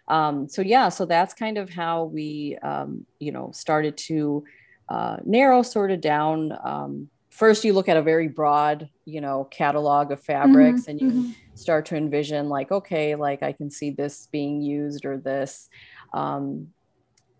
um, 0.08 0.48
so 0.48 0.62
yeah, 0.62 0.89
so 0.89 1.06
that's 1.06 1.34
kind 1.34 1.58
of 1.58 1.70
how 1.70 2.06
we 2.06 2.58
um, 2.64 3.06
you 3.20 3.32
know 3.32 3.52
started 3.54 3.98
to 3.98 4.46
uh, 4.92 5.18
narrow 5.24 5.62
sort 5.62 5.89
of 5.89 6.02
down. 6.02 6.52
Um, 6.66 7.10
first, 7.30 7.64
you 7.64 7.72
look 7.72 7.88
at 7.88 7.96
a 7.96 8.02
very 8.02 8.28
broad, 8.28 8.89
you 9.06 9.22
know, 9.22 9.46
catalog 9.46 10.12
of 10.12 10.22
fabrics, 10.22 10.82
mm-hmm, 10.82 10.92
and 10.92 11.02
you 11.02 11.10
mm-hmm. 11.10 11.32
start 11.56 11.86
to 11.86 11.96
envision 11.96 12.50
like, 12.50 12.74
okay, 12.74 13.16
like 13.16 13.42
I 13.42 13.54
can 13.54 13.72
see 13.72 13.92
this 13.92 14.28
being 14.28 14.62
used 14.62 15.06
or 15.06 15.18
this. 15.18 15.70
Um, 16.14 16.68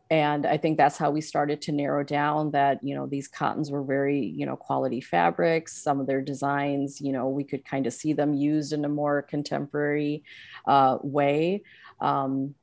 and 0.10 0.45
I 0.45 0.58
think 0.58 0.78
that's 0.78 0.97
how 0.97 1.12
we 1.12 1.20
started 1.20 1.62
to 1.64 1.74
narrow 1.74 2.04
down 2.04 2.52
that, 2.52 2.80
you 2.84 2.95
know, 2.95 3.06
these 3.06 3.28
cottons 3.28 3.70
were 3.70 3.84
very, 3.84 4.26
you 4.26 4.45
know, 4.45 4.56
quality 4.56 5.02
fabrics. 5.02 5.82
Some 5.82 5.99
of 5.99 6.08
their 6.08 6.22
designs, 6.22 7.02
you 7.02 7.12
know, 7.12 7.28
we 7.28 7.43
could 7.43 7.66
kind 7.66 7.86
of 7.86 7.93
see 7.93 8.14
them 8.14 8.34
used 8.34 8.72
in 8.72 8.86
a 8.86 8.89
more 8.89 9.22
contemporary 9.22 10.24
uh, 10.66 10.99
way. 11.02 11.64
Um, 11.99 12.56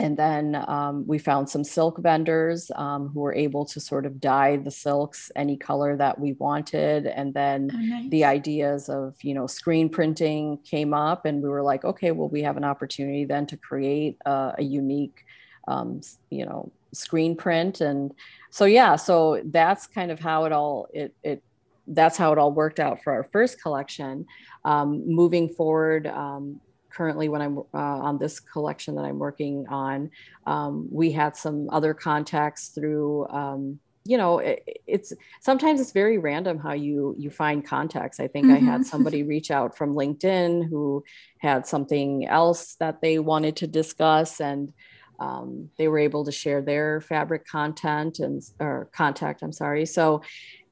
and 0.00 0.16
then 0.16 0.64
um, 0.68 1.04
we 1.06 1.18
found 1.18 1.48
some 1.48 1.64
silk 1.64 1.98
vendors 1.98 2.70
um, 2.76 3.08
who 3.08 3.20
were 3.20 3.34
able 3.34 3.64
to 3.66 3.80
sort 3.80 4.06
of 4.06 4.20
dye 4.20 4.56
the 4.56 4.70
silks 4.70 5.32
any 5.34 5.56
color 5.56 5.96
that 5.96 6.20
we 6.20 6.34
wanted. 6.34 7.06
And 7.06 7.34
then 7.34 7.70
oh, 7.74 7.78
nice. 7.78 8.10
the 8.10 8.24
ideas 8.24 8.88
of 8.88 9.16
you 9.22 9.34
know 9.34 9.46
screen 9.46 9.88
printing 9.88 10.58
came 10.58 10.94
up 10.94 11.24
and 11.24 11.42
we 11.42 11.48
were 11.48 11.62
like 11.62 11.84
okay 11.84 12.12
well 12.12 12.28
we 12.28 12.42
have 12.42 12.56
an 12.56 12.64
opportunity 12.64 13.24
then 13.24 13.46
to 13.46 13.56
create 13.56 14.18
a, 14.24 14.54
a 14.58 14.62
unique 14.62 15.24
um, 15.66 16.00
you 16.30 16.46
know 16.46 16.70
screen 16.92 17.36
print. 17.36 17.80
And 17.80 18.12
so 18.50 18.64
yeah 18.66 18.94
so 18.94 19.42
that's 19.46 19.86
kind 19.86 20.10
of 20.10 20.20
how 20.20 20.44
it 20.44 20.52
all 20.52 20.88
it 20.92 21.14
it 21.24 21.42
that's 21.88 22.16
how 22.16 22.32
it 22.32 22.38
all 22.38 22.52
worked 22.52 22.78
out 22.78 23.02
for 23.02 23.12
our 23.14 23.24
first 23.24 23.60
collection. 23.62 24.26
Um, 24.64 25.02
moving 25.06 25.48
forward 25.48 26.06
um, 26.06 26.60
currently 26.98 27.28
when 27.28 27.40
I'm 27.40 27.58
uh, 27.58 27.98
on 28.08 28.18
this 28.18 28.40
collection 28.40 28.96
that 28.96 29.04
I'm 29.04 29.20
working 29.20 29.66
on, 29.68 30.10
um, 30.46 30.88
we 30.90 31.12
had 31.12 31.36
some 31.36 31.68
other 31.70 31.94
contacts 31.94 32.68
through. 32.68 33.28
Um, 33.28 33.78
you 34.04 34.18
know, 34.18 34.38
it, 34.38 34.66
it's 34.86 35.12
sometimes 35.40 35.80
it's 35.80 35.92
very 35.92 36.18
random 36.18 36.58
how 36.58 36.72
you 36.72 37.14
you 37.16 37.30
find 37.30 37.64
contacts. 37.64 38.18
I 38.18 38.26
think 38.26 38.46
mm-hmm. 38.46 38.66
I 38.66 38.70
had 38.70 38.80
mm-hmm. 38.80 38.90
somebody 38.90 39.22
reach 39.34 39.52
out 39.52 39.76
from 39.78 39.94
LinkedIn 39.94 40.68
who 40.68 41.04
had 41.38 41.66
something 41.66 42.26
else 42.26 42.74
that 42.80 43.00
they 43.00 43.20
wanted 43.20 43.54
to 43.56 43.68
discuss, 43.68 44.40
and 44.40 44.72
um, 45.20 45.70
they 45.78 45.86
were 45.86 46.00
able 46.00 46.24
to 46.24 46.32
share 46.32 46.62
their 46.62 47.00
fabric 47.00 47.46
content 47.46 48.18
and 48.18 48.42
or 48.58 48.88
contact. 48.92 49.42
I'm 49.42 49.52
sorry. 49.52 49.86
So 49.86 50.22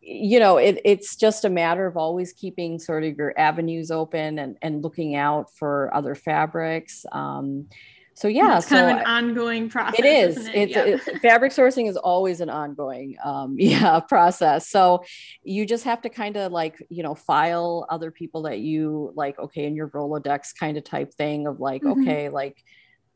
you 0.06 0.38
know 0.38 0.56
it, 0.56 0.80
it's 0.84 1.16
just 1.16 1.44
a 1.44 1.50
matter 1.50 1.86
of 1.86 1.96
always 1.96 2.32
keeping 2.32 2.78
sort 2.78 3.02
of 3.02 3.16
your 3.16 3.34
avenues 3.36 3.90
open 3.90 4.38
and, 4.38 4.56
and 4.62 4.82
looking 4.84 5.16
out 5.16 5.52
for 5.52 5.92
other 5.92 6.14
fabrics 6.14 7.04
um, 7.10 7.66
so 8.14 8.28
yeah 8.28 8.56
it's 8.56 8.68
kind 8.68 8.88
of 8.88 8.98
an 8.98 9.04
ongoing 9.04 9.68
process 9.70 9.98
it 9.98 10.04
is 10.04 10.46
it? 10.46 10.70
it's 10.70 11.08
it, 11.08 11.20
fabric 11.20 11.52
sourcing 11.52 11.88
is 11.88 11.96
always 11.96 12.40
an 12.40 12.48
ongoing 12.48 13.16
um, 13.24 13.56
yeah 13.58 13.98
process 13.98 14.68
so 14.68 15.04
you 15.42 15.66
just 15.66 15.82
have 15.82 16.00
to 16.00 16.08
kind 16.08 16.36
of 16.36 16.52
like 16.52 16.80
you 16.88 17.02
know 17.02 17.16
file 17.16 17.84
other 17.90 18.12
people 18.12 18.42
that 18.42 18.60
you 18.60 19.12
like 19.16 19.36
okay 19.40 19.64
in 19.64 19.74
your 19.74 19.88
rolodex 19.88 20.54
kind 20.58 20.76
of 20.76 20.84
type 20.84 21.12
thing 21.14 21.48
of 21.48 21.58
like 21.58 21.82
mm-hmm. 21.82 22.02
okay 22.02 22.28
like 22.28 22.62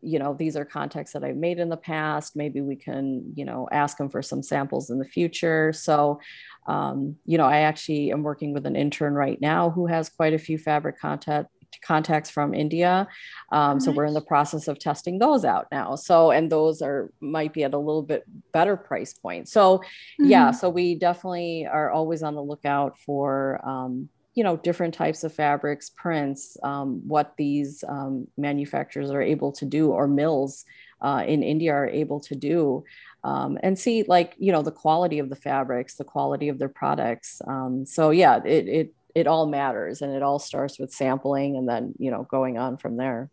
you 0.03 0.19
know 0.19 0.35
these 0.35 0.57
are 0.57 0.65
contacts 0.65 1.13
that 1.13 1.25
i've 1.25 1.37
made 1.37 1.59
in 1.59 1.69
the 1.69 1.77
past 1.77 2.37
maybe 2.37 2.61
we 2.61 2.77
can 2.77 3.33
you 3.35 3.45
know 3.45 3.69
ask 3.73 3.97
them 3.99 4.09
for 4.09 4.23
some 4.23 4.43
samples 4.43 4.91
in 4.91 4.99
the 4.99 5.05
future 5.05 5.73
so 5.73 6.21
um, 6.67 7.17
you 7.25 7.39
know 7.39 7.47
i 7.47 7.61
actually 7.61 8.11
am 8.13 8.23
working 8.23 8.53
with 8.53 8.67
an 8.67 8.77
intern 8.77 9.15
right 9.15 9.41
now 9.41 9.71
who 9.71 9.87
has 9.87 10.09
quite 10.09 10.35
a 10.35 10.39
few 10.39 10.59
fabric 10.59 10.99
contact 10.99 11.49
contacts 11.83 12.29
from 12.29 12.53
india 12.53 13.07
um, 13.53 13.77
nice. 13.77 13.85
so 13.85 13.93
we're 13.93 14.05
in 14.05 14.15
the 14.15 14.21
process 14.21 14.69
of 14.69 14.79
testing 14.79 15.19
those 15.19 15.45
out 15.45 15.67
now 15.71 15.95
so 15.95 16.31
and 16.31 16.51
those 16.51 16.83
are 16.83 17.13
might 17.21 17.53
be 17.53 17.63
at 17.63 17.75
a 17.75 17.79
little 17.79 18.03
bit 18.03 18.25
better 18.53 18.77
price 18.77 19.13
point 19.13 19.49
so 19.49 19.79
mm-hmm. 19.79 20.27
yeah 20.27 20.51
so 20.51 20.69
we 20.69 20.95
definitely 20.95 21.67
are 21.67 21.91
always 21.91 22.23
on 22.23 22.35
the 22.35 22.43
lookout 22.43 22.99
for 22.99 23.61
um, 23.65 24.09
you 24.41 24.45
know 24.45 24.57
different 24.57 24.95
types 24.95 25.23
of 25.23 25.35
fabrics 25.35 25.91
prints 25.91 26.57
um, 26.63 27.07
what 27.07 27.35
these 27.37 27.85
um, 27.87 28.27
manufacturers 28.39 29.11
are 29.11 29.21
able 29.21 29.53
to 29.53 29.67
do 29.67 29.91
or 29.91 30.09
mills 30.09 30.65
uh, 31.03 31.23
in 31.27 31.43
india 31.43 31.75
are 31.75 31.87
able 31.87 32.21
to 32.21 32.35
do. 32.35 32.83
Um, 33.23 33.59
and 33.63 33.79
see 33.79 34.03
like 34.09 34.35
you 34.39 34.51
know 34.51 34.63
the 34.63 34.73
quality 34.73 35.19
of 35.19 35.29
the 35.29 35.37
fabrics 35.37 35.97
the 35.97 36.05
quality 36.05 36.49
of 36.49 36.59
their 36.59 36.71
products 36.71 37.43
um, 37.47 37.85
so 37.85 38.09
yeah 38.09 38.41
it, 38.43 38.67
it 38.67 38.95
it 39.15 39.27
all 39.27 39.47
matters 39.47 40.01
and 40.01 40.15
it 40.15 40.23
all 40.23 40.39
starts 40.39 40.79
with 40.79 40.91
sampling 40.91 41.59
and 41.59 41.69
then 41.69 41.93
you 41.99 42.11
know 42.11 42.23
going 42.31 42.57
on 42.57 42.79
from 42.79 42.97
there. 42.97 43.29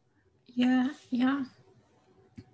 Yeah 0.47 0.89
yeah. 1.09 1.45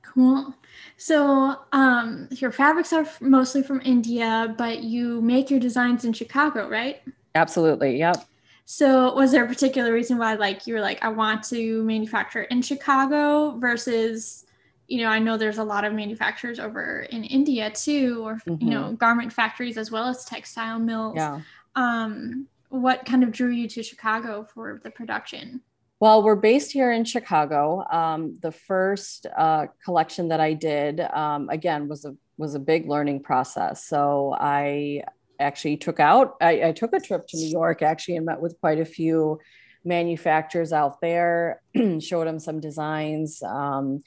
Cool. 0.04 0.54
So 0.98 1.58
um 1.72 2.28
your 2.30 2.52
fabrics 2.52 2.94
are 2.94 3.08
mostly 3.20 3.64
from 3.64 3.82
india 3.84 4.54
but 4.60 4.84
you 4.84 5.20
make 5.22 5.50
your 5.50 5.60
designs 5.60 6.06
in 6.06 6.14
chicago 6.14 6.70
right? 6.70 7.02
Absolutely 7.34 7.98
yep 7.98 8.18
so, 8.66 9.14
was 9.14 9.32
there 9.32 9.44
a 9.44 9.48
particular 9.48 9.92
reason 9.92 10.18
why, 10.18 10.36
like, 10.36 10.66
you 10.66 10.74
were 10.74 10.80
like, 10.80 11.04
I 11.04 11.10
want 11.10 11.44
to 11.46 11.84
manufacture 11.84 12.44
in 12.44 12.62
Chicago 12.62 13.58
versus, 13.58 14.46
you 14.88 15.02
know, 15.04 15.10
I 15.10 15.20
know 15.20 15.38
there's 15.38 15.58
a 15.58 15.64
lot 15.64 15.84
of 15.84 15.94
manufacturers 15.94 16.60
over 16.60 17.02
in 17.10 17.24
India 17.24 17.72
too, 17.72 18.22
or 18.26 18.36
mm-hmm. 18.36 18.64
you 18.64 18.70
know, 18.70 18.84
mm-hmm. 18.84 18.96
garment 18.96 19.34
factories 19.34 19.78
as 19.78 19.92
well 19.92 20.08
as 20.08 20.26
textile 20.26 20.80
mills. 20.80 21.16
Yeah. 21.18 21.42
Um, 21.76 22.48
what 22.70 23.06
kind 23.06 23.24
of 23.24 23.32
drew 23.32 23.52
you 23.52 23.68
to 23.70 23.84
Chicago 23.84 24.48
for 24.54 24.80
the 24.84 24.90
production? 24.90 25.62
Well, 26.00 26.24
we're 26.24 26.36
based 26.36 26.72
here 26.72 26.92
in 26.92 27.06
Chicago. 27.06 27.86
Um, 27.90 28.36
the 28.42 28.52
first 28.52 29.26
uh, 29.38 29.68
collection 29.84 30.28
that 30.30 30.40
I 30.40 30.54
did, 30.54 31.00
um, 31.00 31.50
again, 31.50 31.88
was 31.88 32.04
a 32.06 32.16
was 32.38 32.56
a 32.56 32.60
big 32.60 32.90
learning 32.90 33.22
process. 33.22 33.86
So 33.86 34.36
I 34.40 35.04
actually 35.44 35.78
took 35.78 36.00
out. 36.00 36.36
I, 36.42 36.70
I 36.70 36.72
took 36.72 36.94
a 36.94 37.00
trip 37.00 37.28
to 37.28 37.38
New 37.38 37.50
York 37.50 37.82
actually 37.82 38.16
and 38.16 38.26
met 38.26 38.42
with 38.42 38.60
quite 38.60 38.80
a 38.80 38.86
few 38.86 39.40
manufacturers 39.86 40.74
out 40.74 41.02
there, 41.02 41.62
showed 42.00 42.26
them 42.26 42.40
some 42.40 42.60
designs. 42.60 43.44
Um, 43.44 44.04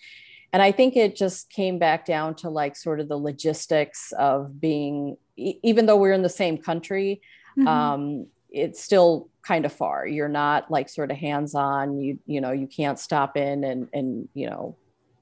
and 0.53 0.63
I 0.63 0.73
think 0.73 0.97
it 0.97 1.17
just 1.17 1.51
came 1.51 1.79
back 1.79 2.07
down 2.07 2.35
to 2.37 2.51
like 2.51 2.77
sort 2.77 3.01
of 3.01 3.09
the 3.09 3.19
logistics 3.19 4.13
of 4.19 4.61
being, 4.61 5.17
even 5.37 5.87
though 5.87 5.97
we're 5.97 6.13
in 6.13 6.23
the 6.23 6.29
same 6.29 6.57
country, 6.59 7.21
mm-hmm. 7.59 7.69
um, 7.69 8.27
it's 8.51 8.83
still 8.83 9.29
kind 9.43 9.67
of 9.67 9.73
far. 9.73 10.07
You're 10.07 10.29
not 10.29 10.71
like 10.71 10.89
sort 10.89 11.11
of 11.11 11.19
hands 11.19 11.55
on. 11.55 12.01
You 12.01 12.19
you 12.27 12.41
know 12.41 12.53
you 12.53 12.67
can't 12.67 12.99
stop 12.99 13.37
in 13.37 13.65
and 13.65 13.89
and 13.93 14.29
you 14.35 14.49
know 14.49 14.77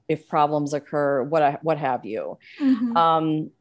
if 0.07 0.27
problems 0.27 0.73
occur, 0.73 1.23
what 1.23 1.63
what 1.63 1.77
have 1.77 2.05
you. 2.05 2.37
Mm-hmm. 2.61 2.95
Um, 2.95 3.51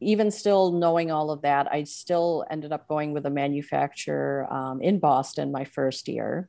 even 0.00 0.30
still 0.30 0.72
knowing 0.72 1.10
all 1.10 1.30
of 1.30 1.42
that, 1.42 1.70
I 1.70 1.84
still 1.84 2.44
ended 2.50 2.72
up 2.72 2.86
going 2.88 3.12
with 3.12 3.26
a 3.26 3.30
manufacturer 3.30 4.46
um, 4.52 4.80
in 4.80 4.98
Boston 4.98 5.50
my 5.50 5.64
first 5.64 6.08
year. 6.08 6.48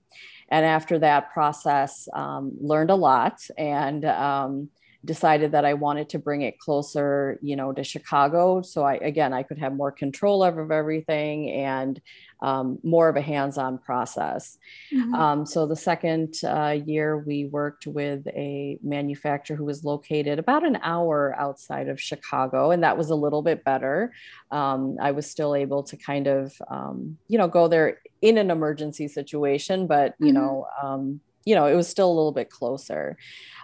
And 0.50 0.66
after 0.66 1.00
that 1.00 1.32
process, 1.32 2.08
um, 2.14 2.52
learned 2.60 2.90
a 2.90 2.96
lot 2.96 3.40
and 3.58 4.06
um, 4.06 4.70
decided 5.06 5.54
that 5.54 5.64
I 5.64 5.74
wanted 5.76 6.10
to 6.10 6.20
bring 6.20 6.42
it 6.42 6.60
closer, 6.60 7.40
you 7.42 7.56
know, 7.56 7.72
to 7.72 7.84
Chicago. 7.84 8.62
So 8.62 8.84
I, 8.84 8.96
again, 8.96 9.32
I 9.32 9.44
could 9.44 9.58
have 9.58 9.74
more 9.74 9.92
control 9.92 10.44
over 10.44 10.72
everything 10.74 11.50
and 11.52 12.02
um, 12.42 12.80
more 12.84 13.10
of 13.10 13.16
a 13.16 13.22
hands-on 13.22 13.78
process. 13.78 14.58
Mm-hmm. 14.94 15.14
Um, 15.14 15.46
so 15.46 15.66
the 15.66 15.76
second 15.76 16.36
uh, 16.44 16.78
year, 16.86 17.18
we 17.18 17.46
worked 17.46 17.88
with 17.88 18.28
a 18.28 18.78
manufacturer 18.84 19.56
who 19.56 19.66
was 19.66 19.84
located 19.84 20.38
about 20.38 20.66
an 20.66 20.80
hour 20.84 21.36
outside 21.38 21.88
of 21.88 22.00
Chicago, 22.00 22.72
and 22.72 22.84
that 22.84 22.98
was 22.98 23.10
a 23.10 23.16
little 23.16 23.42
bit 23.42 23.64
better. 23.64 24.14
Um, 24.52 24.98
I 25.02 25.12
was 25.12 25.30
still 25.30 25.56
able 25.56 25.84
to 25.84 25.98
kind 25.98 26.28
of, 26.28 26.54
um, 26.70 27.18
you 27.28 27.38
know, 27.38 27.48
go 27.48 27.68
there 27.68 28.00
in 28.22 28.38
an 28.38 28.52
emergency 28.52 29.08
situation, 29.08 29.88
but 29.88 30.16
you 30.20 30.28
mm-hmm. 30.28 30.36
know, 30.36 30.68
um, 30.82 31.22
you 31.46 31.56
know, 31.56 31.68
it 31.68 31.76
was 31.76 31.88
still 31.88 32.08
a 32.08 32.16
little 32.16 32.34
bit 32.34 32.50
closer. 32.50 33.18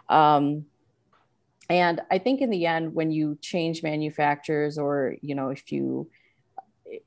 Um, 0.10 0.66
and 1.70 2.02
i 2.12 2.18
think 2.18 2.42
in 2.42 2.50
the 2.50 2.66
end 2.66 2.94
when 2.94 3.12
you 3.12 3.38
change 3.42 3.84
manufacturers 3.84 4.78
or 4.78 5.16
you 5.22 5.36
know 5.36 5.50
if 5.50 5.72
you 5.72 6.10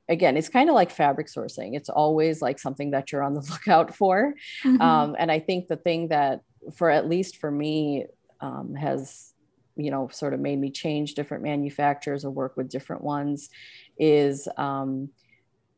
again 0.07 0.35
it's 0.37 0.49
kind 0.49 0.69
of 0.69 0.75
like 0.75 0.91
fabric 0.91 1.27
sourcing 1.27 1.75
it's 1.75 1.89
always 1.89 2.41
like 2.41 2.59
something 2.59 2.91
that 2.91 3.11
you're 3.11 3.23
on 3.23 3.33
the 3.33 3.41
lookout 3.49 3.95
for 3.95 4.33
mm-hmm. 4.63 4.81
um, 4.81 5.15
and 5.17 5.31
i 5.31 5.39
think 5.39 5.67
the 5.67 5.77
thing 5.77 6.09
that 6.09 6.41
for 6.75 6.89
at 6.89 7.07
least 7.07 7.37
for 7.37 7.49
me 7.49 8.05
um, 8.41 8.75
has 8.75 9.33
you 9.75 9.91
know 9.91 10.09
sort 10.11 10.33
of 10.33 10.39
made 10.39 10.59
me 10.59 10.69
change 10.69 11.13
different 11.13 11.43
manufacturers 11.43 12.25
or 12.25 12.31
work 12.31 12.57
with 12.57 12.69
different 12.69 13.03
ones 13.03 13.49
is 13.97 14.47
um, 14.57 15.09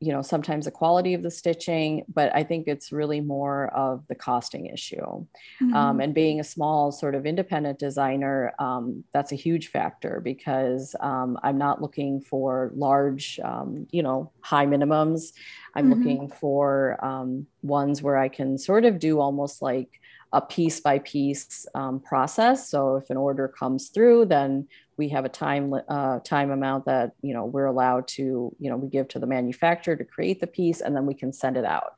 you 0.01 0.11
know 0.11 0.23
sometimes 0.23 0.65
the 0.65 0.71
quality 0.71 1.13
of 1.13 1.21
the 1.21 1.29
stitching 1.29 2.03
but 2.11 2.35
i 2.35 2.43
think 2.43 2.67
it's 2.67 2.91
really 2.91 3.21
more 3.21 3.67
of 3.67 4.05
the 4.07 4.15
costing 4.15 4.65
issue 4.65 5.05
um, 5.05 5.27
mm-hmm. 5.61 5.75
um, 5.75 6.01
and 6.01 6.13
being 6.13 6.39
a 6.39 6.43
small 6.43 6.91
sort 6.91 7.13
of 7.13 7.25
independent 7.25 7.77
designer 7.77 8.51
um, 8.59 9.03
that's 9.13 9.31
a 9.31 9.35
huge 9.35 9.67
factor 9.67 10.19
because 10.19 10.95
um, 10.99 11.37
i'm 11.43 11.57
not 11.57 11.81
looking 11.81 12.19
for 12.19 12.71
large 12.73 13.39
um, 13.43 13.87
you 13.91 14.01
know 14.01 14.31
high 14.41 14.65
minimums 14.65 15.33
i'm 15.75 15.89
mm-hmm. 15.89 15.99
looking 15.99 16.29
for 16.29 16.97
um, 17.05 17.45
ones 17.61 18.01
where 18.01 18.17
i 18.17 18.27
can 18.27 18.57
sort 18.57 18.83
of 18.83 18.97
do 18.99 19.19
almost 19.19 19.61
like 19.61 20.01
a 20.33 20.41
piece 20.41 20.79
by 20.79 20.97
piece 20.99 21.67
process 22.03 22.69
so 22.69 22.95
if 22.95 23.09
an 23.09 23.17
order 23.17 23.47
comes 23.47 23.89
through 23.89 24.25
then 24.25 24.67
we 25.01 25.09
have 25.09 25.25
a 25.25 25.29
time 25.29 25.73
uh, 25.73 26.19
time 26.19 26.51
amount 26.51 26.85
that 26.85 27.13
you 27.23 27.33
know 27.33 27.45
we're 27.45 27.65
allowed 27.65 28.07
to 28.07 28.55
you 28.59 28.69
know 28.69 28.77
we 28.77 28.87
give 28.87 29.07
to 29.07 29.17
the 29.17 29.25
manufacturer 29.25 29.95
to 29.95 30.05
create 30.05 30.39
the 30.39 30.45
piece 30.45 30.79
and 30.79 30.95
then 30.95 31.07
we 31.07 31.15
can 31.15 31.33
send 31.33 31.57
it 31.57 31.65
out. 31.65 31.93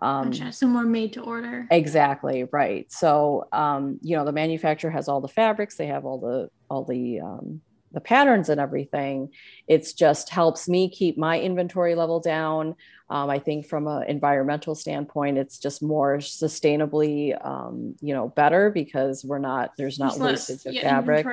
Um, 0.00 0.30
gotcha. 0.30 0.52
so 0.52 0.66
more 0.66 0.84
made 0.84 1.12
to 1.14 1.20
order. 1.20 1.66
Exactly 1.70 2.48
right. 2.50 2.90
So 2.90 3.46
um, 3.52 3.98
you 4.00 4.16
know 4.16 4.24
the 4.24 4.32
manufacturer 4.32 4.90
has 4.90 5.06
all 5.06 5.20
the 5.20 5.28
fabrics 5.28 5.76
they 5.76 5.88
have 5.88 6.06
all 6.06 6.18
the 6.18 6.48
all 6.70 6.84
the 6.84 7.20
um, 7.20 7.60
the 7.92 8.00
patterns 8.00 8.48
and 8.48 8.58
everything. 8.58 9.28
It's 9.68 9.92
just 9.92 10.30
helps 10.30 10.66
me 10.66 10.88
keep 10.88 11.18
my 11.18 11.38
inventory 11.38 11.94
level 11.94 12.20
down 12.20 12.74
um, 13.08 13.30
i 13.30 13.38
think 13.38 13.66
from 13.66 13.86
an 13.86 14.04
environmental 14.08 14.74
standpoint 14.74 15.38
it's 15.38 15.58
just 15.58 15.82
more 15.82 16.18
sustainably 16.18 17.34
um, 17.46 17.94
you 18.00 18.14
know 18.14 18.28
better 18.28 18.70
because 18.70 19.24
we're 19.24 19.38
not 19.38 19.72
there's 19.76 19.98
not 19.98 20.18
there's 20.18 20.20
wastage 20.20 20.56
less, 20.56 20.66
of 20.66 20.74
yeah, 20.74 20.82
fabric. 20.82 21.24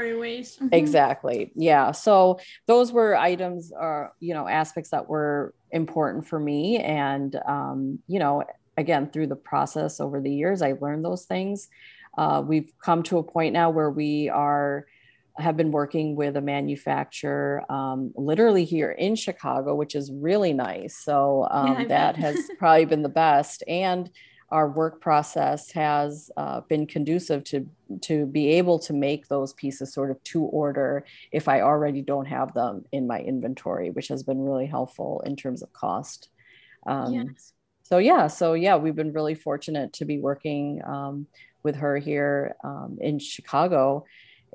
mm-hmm. 0.58 0.68
exactly. 0.72 1.52
Yeah. 1.56 1.92
So 1.92 2.40
those 2.68 2.92
were 2.92 3.16
items 3.16 3.72
or 3.76 4.08
uh, 4.08 4.10
you 4.20 4.34
know 4.34 4.48
aspects 4.48 4.90
that 4.92 5.08
were 5.08 5.54
important 5.72 6.28
for 6.28 6.40
me 6.40 6.78
and 6.78 7.36
um, 7.48 8.00
you 8.08 8.20
know 8.20 8.44
again 8.78 9.10
through 9.10 9.28
the 9.28 9.36
process 9.36 10.00
over 10.00 10.20
the 10.20 10.32
years 10.32 10.62
i 10.62 10.74
learned 10.80 11.06
those 11.06 11.26
things. 11.26 11.68
Uh, 12.16 12.44
we've 12.46 12.72
come 12.80 13.02
to 13.02 13.18
a 13.18 13.24
point 13.24 13.54
now 13.54 13.70
where 13.72 13.90
we 13.90 14.30
are 14.30 14.86
have 15.38 15.58
been 15.58 15.72
working 15.72 16.16
with 16.16 16.38
a 16.38 16.42
manufacturer 16.42 17.64
um, 17.72 18.12
literally 18.16 18.66
here 18.66 18.92
in 18.92 19.16
Chicago, 19.16 19.74
which 19.74 19.96
is 19.96 20.12
really 20.12 20.54
nice. 20.54 20.98
So 20.98 21.48
um, 21.52 21.68
yeah, 21.68 21.86
that 21.86 22.16
has 22.18 22.38
probably 22.60 22.86
been 22.86 23.04
the 23.04 23.10
best. 23.10 23.64
And 23.68 24.10
our 24.50 24.70
work 24.70 25.02
process 25.02 25.72
has 25.72 26.30
uh, 26.38 26.62
been 26.62 26.86
conducive 26.86 27.44
to 27.44 27.68
to 28.02 28.26
be 28.28 28.50
able 28.50 28.78
to 28.80 28.94
make 28.94 29.28
those 29.28 29.54
pieces 29.54 29.94
sort 29.94 30.12
of 30.12 30.24
to 30.24 30.44
order 30.44 31.06
if 31.32 31.48
I 31.48 31.62
already 31.62 32.02
don't 32.02 32.26
have 32.26 32.54
them 32.54 32.86
in 32.92 33.08
my 33.08 33.20
inventory, 33.20 33.90
which 33.90 34.08
has 34.10 34.24
been 34.24 34.42
really 34.42 34.68
helpful 34.68 35.22
in 35.26 35.36
terms 35.36 35.64
of 35.64 35.74
cost. 35.74 36.30
Um, 36.86 37.14
yes. 37.14 37.54
So 37.84 37.98
yeah, 37.98 38.28
so 38.28 38.54
yeah, 38.54 38.76
we've 38.76 38.96
been 38.96 39.14
really 39.14 39.36
fortunate 39.36 39.94
to 39.94 40.06
be 40.06 40.20
working 40.20 40.82
um, 40.86 41.28
with 41.64 41.76
her 41.78 41.98
here 41.98 42.56
um, 42.64 42.98
in 43.02 43.20
Chicago 43.20 44.06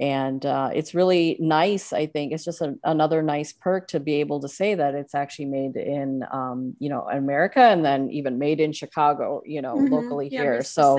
and 0.01 0.45
uh, 0.47 0.71
it's 0.75 0.95
really 0.95 1.37
nice 1.41 1.93
i 1.93 2.07
think 2.07 2.33
it's 2.33 2.45
just 2.45 2.61
a, 2.61 2.75
another 2.85 3.23
nice 3.23 3.53
perk 3.53 3.89
to 3.89 4.01
be 4.01 4.15
able 4.15 4.41
to 4.41 4.49
say 4.49 4.75
that 4.75 4.95
it's 4.95 5.15
actually 5.15 5.47
made 5.47 5.77
in 5.77 6.25
um, 6.33 6.77
you 6.79 6.89
know 6.89 7.07
america 7.11 7.61
and 7.61 7.85
then 7.85 8.11
even 8.11 8.39
made 8.39 8.61
in 8.61 8.73
chicago 8.73 9.43
you 9.45 9.63
know 9.63 9.77
mm-hmm. 9.77 9.95
locally 9.95 10.29
yeah, 10.31 10.43
here. 10.43 10.63
So 10.63 10.99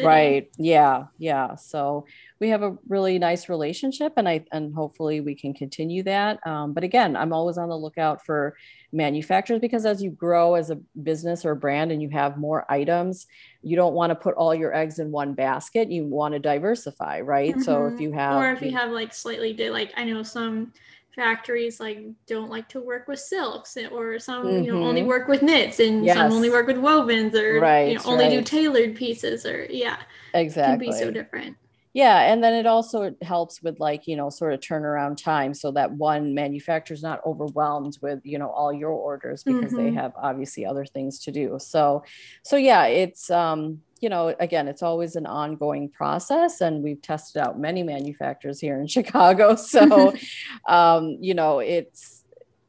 right. 0.00 0.48
Yeah 0.58 1.04
yeah. 1.18 1.56
So 1.56 2.06
we 2.40 2.48
have 2.48 2.62
a 2.62 2.76
really 2.88 3.18
nice 3.18 3.48
relationship 3.48 4.12
and 4.16 4.28
i 4.28 4.44
and 4.52 4.74
hopefully 4.74 5.20
we 5.20 5.34
can 5.34 5.54
continue 5.54 6.02
that 6.02 6.44
um, 6.46 6.72
but 6.72 6.84
again 6.84 7.16
i'm 7.16 7.32
always 7.32 7.58
on 7.58 7.68
the 7.68 7.76
lookout 7.76 8.24
for 8.24 8.56
manufacturers 8.92 9.60
because 9.60 9.86
as 9.86 10.02
you 10.02 10.10
grow 10.10 10.54
as 10.54 10.70
a 10.70 10.76
business 11.02 11.44
or 11.44 11.52
a 11.52 11.56
brand 11.56 11.90
and 11.92 12.02
you 12.02 12.08
have 12.08 12.36
more 12.36 12.64
items 12.70 13.26
you 13.62 13.76
don't 13.76 13.94
want 13.94 14.10
to 14.10 14.14
put 14.14 14.34
all 14.34 14.54
your 14.54 14.74
eggs 14.74 14.98
in 14.98 15.10
one 15.10 15.34
basket 15.34 15.90
you 15.90 16.04
want 16.04 16.32
to 16.32 16.38
diversify 16.38 17.20
right 17.20 17.52
mm-hmm. 17.52 17.62
so 17.62 17.86
if 17.86 17.94
mm-hmm. 17.94 18.02
you 18.02 18.12
have 18.12 18.36
or 18.36 18.52
if 18.52 18.62
you 18.62 18.70
have 18.70 18.90
like 18.90 19.12
slightly 19.12 19.54
like 19.70 19.92
i 19.96 20.04
know 20.04 20.22
some 20.22 20.72
factories 21.14 21.78
like 21.78 22.00
don't 22.26 22.50
like 22.50 22.68
to 22.68 22.80
work 22.80 23.06
with 23.06 23.20
silks 23.20 23.76
or 23.92 24.18
some 24.18 24.46
mm-hmm. 24.46 24.64
you 24.64 24.72
know 24.72 24.82
only 24.82 25.00
mm-hmm. 25.00 25.08
work 25.08 25.28
with 25.28 25.42
knits 25.42 25.78
and 25.78 26.04
yes. 26.04 26.16
some 26.16 26.32
only 26.32 26.50
work 26.50 26.66
with 26.66 26.76
wovens 26.76 27.34
or 27.34 27.60
right, 27.60 27.88
you 27.90 27.94
know, 27.94 28.02
only 28.04 28.24
right. 28.24 28.30
do 28.30 28.42
tailored 28.42 28.96
pieces 28.96 29.46
or 29.46 29.66
yeah 29.70 29.96
exactly 30.34 30.86
can 30.86 30.92
be 30.92 30.98
so 30.98 31.10
different 31.12 31.56
yeah 31.94 32.30
and 32.30 32.44
then 32.44 32.52
it 32.52 32.66
also 32.66 33.14
helps 33.22 33.62
with 33.62 33.80
like 33.80 34.06
you 34.06 34.16
know 34.16 34.28
sort 34.28 34.52
of 34.52 34.60
turnaround 34.60 35.16
time 35.16 35.54
so 35.54 35.70
that 35.70 35.90
one 35.92 36.34
manufacturer 36.34 36.94
is 36.94 37.02
not 37.02 37.20
overwhelmed 37.24 37.96
with 38.02 38.20
you 38.24 38.38
know 38.38 38.50
all 38.50 38.72
your 38.72 38.90
orders 38.90 39.42
because 39.42 39.72
mm-hmm. 39.72 39.76
they 39.76 39.92
have 39.92 40.12
obviously 40.20 40.66
other 40.66 40.84
things 40.84 41.18
to 41.18 41.32
do 41.32 41.56
so 41.58 42.04
so 42.42 42.56
yeah 42.56 42.84
it's 42.84 43.30
um 43.30 43.80
you 44.00 44.08
know 44.10 44.34
again 44.40 44.68
it's 44.68 44.82
always 44.82 45.16
an 45.16 45.24
ongoing 45.24 45.88
process 45.88 46.60
and 46.60 46.82
we've 46.82 47.00
tested 47.00 47.40
out 47.40 47.58
many 47.58 47.82
manufacturers 47.82 48.60
here 48.60 48.78
in 48.78 48.86
chicago 48.98 49.54
so 49.54 50.12
um 50.68 51.16
you 51.20 51.32
know 51.32 51.60
it's 51.60 52.24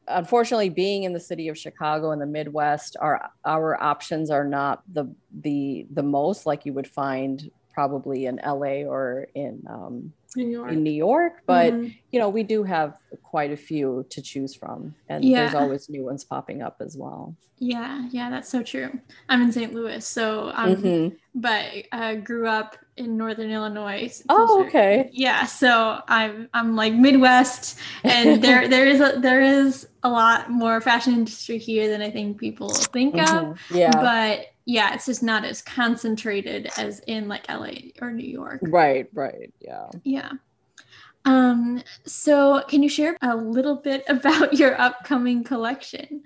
unfortunately 0.08 0.68
being 0.68 1.02
in 1.02 1.12
the 1.12 1.18
city 1.18 1.48
of 1.48 1.58
chicago 1.58 2.12
in 2.12 2.20
the 2.20 2.26
midwest 2.26 2.96
our 3.00 3.28
our 3.44 3.82
options 3.82 4.30
are 4.30 4.44
not 4.44 4.82
the 4.92 5.12
the 5.40 5.84
the 5.92 6.02
most 6.02 6.46
like 6.46 6.64
you 6.64 6.72
would 6.72 6.86
find 6.86 7.50
probably 7.76 8.24
in 8.24 8.40
LA 8.42 8.88
or 8.88 9.28
in 9.34 9.62
um, 9.68 10.10
New 10.34 10.48
York. 10.48 10.72
in 10.72 10.82
New 10.82 10.90
York, 10.90 11.42
but 11.46 11.74
mm-hmm. 11.74 11.88
you 12.10 12.18
know 12.18 12.30
we 12.30 12.42
do 12.42 12.64
have 12.64 12.96
quite 13.22 13.52
a 13.52 13.56
few 13.56 14.06
to 14.08 14.22
choose 14.22 14.54
from, 14.54 14.94
and 15.10 15.22
yeah. 15.22 15.40
there's 15.40 15.54
always 15.54 15.90
new 15.90 16.02
ones 16.02 16.24
popping 16.24 16.62
up 16.62 16.76
as 16.80 16.96
well. 16.96 17.36
Yeah, 17.58 18.08
yeah, 18.10 18.30
that's 18.30 18.48
so 18.48 18.62
true. 18.62 18.98
I'm 19.28 19.42
in 19.42 19.52
St. 19.52 19.74
Louis, 19.74 20.06
so 20.06 20.52
um, 20.54 20.76
mm-hmm. 20.76 21.16
But 21.36 21.66
I 21.92 22.14
uh, 22.14 22.14
grew 22.14 22.48
up 22.48 22.76
in 22.96 23.18
Northern 23.18 23.50
Illinois. 23.50 24.22
Oh, 24.30 24.64
okay. 24.66 25.10
Yeah, 25.12 25.44
so 25.44 26.00
I'm 26.08 26.48
I'm 26.54 26.74
like 26.74 26.94
Midwest, 26.94 27.78
and 28.02 28.42
there 28.42 28.66
there 28.68 28.86
is 28.86 29.00
a 29.00 29.20
there 29.20 29.42
is 29.42 29.86
a 30.02 30.08
lot 30.08 30.50
more 30.50 30.80
fashion 30.80 31.12
industry 31.12 31.58
here 31.58 31.88
than 31.88 32.00
I 32.00 32.10
think 32.10 32.38
people 32.38 32.70
think 32.70 33.16
mm-hmm. 33.16 33.50
of. 33.50 33.60
Yeah, 33.70 33.90
but 33.92 34.46
yeah, 34.64 34.94
it's 34.94 35.06
just 35.06 35.22
not 35.22 35.44
as 35.44 35.60
concentrated 35.60 36.70
as 36.78 37.00
in 37.00 37.28
like 37.28 37.48
LA 37.50 37.90
or 38.00 38.10
New 38.10 38.26
York. 38.26 38.60
Right, 38.62 39.08
right. 39.12 39.52
Yeah. 39.60 39.90
Yeah. 40.02 40.32
Um, 41.26 41.82
so 42.06 42.62
can 42.68 42.82
you 42.82 42.88
share 42.88 43.16
a 43.20 43.36
little 43.36 43.76
bit 43.76 44.04
about 44.08 44.54
your 44.54 44.80
upcoming 44.80 45.44
collection? 45.44 46.22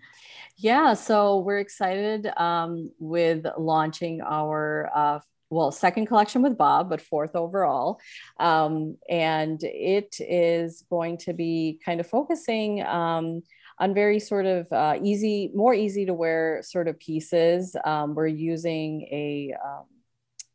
Yeah, 0.62 0.92
so 0.92 1.38
we're 1.38 1.58
excited 1.60 2.26
um, 2.36 2.92
with 2.98 3.46
launching 3.56 4.20
our 4.20 4.90
uh, 4.94 5.20
well 5.48 5.72
second 5.72 6.04
collection 6.04 6.42
with 6.42 6.58
Bhav, 6.58 6.90
but 6.90 7.00
fourth 7.00 7.34
overall, 7.34 7.98
um, 8.38 8.98
and 9.08 9.58
it 9.62 10.16
is 10.20 10.84
going 10.90 11.16
to 11.18 11.32
be 11.32 11.80
kind 11.84 11.98
of 11.98 12.06
focusing. 12.06 12.82
Um, 12.82 13.42
on 13.78 13.94
very 13.94 14.20
sort 14.20 14.44
of 14.44 14.70
uh, 14.70 14.98
easy, 15.02 15.50
more 15.54 15.72
easy 15.72 16.04
to 16.04 16.12
wear 16.12 16.60
sort 16.62 16.86
of 16.86 16.98
pieces. 16.98 17.74
Um, 17.82 18.14
we're 18.14 18.26
using 18.26 19.00
a 19.10 19.54
um, 19.64 19.86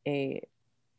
a 0.07 0.43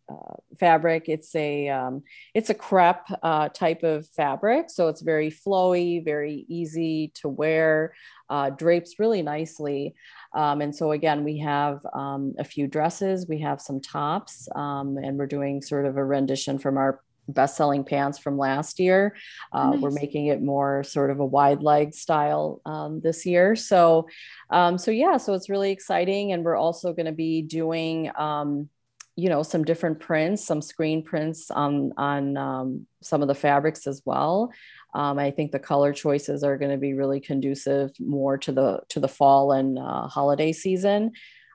uh, 0.09 0.35
fabric. 0.59 1.09
It's 1.09 1.35
a 1.35 1.69
um, 1.69 2.03
it's 2.35 2.51
a 2.51 2.55
crepe 2.55 3.09
uh, 3.23 3.49
type 3.49 3.83
of 3.83 4.07
fabric, 4.09 4.71
so 4.71 4.89
it's 4.89 5.03
very 5.03 5.31
flowy, 5.31 6.05
very 6.05 6.47
easy 6.49 7.13
to 7.17 7.29
wear, 7.29 7.95
uh, 8.31 8.51
drapes 8.51 8.99
really 8.99 9.23
nicely. 9.23 9.95
Um, 10.35 10.61
and 10.61 10.75
so 10.75 10.93
again, 10.93 11.25
we 11.25 11.39
have 11.39 11.85
um, 11.93 12.35
a 12.39 12.45
few 12.45 12.67
dresses, 12.67 13.27
we 13.29 13.41
have 13.41 13.61
some 13.61 13.81
tops, 13.81 14.49
um, 14.55 14.97
and 14.97 15.19
we're 15.19 15.27
doing 15.27 15.63
sort 15.63 15.87
of 15.87 15.97
a 15.97 16.05
rendition 16.05 16.59
from 16.59 16.77
our 16.77 17.01
best 17.29 17.57
selling 17.57 17.85
pants 17.85 18.19
from 18.19 18.39
last 18.39 18.79
year. 18.79 19.17
Uh, 19.53 19.71
nice. 19.71 19.81
We're 19.81 19.91
making 19.91 20.27
it 20.27 20.43
more 20.43 20.85
sort 20.85 21.11
of 21.11 21.21
a 21.21 21.27
wide 21.27 21.63
leg 21.63 21.95
style 21.95 22.61
um, 22.65 23.01
this 23.01 23.27
year. 23.27 23.57
So, 23.57 24.09
um, 24.51 24.79
so 24.79 24.91
yeah, 24.91 25.17
so 25.17 25.35
it's 25.35 25.51
really 25.51 25.71
exciting. 25.71 26.33
And 26.33 26.45
we're 26.45 26.57
also 26.57 26.93
going 26.93 27.07
to 27.07 27.13
be 27.13 27.43
doing, 27.43 28.11
um, 28.17 28.69
you 29.17 29.31
know, 29.31 29.43
some 29.43 29.65
different 29.65 29.99
prints, 29.99 30.45
some 30.45 30.61
screen 30.61 31.03
prints 31.03 31.51
on, 31.51 31.93
on 31.97 32.37
um, 32.37 32.87
some 33.03 33.23
of 33.23 33.29
the 33.29 33.35
fabrics 33.35 33.87
as 33.87 34.03
well. 34.05 34.53
Um, 34.95 35.19
I 35.19 35.31
think 35.31 35.53
the 35.53 35.59
color 35.59 35.93
choices 35.93 36.45
are 36.45 36.59
going 36.59 36.71
to 36.71 36.77
be 36.77 36.93
really 36.95 37.21
conducive 37.21 37.93
more 37.99 38.39
to 38.39 38.53
the 38.53 38.81
to 38.91 39.01
the 39.01 39.09
fall 39.09 39.53
and 39.53 39.79
uh, 39.79 40.07
holiday 40.07 40.53
season. 40.53 41.13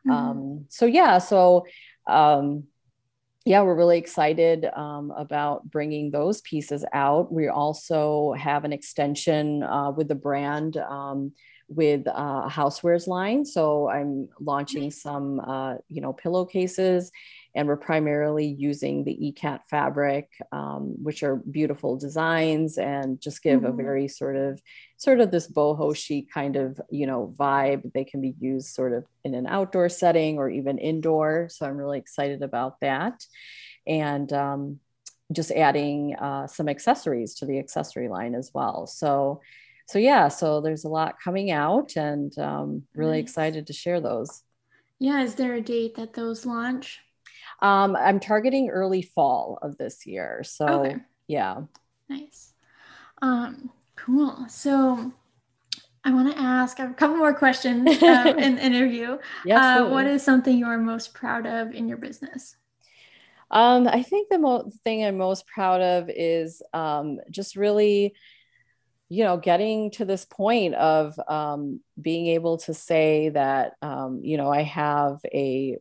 Mm-hmm. 0.07 0.11
Um, 0.11 0.65
so 0.69 0.85
yeah, 0.85 1.19
so 1.19 1.65
um, 2.07 2.63
yeah, 3.45 3.61
we're 3.61 3.75
really 3.75 3.97
excited 3.97 4.65
um, 4.75 5.11
about 5.15 5.69
bringing 5.69 6.11
those 6.11 6.41
pieces 6.41 6.85
out. 6.93 7.31
We 7.31 7.47
also 7.47 8.33
have 8.33 8.65
an 8.65 8.73
extension 8.73 9.63
uh, 9.63 9.91
with 9.91 10.07
the 10.07 10.15
brand 10.15 10.77
um, 10.77 11.33
with 11.67 12.07
uh, 12.07 12.43
a 12.45 12.49
housewares 12.51 13.07
line. 13.07 13.45
So 13.45 13.89
I'm 13.89 14.29
launching 14.39 14.91
some, 14.91 15.39
uh, 15.39 15.75
you 15.87 16.01
know, 16.01 16.13
pillowcases 16.13 17.11
and 17.53 17.67
we're 17.67 17.77
primarily 17.77 18.45
using 18.45 19.03
the 19.03 19.33
ikat 19.33 19.65
fabric, 19.69 20.29
um, 20.51 20.95
which 21.01 21.21
are 21.23 21.35
beautiful 21.35 21.97
designs 21.97 22.77
and 22.77 23.19
just 23.19 23.43
give 23.43 23.61
mm-hmm. 23.61 23.79
a 23.79 23.83
very 23.83 24.07
sort 24.07 24.35
of 24.35 24.61
sort 24.97 25.19
of 25.19 25.31
this 25.31 25.51
boho 25.51 25.95
chic 25.95 26.31
kind 26.31 26.55
of 26.55 26.79
you 26.89 27.05
know 27.05 27.33
vibe. 27.37 27.91
They 27.93 28.05
can 28.05 28.21
be 28.21 28.35
used 28.39 28.67
sort 28.67 28.93
of 28.93 29.05
in 29.23 29.33
an 29.33 29.47
outdoor 29.47 29.89
setting 29.89 30.37
or 30.37 30.49
even 30.49 30.77
indoor. 30.77 31.49
So 31.49 31.65
I'm 31.65 31.77
really 31.77 31.99
excited 31.99 32.41
about 32.41 32.79
that, 32.79 33.25
and 33.85 34.31
um, 34.31 34.79
just 35.31 35.51
adding 35.51 36.15
uh, 36.15 36.47
some 36.47 36.69
accessories 36.69 37.35
to 37.35 37.45
the 37.45 37.59
accessory 37.59 38.09
line 38.09 38.35
as 38.35 38.51
well. 38.53 38.87
So. 38.87 39.41
So 39.87 39.99
yeah, 39.99 40.29
so 40.29 40.61
there's 40.61 40.85
a 40.85 40.87
lot 40.89 41.19
coming 41.21 41.51
out, 41.51 41.97
and 41.97 42.37
um, 42.37 42.83
really 42.95 43.17
nice. 43.17 43.23
excited 43.23 43.67
to 43.67 43.73
share 43.73 43.99
those. 43.99 44.41
Yeah, 44.99 45.21
is 45.23 45.35
there 45.35 45.55
a 45.55 45.61
date 45.61 45.95
that 45.95 46.13
those 46.13 46.45
launch? 46.45 47.01
Um, 47.61 47.95
I'm 47.95 48.19
targeting 48.19 48.69
early 48.69 49.01
fall 49.01 49.59
of 49.61 49.77
this 49.77 50.05
year. 50.05 50.43
So 50.43 50.67
okay. 50.67 50.95
yeah. 51.27 51.61
Nice. 52.09 52.53
Um, 53.21 53.69
cool. 53.95 54.45
So 54.49 55.13
I 56.03 56.11
want 56.11 56.31
to 56.31 56.39
ask 56.39 56.79
a 56.79 56.91
couple 56.93 57.17
more 57.17 57.33
questions 57.33 58.01
uh, 58.01 58.33
in 58.37 58.55
the 58.55 58.65
interview. 58.65 59.17
Yes. 59.45 59.79
Uh, 59.79 59.87
what 59.87 60.07
is 60.07 60.23
something 60.23 60.57
you 60.57 60.65
are 60.65 60.77
most 60.77 61.13
proud 61.13 61.45
of 61.45 61.73
in 61.73 61.87
your 61.87 61.97
business? 61.97 62.55
Um, 63.51 63.87
I 63.87 64.01
think 64.01 64.29
the 64.29 64.39
mo- 64.39 64.71
thing 64.83 65.03
I'm 65.03 65.17
most 65.17 65.45
proud 65.45 65.81
of 65.81 66.09
is 66.09 66.63
um, 66.73 67.19
just 67.29 67.55
really, 67.55 68.15
you 69.09 69.25
know, 69.25 69.37
getting 69.37 69.91
to 69.91 70.05
this 70.05 70.25
point 70.25 70.73
of 70.75 71.19
um, 71.27 71.81
being 72.01 72.27
able 72.27 72.57
to 72.59 72.73
say 72.73 73.29
that, 73.29 73.73
um, 73.81 74.21
you 74.23 74.37
know, 74.37 74.49
I 74.49 74.63
have 74.63 75.19
a 75.25 75.77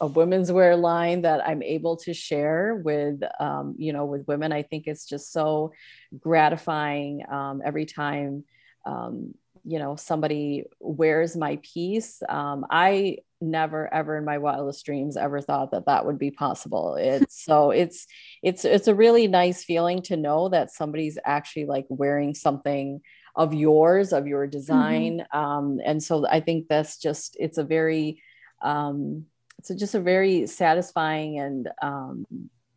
a 0.00 0.06
women's 0.06 0.50
wear 0.50 0.76
line 0.76 1.22
that 1.22 1.46
I'm 1.46 1.62
able 1.62 1.96
to 1.98 2.14
share 2.14 2.74
with, 2.74 3.20
um, 3.38 3.74
you 3.78 3.92
know, 3.92 4.06
with 4.06 4.26
women. 4.26 4.52
I 4.52 4.62
think 4.62 4.86
it's 4.86 5.06
just 5.06 5.32
so 5.32 5.72
gratifying 6.18 7.22
um, 7.30 7.60
every 7.64 7.84
time, 7.84 8.44
um, 8.86 9.34
you 9.64 9.78
know, 9.78 9.96
somebody 9.96 10.64
wears 10.80 11.36
my 11.36 11.58
piece. 11.62 12.22
Um, 12.28 12.64
I 12.70 13.18
never 13.42 13.92
ever 13.92 14.18
in 14.18 14.24
my 14.24 14.38
wildest 14.38 14.84
dreams 14.84 15.16
ever 15.16 15.40
thought 15.40 15.70
that 15.70 15.86
that 15.86 16.04
would 16.04 16.18
be 16.18 16.30
possible 16.30 16.96
it's 16.96 17.42
so 17.42 17.70
it's 17.82 18.06
it's 18.42 18.64
it's 18.64 18.86
a 18.86 18.94
really 18.94 19.26
nice 19.26 19.64
feeling 19.64 20.02
to 20.02 20.16
know 20.16 20.48
that 20.50 20.70
somebody's 20.70 21.18
actually 21.24 21.64
like 21.64 21.86
wearing 21.88 22.34
something 22.34 23.00
of 23.34 23.54
yours 23.54 24.12
of 24.12 24.26
your 24.26 24.44
mm-hmm. 24.44 24.50
design 24.50 25.18
mm-hmm. 25.20 25.38
um, 25.38 25.80
and 25.84 26.02
so 26.02 26.26
i 26.28 26.38
think 26.38 26.68
that's 26.68 26.98
just 26.98 27.36
it's 27.40 27.58
a 27.58 27.64
very 27.64 28.22
um, 28.62 29.24
it's 29.68 29.80
just 29.80 29.94
a 29.94 30.00
very 30.00 30.46
satisfying 30.46 31.38
and 31.38 31.68
um, 31.82 32.26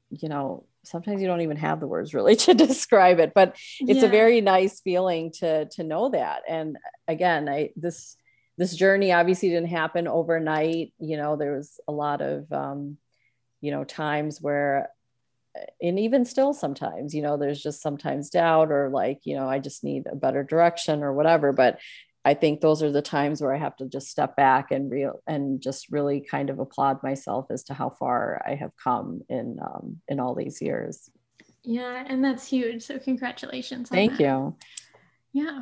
you 0.09 0.29
know 0.29 0.65
sometimes 0.83 1.21
you 1.21 1.27
don't 1.27 1.41
even 1.41 1.57
have 1.57 1.79
the 1.79 1.87
words 1.87 2.13
really 2.13 2.35
to 2.47 2.53
describe 2.53 3.19
it 3.19 3.31
but 3.33 3.55
it's 3.79 4.01
yeah. 4.01 4.05
a 4.05 4.09
very 4.09 4.41
nice 4.41 4.81
feeling 4.81 5.31
to 5.31 5.65
to 5.69 5.83
know 5.83 6.09
that 6.09 6.41
and 6.47 6.77
again 7.07 7.47
i 7.47 7.69
this 7.75 8.17
this 8.57 8.75
journey 8.75 9.11
obviously 9.11 9.49
didn't 9.49 9.69
happen 9.69 10.07
overnight. 10.07 10.93
You 10.99 11.17
know, 11.17 11.35
there 11.35 11.55
was 11.55 11.79
a 11.87 11.91
lot 11.91 12.21
of, 12.21 12.51
um, 12.51 12.97
you 13.61 13.71
know, 13.71 13.83
times 13.83 14.39
where, 14.41 14.89
and 15.81 15.99
even 15.99 16.25
still 16.25 16.53
sometimes, 16.53 17.13
you 17.13 17.21
know, 17.21 17.37
there's 17.37 17.61
just 17.61 17.81
sometimes 17.81 18.29
doubt 18.29 18.71
or 18.71 18.89
like, 18.89 19.21
you 19.23 19.35
know, 19.35 19.47
I 19.47 19.59
just 19.59 19.83
need 19.83 20.07
a 20.11 20.15
better 20.15 20.43
direction 20.43 21.03
or 21.03 21.13
whatever. 21.13 21.51
But 21.51 21.79
I 22.25 22.33
think 22.33 22.61
those 22.61 22.81
are 22.81 22.91
the 22.91 23.01
times 23.01 23.41
where 23.41 23.53
I 23.53 23.57
have 23.57 23.75
to 23.77 23.87
just 23.87 24.09
step 24.09 24.35
back 24.35 24.71
and 24.71 24.89
real 24.89 25.21
and 25.27 25.61
just 25.61 25.91
really 25.91 26.21
kind 26.21 26.49
of 26.49 26.59
applaud 26.59 27.03
myself 27.03 27.47
as 27.51 27.63
to 27.65 27.73
how 27.73 27.89
far 27.89 28.41
I 28.47 28.55
have 28.55 28.71
come 28.81 29.21
in 29.29 29.57
um, 29.61 30.01
in 30.07 30.19
all 30.19 30.33
these 30.33 30.61
years. 30.61 31.09
Yeah, 31.63 32.05
and 32.07 32.23
that's 32.23 32.47
huge. 32.47 32.83
So 32.83 32.97
congratulations. 32.97 33.89
Thank 33.89 34.17
that. 34.17 34.23
you. 34.23 34.55
Yeah. 35.33 35.61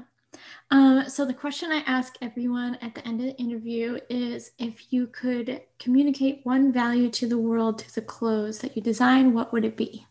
Um, 0.69 1.09
so 1.09 1.25
the 1.25 1.33
question 1.33 1.71
I 1.71 1.83
ask 1.87 2.15
everyone 2.21 2.75
at 2.75 2.95
the 2.95 3.05
end 3.05 3.19
of 3.19 3.27
the 3.27 3.37
interview 3.37 3.99
is 4.09 4.51
if 4.57 4.93
you 4.93 5.07
could 5.07 5.61
communicate 5.79 6.41
one 6.43 6.71
value 6.71 7.09
to 7.09 7.27
the 7.27 7.37
world 7.37 7.81
through 7.81 8.01
the 8.01 8.07
clothes 8.07 8.59
that 8.59 8.75
you 8.75 8.81
design, 8.81 9.33
what 9.33 9.51
would 9.51 9.65
it 9.65 9.75
be? 9.75 10.05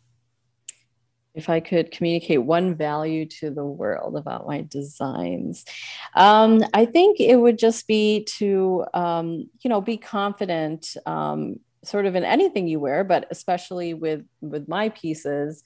If 1.34 1.48
I 1.48 1.60
could 1.60 1.92
communicate 1.92 2.42
one 2.42 2.74
value 2.74 3.24
to 3.26 3.50
the 3.50 3.64
world 3.64 4.16
about 4.16 4.46
my 4.46 4.62
designs, 4.62 5.64
um, 6.14 6.64
I 6.74 6.86
think 6.86 7.20
it 7.20 7.36
would 7.36 7.58
just 7.58 7.86
be 7.86 8.24
to, 8.38 8.84
um, 8.94 9.48
you 9.60 9.68
know, 9.68 9.80
be 9.80 9.96
confident, 9.96 10.96
um, 11.06 11.60
sort 11.84 12.06
of 12.06 12.16
in 12.16 12.24
anything 12.24 12.66
you 12.66 12.80
wear, 12.80 13.04
but 13.04 13.26
especially 13.30 13.94
with 13.94 14.24
with 14.40 14.68
my 14.68 14.88
pieces 14.90 15.62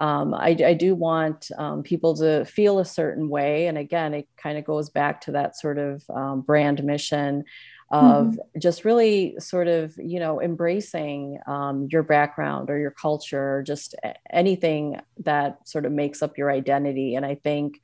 um, 0.00 0.32
I, 0.32 0.56
I, 0.64 0.74
do 0.74 0.94
want 0.94 1.50
um, 1.58 1.82
people 1.82 2.14
to 2.18 2.44
feel 2.44 2.78
a 2.78 2.84
certain 2.84 3.28
way. 3.28 3.66
And 3.66 3.76
again, 3.76 4.14
it 4.14 4.28
kind 4.36 4.56
of 4.56 4.64
goes 4.64 4.90
back 4.90 5.20
to 5.22 5.32
that 5.32 5.58
sort 5.58 5.76
of 5.78 6.04
um, 6.08 6.42
brand 6.42 6.84
mission 6.84 7.44
of 7.90 8.26
mm-hmm. 8.26 8.58
just 8.58 8.84
really 8.84 9.34
sort 9.38 9.68
of, 9.68 9.96
you 9.96 10.20
know, 10.20 10.40
embracing 10.40 11.38
um, 11.46 11.88
your 11.90 12.02
background 12.02 12.70
or 12.70 12.78
your 12.78 12.90
culture, 12.90 13.56
or 13.58 13.62
just 13.62 13.94
anything 14.30 15.00
that 15.24 15.66
sort 15.66 15.86
of 15.86 15.92
makes 15.92 16.22
up 16.22 16.36
your 16.36 16.50
identity. 16.50 17.14
And 17.14 17.24
I 17.24 17.36
think 17.36 17.80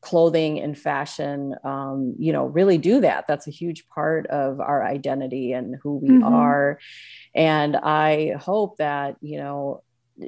clothing 0.00 0.60
and 0.60 0.78
fashion 0.78 1.54
um, 1.64 2.14
you 2.18 2.32
know 2.32 2.46
really 2.46 2.78
do 2.78 3.00
that 3.00 3.26
that's 3.26 3.48
a 3.48 3.50
huge 3.50 3.88
part 3.88 4.26
of 4.28 4.60
our 4.60 4.84
identity 4.84 5.52
and 5.52 5.74
who 5.82 5.96
we 5.96 6.08
mm-hmm. 6.08 6.22
are 6.22 6.78
and 7.34 7.76
i 7.76 8.32
hope 8.38 8.76
that 8.76 9.16
you 9.20 9.38
know 9.38 9.82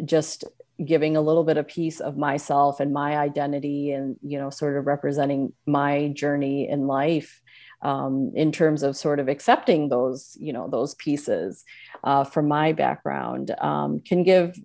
just 0.05 0.45
giving 0.85 1.16
a 1.16 1.20
little 1.20 1.45
bit 1.45 1.57
of 1.57 1.68
piece 1.68 2.01
of 2.01 2.16
myself 2.16 2.81
and 2.81 2.93
my 2.93 3.16
identity 3.16 3.93
and 3.93 4.16
you 4.22 4.39
know 4.39 4.51
sort 4.51 4.76
of 4.76 4.87
representing 4.87 5.53
my 5.66 6.09
journey 6.09 6.68
in 6.68 6.87
life 6.87 7.41
um, 7.83 8.33
in 8.35 8.53
terms 8.53 8.83
of 8.83 8.97
sort 8.97 9.20
of 9.20 9.28
accepting 9.28 9.89
those 9.89 10.37
you 10.41 10.53
know 10.53 10.68
those 10.68 10.95
pieces 10.95 11.64
uh, 12.05 12.24
from 12.24 12.49
my 12.49 12.72
background 12.72 13.51
um, 13.61 14.01
can 14.01 14.22
give 14.22 14.57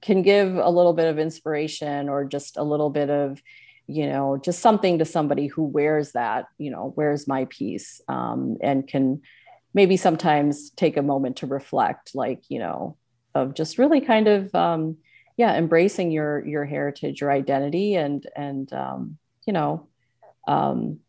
can 0.00 0.22
give 0.22 0.56
a 0.56 0.68
little 0.68 0.92
bit 0.92 1.08
of 1.08 1.18
inspiration 1.18 2.08
or 2.08 2.24
just 2.24 2.56
a 2.56 2.62
little 2.62 2.90
bit 2.90 3.10
of 3.10 3.42
you 3.86 4.06
know 4.06 4.38
just 4.42 4.60
something 4.60 4.98
to 4.98 5.04
somebody 5.04 5.46
who 5.46 5.62
wears 5.62 6.12
that 6.12 6.46
you 6.58 6.70
know 6.70 6.92
wears 6.96 7.28
my 7.28 7.44
piece 7.46 8.00
um, 8.08 8.56
and 8.62 8.88
can 8.88 9.20
maybe 9.74 9.96
sometimes 9.96 10.70
take 10.70 10.96
a 10.96 11.02
moment 11.02 11.36
to 11.36 11.46
reflect 11.46 12.14
like 12.14 12.42
you 12.48 12.58
know 12.58 12.96
of 13.34 13.54
just 13.54 13.78
really 13.78 14.00
kind 14.00 14.28
of 14.28 14.54
um, 14.54 14.96
yeah 15.36 15.56
embracing 15.56 16.10
your 16.10 16.44
your 16.46 16.64
heritage 16.64 17.20
your 17.20 17.30
identity 17.30 17.94
and 17.94 18.26
and 18.36 18.72
um, 18.72 19.18
you 19.46 19.52
know 19.52 19.86
um, 20.46 21.00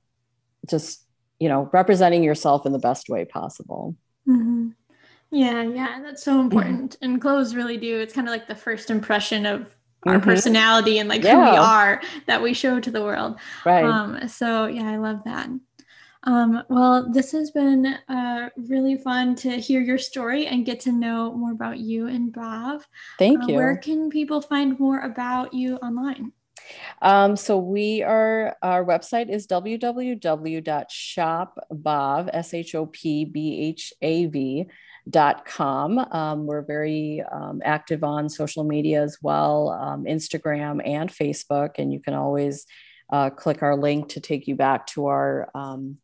just 0.69 1.04
you 1.39 1.49
know 1.49 1.69
representing 1.73 2.23
yourself 2.23 2.65
in 2.65 2.71
the 2.71 2.79
best 2.79 3.09
way 3.09 3.25
possible 3.25 3.95
mm-hmm. 4.27 4.69
yeah 5.31 5.63
yeah 5.63 5.99
that's 6.01 6.23
so 6.23 6.39
important 6.39 6.97
and 7.01 7.21
clothes 7.21 7.55
really 7.55 7.77
do 7.77 7.99
it's 7.99 8.13
kind 8.13 8.27
of 8.27 8.31
like 8.31 8.47
the 8.47 8.55
first 8.55 8.89
impression 8.89 9.45
of 9.45 9.75
our 10.05 10.15
mm-hmm. 10.15 10.29
personality 10.29 10.99
and 10.99 11.09
like 11.09 11.23
yeah. 11.23 11.45
who 11.45 11.51
we 11.51 11.57
are 11.57 12.01
that 12.27 12.41
we 12.41 12.53
show 12.53 12.79
to 12.79 12.91
the 12.91 13.01
world 13.01 13.39
right 13.65 13.85
um, 13.85 14.27
so 14.27 14.65
yeah 14.65 14.89
i 14.89 14.97
love 14.97 15.21
that 15.25 15.49
um, 16.25 16.63
well, 16.69 17.07
this 17.11 17.31
has 17.33 17.51
been 17.51 17.85
uh, 18.09 18.49
really 18.57 18.97
fun 18.97 19.35
to 19.35 19.57
hear 19.57 19.79
your 19.79 19.99
story 19.99 20.47
and 20.47 20.65
get 20.65 20.79
to 20.81 20.91
know 20.91 21.31
more 21.33 21.51
about 21.51 21.77
you 21.77 22.07
and 22.07 22.33
Bhav. 22.33 22.81
Thank 23.19 23.43
uh, 23.43 23.47
you. 23.47 23.55
Where 23.55 23.77
can 23.77 24.09
people 24.09 24.41
find 24.41 24.79
more 24.79 25.01
about 25.01 25.53
you 25.53 25.75
online? 25.77 26.31
Um, 27.01 27.35
so 27.35 27.57
we 27.57 28.03
are 28.03 28.55
our 28.61 28.85
website 28.85 29.29
is 29.29 29.47
www.shopbhav 29.47 32.29
s 32.33 32.53
h 32.53 32.75
o 32.75 32.85
p 32.87 33.25
b 33.25 33.61
h 33.61 33.93
a 34.01 34.25
v 34.27 34.67
dot 35.09 35.45
com. 35.45 35.99
Um, 35.99 36.47
we're 36.47 36.63
very 36.63 37.23
um, 37.31 37.61
active 37.63 38.03
on 38.03 38.29
social 38.29 38.63
media 38.63 39.03
as 39.03 39.19
well, 39.21 39.69
um, 39.69 40.05
Instagram 40.05 40.81
and 40.85 41.11
Facebook, 41.11 41.71
and 41.77 41.93
you 41.93 41.99
can 41.99 42.13
always 42.13 42.65
uh, 43.11 43.29
click 43.29 43.61
our 43.61 43.75
link 43.75 44.09
to 44.09 44.19
take 44.19 44.47
you 44.47 44.55
back 44.55 44.87
to 44.87 45.07
our 45.07 45.49
um, 45.53 45.97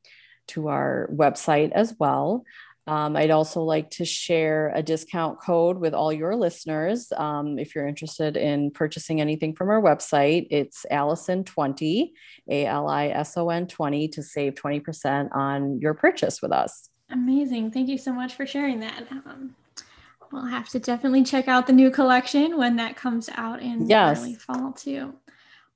to 0.47 0.67
our 0.67 1.09
website 1.13 1.71
as 1.71 1.95
well. 1.99 2.43
Um, 2.91 3.15
I'd 3.15 3.31
also 3.31 3.63
like 3.63 3.89
to 3.91 4.03
share 4.03 4.69
a 4.75 4.83
discount 4.83 5.39
code 5.39 5.77
with 5.77 5.93
all 5.93 6.11
your 6.11 6.35
listeners. 6.35 7.09
Um, 7.15 7.57
if 7.57 7.73
you're 7.73 7.87
interested 7.87 8.35
in 8.35 8.69
purchasing 8.69 9.21
anything 9.21 9.55
from 9.55 9.69
our 9.69 9.81
website, 9.81 10.47
it's 10.49 10.85
Alison20, 10.91 12.11
A 12.49 12.65
L 12.65 12.89
I 12.89 13.07
S 13.07 13.37
O 13.37 13.49
N 13.49 13.65
20, 13.65 14.09
to 14.09 14.21
save 14.21 14.55
20% 14.55 15.33
on 15.33 15.79
your 15.79 15.93
purchase 15.93 16.41
with 16.41 16.51
us. 16.51 16.89
Amazing. 17.09 17.71
Thank 17.71 17.87
you 17.87 17.97
so 17.97 18.11
much 18.11 18.33
for 18.35 18.45
sharing 18.45 18.81
that. 18.81 19.09
Um, 19.09 19.55
we'll 20.33 20.43
have 20.43 20.67
to 20.69 20.79
definitely 20.79 21.23
check 21.23 21.47
out 21.47 21.67
the 21.67 21.73
new 21.73 21.91
collection 21.91 22.57
when 22.57 22.75
that 22.75 22.97
comes 22.97 23.29
out 23.35 23.61
in 23.61 23.87
yes. 23.87 24.19
early 24.19 24.35
fall, 24.35 24.73
too. 24.73 25.13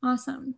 Awesome. 0.04 0.56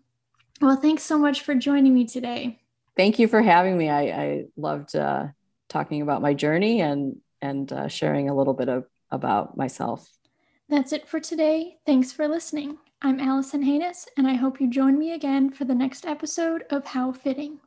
Well, 0.60 0.78
thanks 0.78 1.04
so 1.04 1.20
much 1.20 1.42
for 1.42 1.54
joining 1.54 1.94
me 1.94 2.08
today 2.08 2.62
thank 2.98 3.20
you 3.20 3.28
for 3.28 3.42
having 3.42 3.78
me. 3.78 3.90
I, 3.90 4.02
I 4.02 4.46
loved 4.58 4.96
uh, 4.96 5.28
talking 5.70 6.02
about 6.02 6.22
my 6.22 6.34
journey 6.34 6.82
and 6.82 7.18
and 7.42 7.72
uh, 7.72 7.88
sharing 7.88 8.30
a 8.30 8.36
little 8.36 8.54
bit 8.54 8.70
of 8.70 8.86
about 9.12 9.56
myself. 9.58 10.10
That's 10.70 10.92
it 10.92 11.08
for 11.08 11.20
today. 11.20 11.78
Thanks 11.86 12.12
for 12.12 12.28
listening. 12.28 12.78
I'm 13.02 13.20
Allison 13.20 13.62
Haynes, 13.62 14.08
and 14.18 14.28
I 14.28 14.34
hope 14.34 14.60
you 14.60 14.70
join 14.70 14.98
me 14.98 15.14
again 15.14 15.52
for 15.52 15.66
the 15.66 15.76
next 15.76 16.06
episode 16.06 16.64
of 16.72 16.86
How 16.86 17.12
Fitting. 17.12 17.60